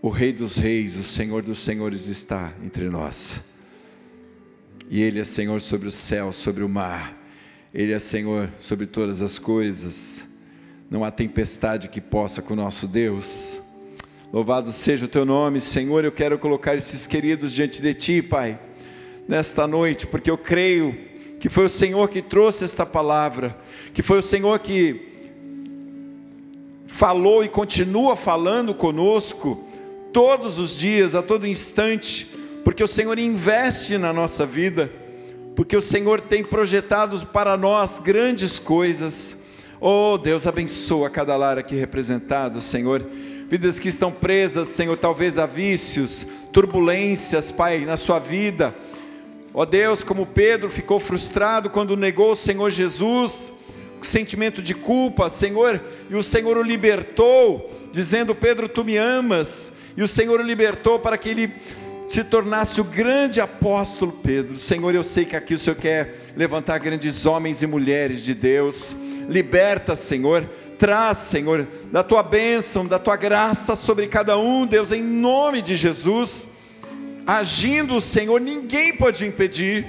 o 0.00 0.08
Rei 0.08 0.32
dos 0.32 0.56
Reis, 0.56 0.96
o 0.96 1.02
Senhor 1.02 1.42
dos 1.42 1.58
Senhores 1.58 2.06
está 2.06 2.54
entre 2.64 2.88
nós. 2.88 3.58
E 4.88 5.02
Ele 5.02 5.18
é 5.18 5.24
Senhor 5.24 5.60
sobre 5.60 5.88
o 5.88 5.90
céu, 5.90 6.32
sobre 6.32 6.62
o 6.62 6.68
mar. 6.68 7.19
Ele 7.72 7.92
é 7.92 8.00
Senhor 8.00 8.48
sobre 8.58 8.84
todas 8.84 9.22
as 9.22 9.38
coisas. 9.38 10.24
Não 10.90 11.04
há 11.04 11.10
tempestade 11.10 11.88
que 11.88 12.00
possa 12.00 12.42
com 12.42 12.54
o 12.54 12.56
nosso 12.56 12.88
Deus. 12.88 13.60
Louvado 14.32 14.72
seja 14.72 15.04
o 15.04 15.08
teu 15.08 15.24
nome, 15.24 15.60
Senhor. 15.60 16.04
Eu 16.04 16.10
quero 16.10 16.36
colocar 16.36 16.74
esses 16.74 17.06
queridos 17.06 17.52
diante 17.52 17.80
de 17.80 17.94
ti, 17.94 18.22
Pai, 18.22 18.58
nesta 19.28 19.68
noite, 19.68 20.04
porque 20.04 20.28
eu 20.28 20.36
creio 20.36 20.98
que 21.38 21.48
foi 21.48 21.66
o 21.66 21.70
Senhor 21.70 22.08
que 22.10 22.20
trouxe 22.20 22.64
esta 22.64 22.84
palavra, 22.84 23.56
que 23.94 24.02
foi 24.02 24.18
o 24.18 24.22
Senhor 24.22 24.58
que 24.58 25.08
falou 26.88 27.44
e 27.44 27.48
continua 27.48 28.16
falando 28.16 28.74
conosco 28.74 29.68
todos 30.12 30.58
os 30.58 30.76
dias, 30.76 31.14
a 31.14 31.22
todo 31.22 31.46
instante, 31.46 32.26
porque 32.64 32.82
o 32.82 32.88
Senhor 32.88 33.16
investe 33.16 33.96
na 33.96 34.12
nossa 34.12 34.44
vida, 34.44 34.92
porque 35.54 35.76
o 35.76 35.82
Senhor 35.82 36.20
tem 36.20 36.44
projetado 36.44 37.26
para 37.26 37.56
nós 37.56 37.98
grandes 37.98 38.58
coisas. 38.58 39.38
Oh, 39.80 40.18
Deus 40.18 40.46
abençoa 40.46 41.10
cada 41.10 41.36
lar 41.36 41.58
aqui 41.58 41.74
representado, 41.74 42.60
Senhor. 42.60 43.04
Vidas 43.48 43.80
que 43.80 43.88
estão 43.88 44.12
presas, 44.12 44.68
Senhor, 44.68 44.96
talvez 44.96 45.38
a 45.38 45.46
vícios, 45.46 46.26
turbulências, 46.52 47.50
Pai, 47.50 47.84
na 47.84 47.96
sua 47.96 48.18
vida. 48.18 48.74
Ó 49.52 49.62
oh, 49.62 49.66
Deus, 49.66 50.04
como 50.04 50.24
Pedro 50.24 50.70
ficou 50.70 51.00
frustrado 51.00 51.68
quando 51.68 51.96
negou 51.96 52.32
o 52.32 52.36
Senhor 52.36 52.70
Jesus, 52.70 53.52
sentimento 54.00 54.62
de 54.62 54.74
culpa, 54.74 55.28
Senhor, 55.30 55.80
e 56.08 56.14
o 56.14 56.22
Senhor 56.22 56.56
o 56.56 56.62
libertou, 56.62 57.70
dizendo: 57.92 58.34
Pedro, 58.34 58.68
tu 58.68 58.84
me 58.84 58.96
amas, 58.96 59.72
e 59.96 60.02
o 60.02 60.08
Senhor 60.08 60.38
o 60.38 60.44
libertou 60.44 60.98
para 60.98 61.18
que 61.18 61.28
ele 61.28 61.52
se 62.10 62.24
tornasse 62.24 62.80
o 62.80 62.84
grande 62.84 63.40
apóstolo 63.40 64.10
Pedro. 64.10 64.56
Senhor, 64.56 64.92
eu 64.92 65.04
sei 65.04 65.24
que 65.24 65.36
aqui 65.36 65.54
o 65.54 65.58
Senhor 65.60 65.76
quer 65.76 66.32
levantar 66.36 66.76
grandes 66.78 67.24
homens 67.24 67.62
e 67.62 67.68
mulheres 67.68 68.20
de 68.20 68.34
Deus. 68.34 68.96
Liberta, 69.28 69.94
Senhor, 69.94 70.44
traz, 70.76 71.18
Senhor, 71.18 71.68
da 71.92 72.02
tua 72.02 72.24
bênção, 72.24 72.84
da 72.84 72.98
tua 72.98 73.14
graça 73.14 73.76
sobre 73.76 74.08
cada 74.08 74.36
um, 74.36 74.66
Deus, 74.66 74.90
em 74.90 75.04
nome 75.04 75.62
de 75.62 75.76
Jesus. 75.76 76.48
Agindo, 77.24 78.00
Senhor, 78.00 78.40
ninguém 78.40 78.92
pode 78.96 79.24
impedir 79.24 79.86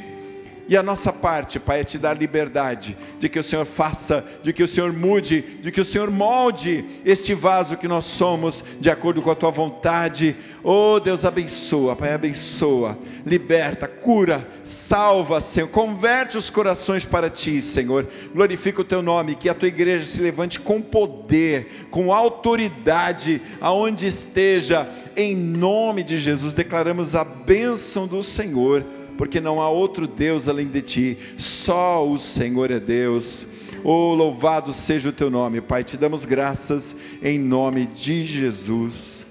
e 0.72 0.78
a 0.78 0.82
nossa 0.82 1.12
parte, 1.12 1.60
Pai, 1.60 1.82
é 1.82 1.84
te 1.84 1.98
dar 1.98 2.14
liberdade 2.14 2.98
de 3.20 3.28
que 3.28 3.38
o 3.38 3.44
Senhor 3.44 3.66
faça, 3.66 4.26
de 4.42 4.54
que 4.54 4.64
o 4.64 4.68
Senhor 4.70 4.94
mude, 4.94 5.42
de 5.62 5.70
que 5.70 5.82
o 5.82 5.84
Senhor 5.84 6.10
molde 6.10 6.86
este 7.04 7.34
vaso 7.34 7.76
que 7.76 7.90
nós 7.90 8.06
somos, 8.06 8.64
de 8.80 8.90
acordo 8.90 9.22
com 9.22 9.30
a 9.30 9.36
tua 9.36 9.52
vontade. 9.52 10.34
Oh, 10.64 10.98
Deus, 10.98 11.26
abençoa, 11.26 11.94
Pai, 11.94 12.14
abençoa, 12.14 12.98
liberta, 13.26 13.86
cura, 13.86 14.48
salva, 14.64 15.42
Senhor, 15.42 15.68
converte 15.68 16.38
os 16.38 16.50
corações 16.50 17.04
para 17.04 17.30
ti, 17.30 17.62
Senhor. 17.62 18.08
Glorifica 18.34 18.80
o 18.80 18.86
teu 18.86 19.02
nome, 19.02 19.36
que 19.36 19.50
a 19.50 19.54
tua 19.54 19.68
igreja 19.68 20.06
se 20.06 20.22
levante 20.22 20.58
com 20.58 20.82
poder, 20.82 21.90
com 21.92 22.14
autoridade, 22.14 23.42
aonde 23.60 24.08
esteja, 24.08 24.88
em 25.18 25.36
nome 25.36 26.02
de 26.02 26.18
Jesus. 26.18 26.54
Declaramos 26.54 27.14
a 27.14 27.26
bênção 27.26 28.08
do 28.08 28.24
Senhor 28.24 28.86
porque 29.22 29.40
não 29.40 29.62
há 29.62 29.70
outro 29.70 30.08
Deus 30.08 30.48
além 30.48 30.66
de 30.66 30.82
ti, 30.82 31.18
só 31.38 32.04
o 32.04 32.18
Senhor 32.18 32.72
é 32.72 32.80
Deus. 32.80 33.46
Oh, 33.84 34.16
louvado 34.16 34.74
seja 34.74 35.10
o 35.10 35.12
teu 35.12 35.30
nome, 35.30 35.62
Pai. 35.62 35.84
Te 35.84 35.96
damos 35.96 36.26
graças 36.26 36.96
em 37.22 37.38
nome 37.38 37.86
de 37.86 38.26
Jesus. 38.26 39.28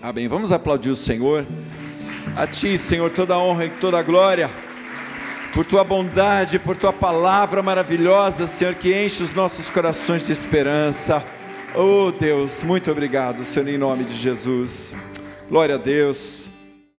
Amém. 0.00 0.28
Vamos 0.28 0.52
aplaudir 0.52 0.90
o 0.90 0.94
Senhor. 0.94 1.44
A 2.36 2.46
ti, 2.46 2.78
Senhor, 2.78 3.10
toda 3.10 3.34
a 3.34 3.38
honra 3.40 3.64
e 3.64 3.70
toda 3.70 3.98
a 3.98 4.04
glória. 4.04 4.48
Por 5.52 5.64
tua 5.64 5.82
bondade, 5.82 6.60
por 6.60 6.76
tua 6.76 6.92
palavra 6.92 7.60
maravilhosa, 7.60 8.46
Senhor, 8.46 8.76
que 8.76 8.94
enche 9.04 9.24
os 9.24 9.34
nossos 9.34 9.68
corações 9.68 10.24
de 10.24 10.32
esperança. 10.32 11.24
Oh 11.74 12.12
Deus, 12.12 12.62
muito 12.62 12.88
obrigado, 12.88 13.44
Senhor, 13.44 13.66
em 13.66 13.78
nome 13.78 14.04
de 14.04 14.14
Jesus. 14.14 14.94
Glória 15.50 15.74
a 15.74 15.78
Deus. 15.78 16.56